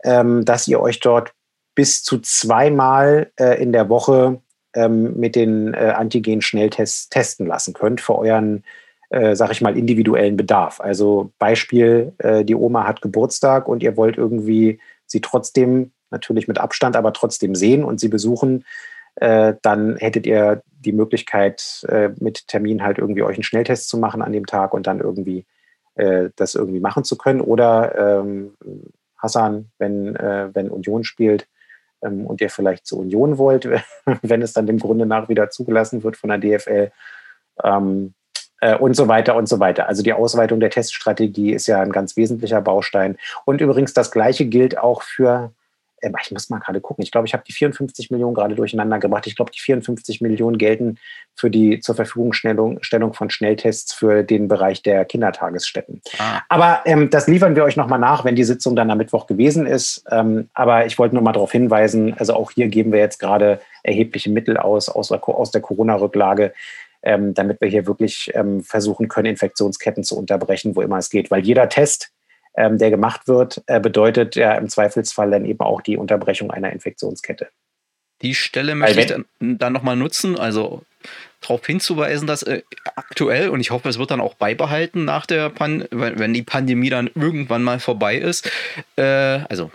ähm, 0.03 0.45
dass 0.45 0.67
ihr 0.67 0.79
euch 0.79 0.99
dort 0.99 1.33
bis 1.79 2.03
zu 2.03 2.19
zweimal 2.19 3.31
äh, 3.39 3.63
in 3.63 3.71
der 3.71 3.87
Woche 3.87 4.41
ähm, 4.73 5.17
mit 5.17 5.37
den 5.37 5.73
äh, 5.73 5.93
Antigen-Schnelltests 5.95 7.07
testen 7.07 7.47
lassen 7.47 7.73
könnt 7.73 8.01
für 8.01 8.17
euren, 8.17 8.65
äh, 9.11 9.33
sag 9.33 9.51
ich 9.51 9.61
mal, 9.61 9.77
individuellen 9.77 10.35
Bedarf. 10.35 10.81
Also 10.81 11.31
Beispiel, 11.39 12.11
äh, 12.17 12.43
die 12.43 12.55
Oma 12.55 12.85
hat 12.85 13.01
Geburtstag 13.01 13.69
und 13.69 13.81
ihr 13.81 13.95
wollt 13.95 14.17
irgendwie 14.17 14.81
sie 15.05 15.21
trotzdem, 15.21 15.93
natürlich 16.11 16.49
mit 16.49 16.57
Abstand, 16.57 16.97
aber 16.97 17.13
trotzdem 17.13 17.55
sehen 17.55 17.85
und 17.85 18.01
sie 18.01 18.09
besuchen, 18.09 18.65
äh, 19.15 19.53
dann 19.61 19.95
hättet 19.95 20.27
ihr 20.27 20.61
die 20.81 20.91
Möglichkeit, 20.91 21.85
äh, 21.87 22.09
mit 22.19 22.49
Termin 22.49 22.83
halt 22.83 22.97
irgendwie 22.97 23.23
euch 23.23 23.37
einen 23.37 23.43
Schnelltest 23.43 23.87
zu 23.87 23.97
machen 23.97 24.21
an 24.21 24.33
dem 24.33 24.47
Tag 24.47 24.73
und 24.73 24.85
dann 24.85 24.99
irgendwie 24.99 25.45
äh, 25.95 26.27
das 26.35 26.55
irgendwie 26.55 26.81
machen 26.81 27.05
zu 27.05 27.17
können. 27.17 27.39
Oder 27.39 28.19
ähm, 28.19 28.57
Hassan, 29.15 29.71
wenn, 29.77 30.15
wenn 30.15 30.69
Union 30.69 31.05
spielt 31.05 31.47
und 32.01 32.41
ihr 32.41 32.49
vielleicht 32.49 32.85
zur 32.85 32.99
Union 32.99 33.37
wollt, 33.37 33.67
wenn 34.21 34.41
es 34.41 34.53
dann 34.53 34.67
dem 34.67 34.79
Grunde 34.79 35.05
nach 35.05 35.29
wieder 35.29 35.49
zugelassen 35.49 36.03
wird 36.03 36.17
von 36.17 36.29
der 36.29 36.39
DFL. 36.39 36.91
Ähm, 37.63 38.13
äh, 38.61 38.75
und 38.75 38.95
so 38.95 39.07
weiter 39.07 39.35
und 39.35 39.47
so 39.47 39.59
weiter. 39.59 39.87
Also 39.87 40.03
die 40.03 40.13
Ausweitung 40.13 40.59
der 40.59 40.69
Teststrategie 40.69 41.53
ist 41.53 41.67
ja 41.67 41.81
ein 41.81 41.91
ganz 41.91 42.17
wesentlicher 42.17 42.61
Baustein. 42.61 43.17
Und 43.45 43.61
übrigens 43.61 43.93
das 43.93 44.11
Gleiche 44.11 44.45
gilt 44.45 44.77
auch 44.77 45.01
für 45.01 45.29
ähm, 45.43 45.53
ich 46.01 46.31
muss 46.31 46.49
mal 46.49 46.59
gerade 46.59 46.81
gucken, 46.81 47.03
ich 47.03 47.11
glaube, 47.11 47.27
ich 47.27 47.33
habe 47.33 47.43
die 47.47 47.53
54 47.53 48.11
Millionen 48.11 48.33
gerade 48.33 48.55
durcheinander 48.55 48.99
gebracht. 48.99 49.27
Ich 49.27 49.35
glaube, 49.35 49.51
die 49.51 49.59
54 49.59 50.21
Millionen 50.21 50.57
gelten 50.57 50.97
für 51.35 51.49
die 51.49 51.79
zur 51.79 51.95
Verfügungstellung 51.95 52.79
von 53.13 53.29
Schnelltests 53.29 53.93
für 53.93 54.23
den 54.23 54.47
Bereich 54.47 54.83
der 54.83 55.05
Kindertagesstätten. 55.05 56.01
Ah. 56.17 56.41
Aber 56.49 56.81
ähm, 56.85 57.09
das 57.09 57.27
liefern 57.27 57.55
wir 57.55 57.63
euch 57.63 57.77
nochmal 57.77 57.99
nach, 57.99 58.25
wenn 58.25 58.35
die 58.35 58.43
Sitzung 58.43 58.75
dann 58.75 58.91
am 58.91 58.97
Mittwoch 58.97 59.27
gewesen 59.27 59.65
ist. 59.65 60.03
Ähm, 60.11 60.49
aber 60.53 60.85
ich 60.85 60.97
wollte 60.99 61.15
nur 61.15 61.23
mal 61.23 61.33
darauf 61.33 61.51
hinweisen, 61.51 62.13
also 62.17 62.33
auch 62.33 62.51
hier 62.51 62.67
geben 62.67 62.91
wir 62.91 62.99
jetzt 62.99 63.19
gerade 63.19 63.61
erhebliche 63.83 64.29
Mittel 64.29 64.57
aus, 64.57 64.89
aus, 64.89 65.11
aus 65.11 65.51
der 65.51 65.61
Corona-Rücklage. 65.61 66.53
Ähm, 67.01 67.33
damit 67.33 67.61
wir 67.61 67.69
hier 67.69 67.87
wirklich 67.87 68.29
ähm, 68.33 68.61
versuchen 68.61 69.07
können, 69.07 69.27
Infektionsketten 69.27 70.03
zu 70.03 70.17
unterbrechen, 70.17 70.75
wo 70.75 70.81
immer 70.81 70.97
es 70.97 71.09
geht. 71.09 71.31
Weil 71.31 71.45
jeder 71.45 71.69
Test, 71.69 72.11
ähm, 72.59 72.77
der 72.77 72.89
gemacht 72.91 73.27
wird, 73.27 73.63
äh, 73.67 73.79
bedeutet 73.79 74.35
ja 74.35 74.53
im 74.55 74.67
Zweifelsfall 74.67 75.31
dann 75.31 75.45
eben 75.45 75.61
auch 75.61 75.81
die 75.81 75.95
Unterbrechung 75.95 76.51
einer 76.51 76.71
Infektionskette. 76.73 77.47
Die 78.21 78.35
Stelle 78.35 78.75
möchte 78.75 78.99
ich 78.99 79.05
dann, 79.07 79.25
dann 79.39 79.71
nochmal 79.71 79.95
nutzen, 79.95 80.37
also 80.37 80.83
darauf 81.39 81.65
hinzuweisen, 81.65 82.27
dass 82.27 82.43
äh, 82.43 82.63
aktuell, 82.95 83.47
und 83.49 83.61
ich 83.61 83.71
hoffe, 83.71 83.87
es 83.87 83.97
wird 83.97 84.11
dann 84.11 84.19
auch 84.19 84.33
beibehalten 84.33 85.05
nach 85.05 85.25
der 85.25 85.49
Pan 85.49 85.85
wenn, 85.89 86.19
wenn 86.19 86.33
die 86.33 86.43
Pandemie 86.43 86.89
dann 86.89 87.09
irgendwann 87.15 87.63
mal 87.63 87.79
vorbei 87.79 88.17
ist, 88.17 88.51
äh, 88.97 89.03
also 89.03 89.71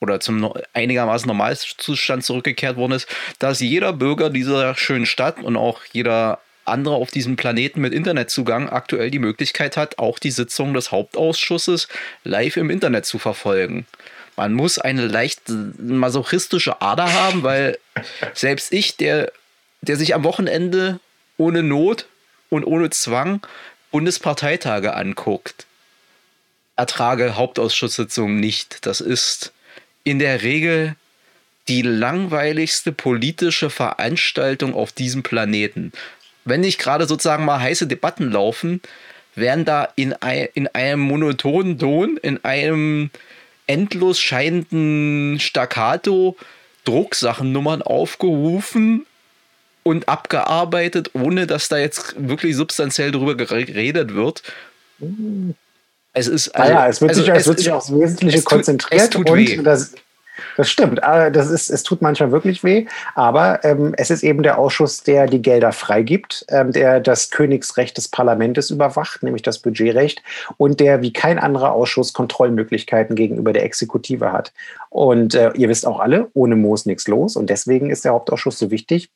oder 0.00 0.18
zum 0.20 0.52
einigermaßen 0.72 1.26
Normalzustand 1.26 2.24
zurückgekehrt 2.24 2.76
worden 2.76 2.92
ist, 2.92 3.08
dass 3.38 3.60
jeder 3.60 3.92
Bürger 3.92 4.30
dieser 4.30 4.74
schönen 4.74 5.06
Stadt 5.06 5.42
und 5.42 5.56
auch 5.56 5.80
jeder 5.92 6.38
andere 6.68 6.96
auf 6.96 7.10
diesem 7.10 7.36
Planeten 7.36 7.80
mit 7.80 7.92
Internetzugang 7.92 8.68
aktuell 8.68 9.10
die 9.10 9.18
Möglichkeit 9.18 9.76
hat, 9.76 9.98
auch 9.98 10.18
die 10.18 10.30
Sitzung 10.30 10.74
des 10.74 10.92
Hauptausschusses 10.92 11.88
live 12.24 12.56
im 12.56 12.70
Internet 12.70 13.06
zu 13.06 13.18
verfolgen. 13.18 13.86
Man 14.36 14.52
muss 14.52 14.78
eine 14.78 15.06
leicht 15.06 15.42
masochistische 15.48 16.82
Ader 16.82 17.12
haben, 17.12 17.42
weil 17.42 17.78
selbst 18.34 18.72
ich, 18.72 18.96
der, 18.96 19.32
der 19.80 19.96
sich 19.96 20.14
am 20.14 20.24
Wochenende 20.24 21.00
ohne 21.38 21.62
Not 21.62 22.06
und 22.50 22.64
ohne 22.64 22.90
Zwang 22.90 23.40
Bundesparteitage 23.90 24.94
anguckt, 24.94 25.66
ertrage 26.76 27.36
Hauptausschusssitzungen 27.36 28.38
nicht. 28.38 28.84
Das 28.84 29.00
ist 29.00 29.52
in 30.04 30.18
der 30.18 30.42
Regel 30.42 30.96
die 31.68 31.82
langweiligste 31.82 32.92
politische 32.92 33.70
Veranstaltung 33.70 34.74
auf 34.74 34.92
diesem 34.92 35.22
Planeten 35.22 35.92
wenn 36.46 36.62
nicht 36.62 36.78
gerade 36.78 37.06
sozusagen 37.06 37.44
mal 37.44 37.60
heiße 37.60 37.86
Debatten 37.86 38.30
laufen, 38.30 38.80
werden 39.34 39.66
da 39.66 39.88
in, 39.96 40.14
ein, 40.14 40.48
in 40.54 40.68
einem 40.68 41.02
monotonen 41.02 41.78
Ton, 41.78 42.16
in 42.16 42.42
einem 42.44 43.10
endlos 43.66 44.18
scheinenden 44.18 45.38
Staccato 45.40 46.36
Drucksachennummern 46.84 47.82
aufgerufen 47.82 49.04
und 49.82 50.08
abgearbeitet, 50.08 51.10
ohne 51.14 51.46
dass 51.46 51.68
da 51.68 51.78
jetzt 51.78 52.14
wirklich 52.16 52.56
substanziell 52.56 53.10
darüber 53.10 53.34
geredet 53.36 54.14
wird. 54.14 54.42
Es 56.12 56.28
ist 56.28 56.48
also, 56.54 56.72
naja, 56.72 56.88
es 56.88 57.00
wird 57.00 57.10
also 57.10 57.22
sich, 57.22 57.30
es, 57.30 57.38
es 57.40 57.46
wird 57.46 57.58
sich 57.58 57.70
aufs 57.70 57.92
Wesentliche 57.92 58.42
konzentriert 58.42 59.12
tut, 59.12 59.28
und 59.28 59.64
das, 59.64 59.94
das 60.56 60.68
stimmt. 60.68 61.02
Ah, 61.02 61.30
das 61.30 61.50
ist, 61.50 61.70
es 61.70 61.82
tut 61.82 62.02
manchmal 62.02 62.32
wirklich 62.32 62.64
weh, 62.64 62.86
aber 63.14 63.64
ähm, 63.64 63.94
es 63.96 64.10
ist 64.10 64.22
eben 64.22 64.42
der 64.42 64.58
Ausschuss, 64.58 65.02
der 65.02 65.26
die 65.26 65.42
Gelder 65.42 65.72
freigibt, 65.72 66.44
ähm, 66.48 66.72
der 66.72 67.00
das 67.00 67.30
Königsrecht 67.30 67.96
des 67.96 68.08
Parlaments 68.08 68.70
überwacht, 68.70 69.22
nämlich 69.22 69.42
das 69.42 69.58
Budgetrecht, 69.58 70.22
und 70.56 70.80
der 70.80 71.02
wie 71.02 71.12
kein 71.12 71.38
anderer 71.38 71.72
Ausschuss 71.72 72.12
Kontrollmöglichkeiten 72.12 73.16
gegenüber 73.16 73.52
der 73.52 73.64
Exekutive 73.64 74.32
hat. 74.32 74.52
Und 74.90 75.34
äh, 75.34 75.52
ihr 75.54 75.68
wisst 75.68 75.86
auch 75.86 76.00
alle, 76.00 76.28
ohne 76.34 76.56
Moos 76.56 76.86
nichts 76.86 77.08
los. 77.08 77.36
Und 77.36 77.50
deswegen 77.50 77.90
ist 77.90 78.04
der 78.04 78.12
Hauptausschuss 78.12 78.58
so 78.58 78.70
wichtig, 78.70 79.10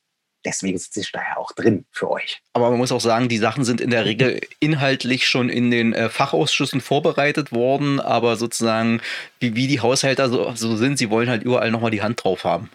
deswegen 0.45 0.79
sitze 0.79 1.01
ich 1.01 1.13
da 1.13 1.21
ja 1.21 1.37
auch 1.37 1.53
drin 1.53 1.85
für 1.91 2.11
euch. 2.11 2.41
Aber 2.53 2.71
man 2.71 2.79
muss 2.79 2.93
auch 2.93 3.01
sagen, 3.01 3.29
die 3.29 3.39
Sachen 3.39 3.65
sind 3.65 3.81
in 3.81 3.91
der 3.91 4.05
Regel 4.05 4.41
inhaltlich 4.59 5.29
schon 5.29 5.49
in 5.49 5.71
den 5.71 5.93
äh, 5.93 6.09
Fachausschüssen 6.09 6.81
vorbereitet 6.81 7.53
worden, 7.53 8.01
aber 8.01 8.37
sozusagen, 8.37 9.01
wie, 9.39 9.55
wie 9.55 9.67
die 9.67 9.81
Haushälter 9.81 10.29
so, 10.29 10.53
so 10.55 10.77
sind, 10.77 10.99
sie 10.99 11.11
wollen 11.11 11.29
halt 11.29 11.43
überall 11.43 11.71
nochmal 11.71 11.91
die 11.91 12.03
Hand 12.03 12.25
drauf 12.25 12.45
haben. 12.45 12.71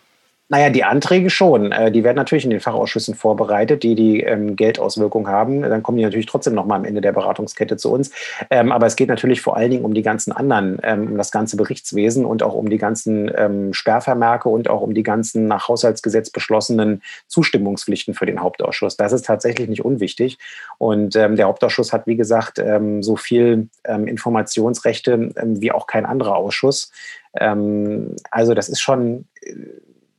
Naja, 0.47 0.69
die 0.69 0.83
Anträge 0.83 1.31
schon. 1.31 1.71
Äh, 1.71 1.91
die 1.91 2.03
werden 2.03 2.17
natürlich 2.17 2.43
in 2.43 2.51
den 2.51 2.59
Fachausschüssen 2.59 3.15
vorbereitet, 3.15 3.81
die 3.81 3.95
die 3.95 4.21
ähm, 4.21 4.55
Geldauswirkungen 4.55 5.27
haben. 5.27 5.63
Dann 5.63 5.81
kommen 5.81 5.97
die 5.97 6.03
natürlich 6.03 6.27
trotzdem 6.27 6.53
nochmal 6.53 6.77
am 6.77 6.85
Ende 6.85 7.01
der 7.01 7.13
Beratungskette 7.13 7.77
zu 7.77 7.91
uns. 7.91 8.11
Ähm, 8.51 8.71
aber 8.71 8.85
es 8.85 8.95
geht 8.95 9.09
natürlich 9.09 9.41
vor 9.41 9.57
allen 9.57 9.71
Dingen 9.71 9.85
um 9.85 9.95
die 9.95 10.03
ganzen 10.03 10.31
anderen, 10.31 10.77
ähm, 10.83 11.07
um 11.07 11.17
das 11.17 11.31
ganze 11.31 11.57
Berichtswesen 11.57 12.25
und 12.25 12.43
auch 12.43 12.53
um 12.53 12.69
die 12.69 12.77
ganzen 12.77 13.31
ähm, 13.35 13.73
Sperrvermerke 13.73 14.47
und 14.47 14.69
auch 14.69 14.81
um 14.81 14.93
die 14.93 15.01
ganzen 15.01 15.47
nach 15.47 15.67
Haushaltsgesetz 15.67 16.29
beschlossenen 16.29 17.01
Zustimmungspflichten 17.27 18.13
für 18.13 18.27
den 18.27 18.39
Hauptausschuss. 18.39 18.97
Das 18.97 19.13
ist 19.13 19.25
tatsächlich 19.25 19.67
nicht 19.67 19.83
unwichtig. 19.83 20.37
Und 20.77 21.15
der 21.15 21.45
Hauptausschuss 21.45 21.93
hat, 21.93 22.07
wie 22.07 22.15
gesagt, 22.15 22.61
so 22.99 23.15
viel 23.15 23.69
Informationsrechte 23.87 25.31
wie 25.43 25.71
auch 25.71 25.87
kein 25.87 26.05
anderer 26.05 26.35
Ausschuss. 26.35 26.91
also 27.33 28.53
das 28.53 28.69
ist 28.69 28.81
schon 28.81 29.25
äh, 29.41 29.53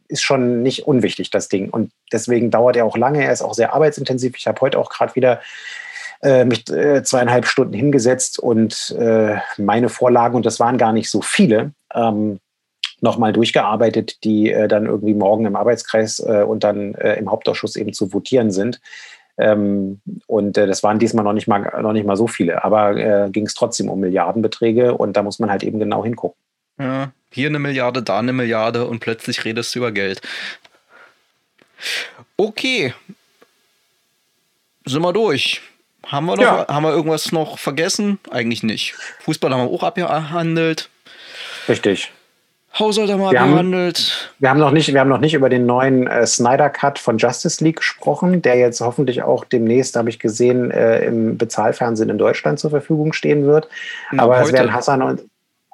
ist 0.09 0.23
schon 0.23 0.63
nicht 0.63 0.87
unwichtig, 0.87 1.31
das 1.31 1.49
Ding. 1.49 1.71
Und 1.71 1.93
deswegen 2.13 2.51
dauert 2.51 2.77
er 2.77 2.85
auch 2.85 2.97
lange. 2.97 3.25
Er 3.25 3.33
ist 3.33 3.43
auch 3.43 3.55
sehr 3.55 3.73
arbeitsintensiv. 3.75 4.37
Ich 4.37 4.47
habe 4.47 4.61
heute 4.61 4.79
auch 4.79 4.91
gerade 4.91 5.15
wieder 5.15 5.41
äh, 6.23 6.45
mich 6.45 6.69
äh, 6.71 7.03
zweieinhalb 7.03 7.47
Stunden 7.47 7.75
hingesetzt 7.75 8.39
und 8.39 8.95
äh, 8.99 9.37
meine 9.59 9.89
Vorlagen, 9.89 10.37
und 10.37 10.47
das 10.47 10.61
waren 10.61 10.79
gar 10.79 10.93
nicht 10.93 11.11
so 11.11 11.21
viele, 11.21 11.73
ähm, 11.95 12.41
nochmal 13.01 13.33
durchgearbeitet, 13.33 14.25
die 14.25 14.51
äh, 14.51 14.69
dann 14.69 14.87
irgendwie 14.87 15.15
morgen 15.15 15.45
im 15.47 15.57
Arbeitskreis 15.57 16.19
äh, 16.21 16.43
und 16.43 16.65
dann 16.65 16.95
äh, 16.95 17.15
im 17.15 17.31
Hauptausschuss 17.31 17.77
eben 17.77 17.93
zu 17.93 18.13
votieren 18.13 18.51
sind. 18.51 18.81
Ähm, 19.39 20.01
und 20.27 20.57
das 20.57 20.83
waren 20.83 20.99
diesmal 20.99 21.25
noch 21.25 21.35
nicht 21.35 21.47
mal, 21.47 21.83
noch 21.83 21.93
nicht 21.93 22.07
mal 22.07 22.17
so 22.17 22.27
viele, 22.27 22.65
aber 22.65 23.29
ging 23.29 23.45
es 23.45 23.53
trotzdem 23.53 23.91
um 23.91 24.01
Milliardenbeträge 24.01 24.97
und 24.97 25.15
da 25.15 25.23
muss 25.23 25.39
man 25.39 25.51
halt 25.51 25.63
eben 25.63 25.79
genau 25.79 26.03
hingucken. 26.03 26.41
Ja, 26.81 27.13
hier 27.31 27.49
eine 27.49 27.59
Milliarde, 27.59 28.03
da 28.03 28.19
eine 28.19 28.33
Milliarde 28.33 28.87
und 28.87 29.01
plötzlich 29.01 29.45
redest 29.45 29.75
du 29.75 29.81
über 29.81 29.93
Geld. 29.93 30.21
Okay. 32.37 32.95
Sind 34.85 35.03
wir 35.03 35.13
durch. 35.13 35.61
Haben 36.07 36.27
wir 36.27 36.37
noch, 36.37 36.43
ja. 36.43 36.67
haben 36.69 36.85
wir 36.85 36.93
irgendwas 36.93 37.33
noch 37.33 37.59
vergessen? 37.59 38.19
Eigentlich 38.31 38.63
nicht. 38.63 38.95
Fußball 39.21 39.53
haben 39.53 39.65
wir 39.69 39.71
auch 39.71 39.83
abgehandelt. 39.83 40.89
Richtig. 41.69 42.13
Haushalt 42.79 43.09
mal 43.19 43.33
Wir 43.33 43.41
haben- 43.41 43.53
behandelt. 43.53 44.31
Wir 44.39 44.51
haben 44.51 44.61
noch 44.61 44.71
nicht, 44.71 44.93
wir 44.93 45.01
haben 45.01 45.09
noch 45.09 45.19
nicht 45.19 45.35
über 45.35 45.49
den 45.49 45.67
neuen 45.67 46.07
äh, 46.07 46.27
Snyder 46.27 46.69
Cut 46.69 46.99
von 46.99 47.17
Justice 47.19 47.65
League 47.65 47.77
gesprochen, 47.77 48.43
der 48.43 48.57
jetzt 48.57 48.81
hoffentlich 48.81 49.23
auch 49.23 49.45
demnächst, 49.45 49.97
habe 49.97 50.11
ich 50.11 50.19
gesehen, 50.19 50.71
äh, 50.71 51.05
im 51.05 51.39
Bezahlfernsehen 51.39 52.11
in 52.11 52.19
Deutschland 52.19 52.61
zur 52.61 52.71
Verfügung 52.71 53.13
stehen 53.15 53.47
wird. 53.47 53.69
Aber 54.17 54.37
es 54.37 54.45
heute. 54.45 54.53
werden 54.53 54.75
Hassan 54.75 55.03
und 55.03 55.23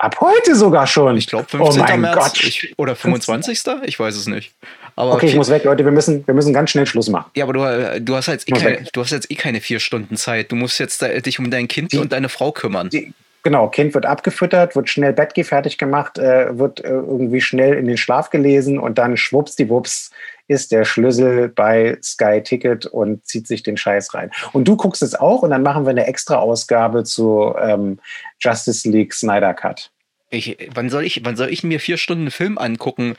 ab 0.03 0.21
heute 0.21 0.55
sogar 0.55 0.87
schon. 0.87 1.17
Ich 1.17 1.27
glaube 1.27 1.47
Oh 1.55 1.71
15. 1.71 1.83
mein 1.83 2.01
März 2.01 2.17
Gott. 2.17 2.45
ich, 2.45 2.75
oder 2.77 2.97
25. 2.97 3.63
Ich 3.85 3.99
weiß 3.99 4.17
es 4.17 4.27
nicht. 4.27 4.53
Aber 4.97 5.15
Okay, 5.15 5.27
ich 5.27 5.37
muss 5.37 5.49
weg, 5.49 5.65
Leute. 5.65 5.85
Wir 5.85 5.93
müssen, 5.93 6.27
wir 6.27 6.35
müssen 6.35 6.53
ganz 6.53 6.71
schnell 6.71 6.87
Schluss 6.87 7.09
machen. 7.09 7.31
ja, 7.35 7.45
aber 7.45 7.53
du, 7.53 7.63
äh, 7.65 8.01
du, 8.01 8.15
hast 8.15 8.27
jetzt 8.27 8.49
eh 8.49 8.53
keine, 8.53 8.85
du 8.93 9.01
hast 9.01 9.11
jetzt 9.11 9.31
eh 9.31 9.35
keine 9.37 9.61
vier 9.61 9.81
Stunden 9.81 10.17
Zeit. 10.17 10.53
Du 10.53 10.57
musst 10.57 10.79
jetzt 10.79 11.01
da, 11.01 11.09
dich 11.09 11.39
um 11.39 11.51
dein 11.51 11.69
Kind 11.69 11.93
Die- 11.93 11.99
und 11.99 12.13
deine 12.13 12.29
Frau 12.29 12.53
kümmern. 12.53 12.91
Die, 12.91 13.15
genau, 13.43 13.69
Kind 13.69 13.95
wird 13.95 14.05
abgefüttert, 14.05 14.77
wird 14.77 14.91
schnell 14.91 15.13
Bettgeh 15.13 15.45
fertig 15.45 15.79
gemacht, 15.79 16.19
äh, 16.19 16.59
wird 16.59 16.85
äh, 16.85 16.89
irgendwie 16.89 17.41
schnell 17.41 17.75
in 17.75 17.87
den 17.87 17.97
Schlaf 17.97 18.29
gelesen 18.31 18.79
und 18.79 18.99
dann 18.99 19.17
schwuppsdiwupps 19.17 20.11
ist 20.49 20.73
der 20.73 20.85
Schlüssel 20.85 21.49
bei 21.49 21.97
Sky 22.03 22.43
Ticket 22.43 22.85
und 22.85 23.25
zieht 23.25 23.47
sich 23.47 23.63
den 23.63 23.77
Scheiß 23.79 24.13
rein. 24.13 24.31
Und 24.53 24.67
du 24.69 24.77
guckst 24.77 25.01
es 25.01 25.15
auch 25.15 25.41
und 25.43 25.51
dann 25.51 25.63
machen 25.63 25.85
wir 25.87 25.91
eine 25.91 26.07
extra 26.07 26.37
Ausgabe 26.37 27.05
zu 27.05 27.55
ähm, 27.59 27.99
Justice 28.41 28.87
League 28.91 29.15
Snyder 29.15 29.55
Cut. 29.55 29.91
Ich, 30.33 30.57
wann, 30.75 30.89
soll 30.89 31.05
ich, 31.05 31.25
wann 31.25 31.37
soll 31.37 31.51
ich 31.51 31.63
mir 31.63 31.79
vier 31.79 31.99
Stunden 31.99 32.31
Film 32.31 32.57
angucken? 32.57 33.17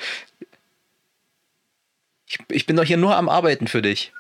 Ich, 2.28 2.40
ich 2.50 2.66
bin 2.66 2.76
doch 2.76 2.84
hier 2.84 2.98
nur 2.98 3.16
am 3.16 3.30
Arbeiten 3.30 3.68
für 3.68 3.84
dich. 3.84 4.12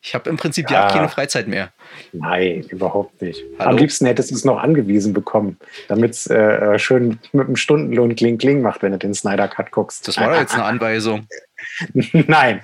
Ich 0.00 0.14
habe 0.14 0.30
im 0.30 0.36
Prinzip 0.38 0.70
ja 0.70 0.86
Ja. 0.86 0.90
keine 0.92 1.08
Freizeit 1.10 1.46
mehr. 1.48 1.72
Nein, 2.12 2.62
überhaupt 2.70 3.20
nicht. 3.20 3.42
Hallo? 3.58 3.70
Am 3.70 3.76
liebsten 3.76 4.06
hättest 4.06 4.30
du 4.30 4.34
es 4.34 4.44
noch 4.44 4.58
angewiesen 4.58 5.12
bekommen, 5.12 5.58
damit 5.88 6.12
es 6.12 6.26
äh, 6.28 6.78
schön 6.78 7.18
mit 7.32 7.46
einem 7.46 7.56
Stundenlohn 7.56 8.14
kling 8.14 8.38
kling 8.38 8.62
macht, 8.62 8.82
wenn 8.82 8.92
du 8.92 8.98
den 8.98 9.12
Snyder 9.12 9.48
Cut 9.48 9.70
guckst. 9.70 10.08
Das 10.08 10.16
war 10.16 10.30
doch 10.32 10.40
jetzt 10.40 10.54
eine 10.54 10.64
Anweisung. 10.72 11.26
Nein. 12.12 12.60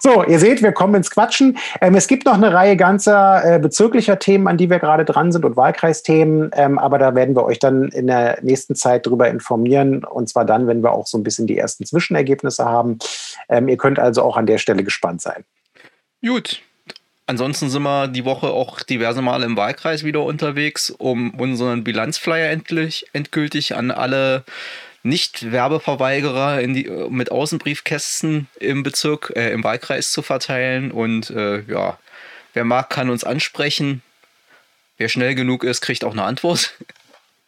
so, 0.00 0.24
ihr 0.24 0.38
seht, 0.38 0.62
wir 0.62 0.72
kommen 0.72 0.94
ins 0.94 1.10
Quatschen. 1.10 1.58
Ähm, 1.80 1.94
es 1.94 2.06
gibt 2.06 2.26
noch 2.26 2.34
eine 2.34 2.52
Reihe 2.52 2.76
ganzer 2.76 3.44
äh, 3.44 3.58
bezirklicher 3.58 4.18
Themen, 4.18 4.48
an 4.48 4.56
die 4.56 4.70
wir 4.70 4.78
gerade 4.78 5.04
dran 5.04 5.32
sind 5.32 5.44
und 5.44 5.56
Wahlkreisthemen, 5.56 6.50
ähm, 6.54 6.78
aber 6.78 6.98
da 6.98 7.14
werden 7.14 7.36
wir 7.36 7.44
euch 7.44 7.58
dann 7.58 7.88
in 7.88 8.06
der 8.06 8.38
nächsten 8.42 8.74
Zeit 8.74 9.06
drüber 9.06 9.28
informieren 9.28 10.04
und 10.04 10.28
zwar 10.28 10.44
dann, 10.44 10.66
wenn 10.66 10.82
wir 10.82 10.92
auch 10.92 11.06
so 11.06 11.18
ein 11.18 11.22
bisschen 11.22 11.46
die 11.46 11.58
ersten 11.58 11.84
Zwischenergebnisse 11.84 12.64
haben. 12.64 12.98
Ähm, 13.48 13.68
ihr 13.68 13.76
könnt 13.76 13.98
also 13.98 14.22
auch 14.22 14.36
an 14.36 14.46
der 14.46 14.58
Stelle 14.58 14.84
gespannt 14.84 15.22
sein. 15.22 15.44
Gut. 16.24 16.62
Ansonsten 17.26 17.70
sind 17.70 17.82
wir 17.82 18.08
die 18.08 18.24
Woche 18.24 18.48
auch 18.48 18.80
diverse 18.80 19.22
Male 19.22 19.46
im 19.46 19.56
Wahlkreis 19.56 20.02
wieder 20.02 20.22
unterwegs, 20.22 20.90
um 20.90 21.30
unseren 21.30 21.84
Bilanzflyer 21.84 22.50
endlich, 22.50 23.06
endgültig 23.12 23.76
an 23.76 23.90
alle 23.90 24.44
Nicht-Werbeverweigerer 25.02 26.60
äh, 26.60 26.66
mit 27.10 27.30
Außenbriefkästen 27.30 28.48
im 28.58 28.82
Bezirk, 28.82 29.32
äh, 29.34 29.50
im 29.50 29.64
Wahlkreis 29.64 30.12
zu 30.12 30.22
verteilen. 30.22 30.92
Und 30.92 31.30
äh, 31.30 31.62
ja, 31.62 31.98
wer 32.54 32.64
mag, 32.64 32.90
kann 32.90 33.10
uns 33.10 33.24
ansprechen. 33.24 34.02
Wer 34.98 35.08
schnell 35.08 35.34
genug 35.34 35.64
ist, 35.64 35.80
kriegt 35.80 36.04
auch 36.04 36.12
eine 36.12 36.24
Antwort. 36.24 36.74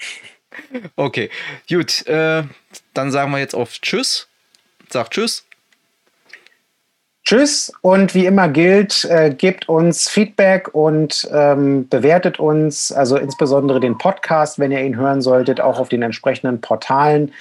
okay, 0.97 1.31
gut. 1.69 2.07
Äh, 2.07 2.45
dann 2.93 3.13
sagen 3.13 3.31
wir 3.31 3.39
jetzt 3.39 3.55
auf 3.55 3.73
Tschüss. 3.81 4.29
Sagt 4.91 5.15
Tschüss. 5.15 5.44
Tschüss 7.25 7.73
und 7.81 8.15
wie 8.15 8.27
immer 8.27 8.49
gilt, 8.49 9.07
äh, 9.07 9.31
gebt 9.31 9.67
uns 9.67 10.11
Feedback 10.11 10.75
und 10.75 11.27
ähm, 11.33 11.89
bewertet 11.89 12.39
uns, 12.39 12.93
also 12.93 13.17
insbesondere 13.17 13.81
den 13.81 13.97
Podcast, 13.97 14.59
wenn 14.59 14.71
ihr 14.71 14.83
ihn 14.83 14.97
hören 14.97 15.23
solltet, 15.23 15.59
auch 15.59 15.79
auf 15.81 15.89
den 15.89 16.03
entsprechenden 16.03 16.61
Portalen. 16.61 17.33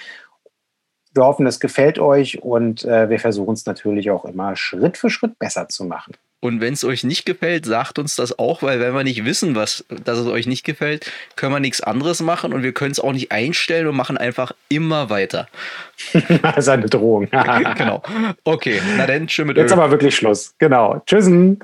Wir 1.14 1.26
hoffen, 1.26 1.46
es 1.46 1.60
gefällt 1.60 2.00
euch 2.00 2.42
und 2.42 2.86
äh, 2.86 3.10
wir 3.10 3.20
versuchen 3.20 3.54
es 3.54 3.66
natürlich 3.66 4.10
auch 4.10 4.24
immer 4.24 4.56
Schritt 4.56 4.96
für 4.96 5.10
Schritt 5.10 5.38
besser 5.38 5.68
zu 5.68 5.84
machen. 5.84 6.14
Und 6.44 6.60
wenn 6.60 6.74
es 6.74 6.84
euch 6.84 7.06
nicht 7.06 7.26
gefällt, 7.26 7.66
sagt 7.66 8.00
uns 8.00 8.18
das 8.18 8.38
auch, 8.38 8.64
weil 8.64 8.82
wenn 8.82 8.94
wir 8.94 9.06
nicht 9.06 9.24
wissen, 9.24 9.56
was, 9.56 9.86
dass 9.88 10.20
es 10.20 10.28
euch 10.28 10.46
nicht 10.46 10.66
gefällt, 10.66 11.10
können 11.38 11.54
wir 11.54 11.62
nichts 11.62 11.80
anderes 11.80 12.22
machen 12.22 12.52
und 12.52 12.64
wir 12.64 12.74
können 12.74 12.92
es 12.92 13.00
auch 13.00 13.14
nicht 13.14 13.32
einstellen 13.32 13.88
und 13.88 13.96
machen 13.96 14.18
einfach 14.18 14.52
immer 14.68 15.10
weiter. 15.10 15.48
das 16.42 16.58
ist 16.58 16.68
eine 16.68 16.88
Drohung. 16.88 17.30
genau. 17.78 18.04
Okay, 18.44 18.82
na 18.98 19.08
dann, 19.08 19.30
schön 19.30 19.48
mit 19.48 19.56
Jetzt 19.56 19.72
Öl. 19.72 19.80
aber 19.80 19.92
wirklich 19.92 20.18
Schluss. 20.18 20.54
Genau. 20.58 21.02
Tschüssen. 21.06 21.62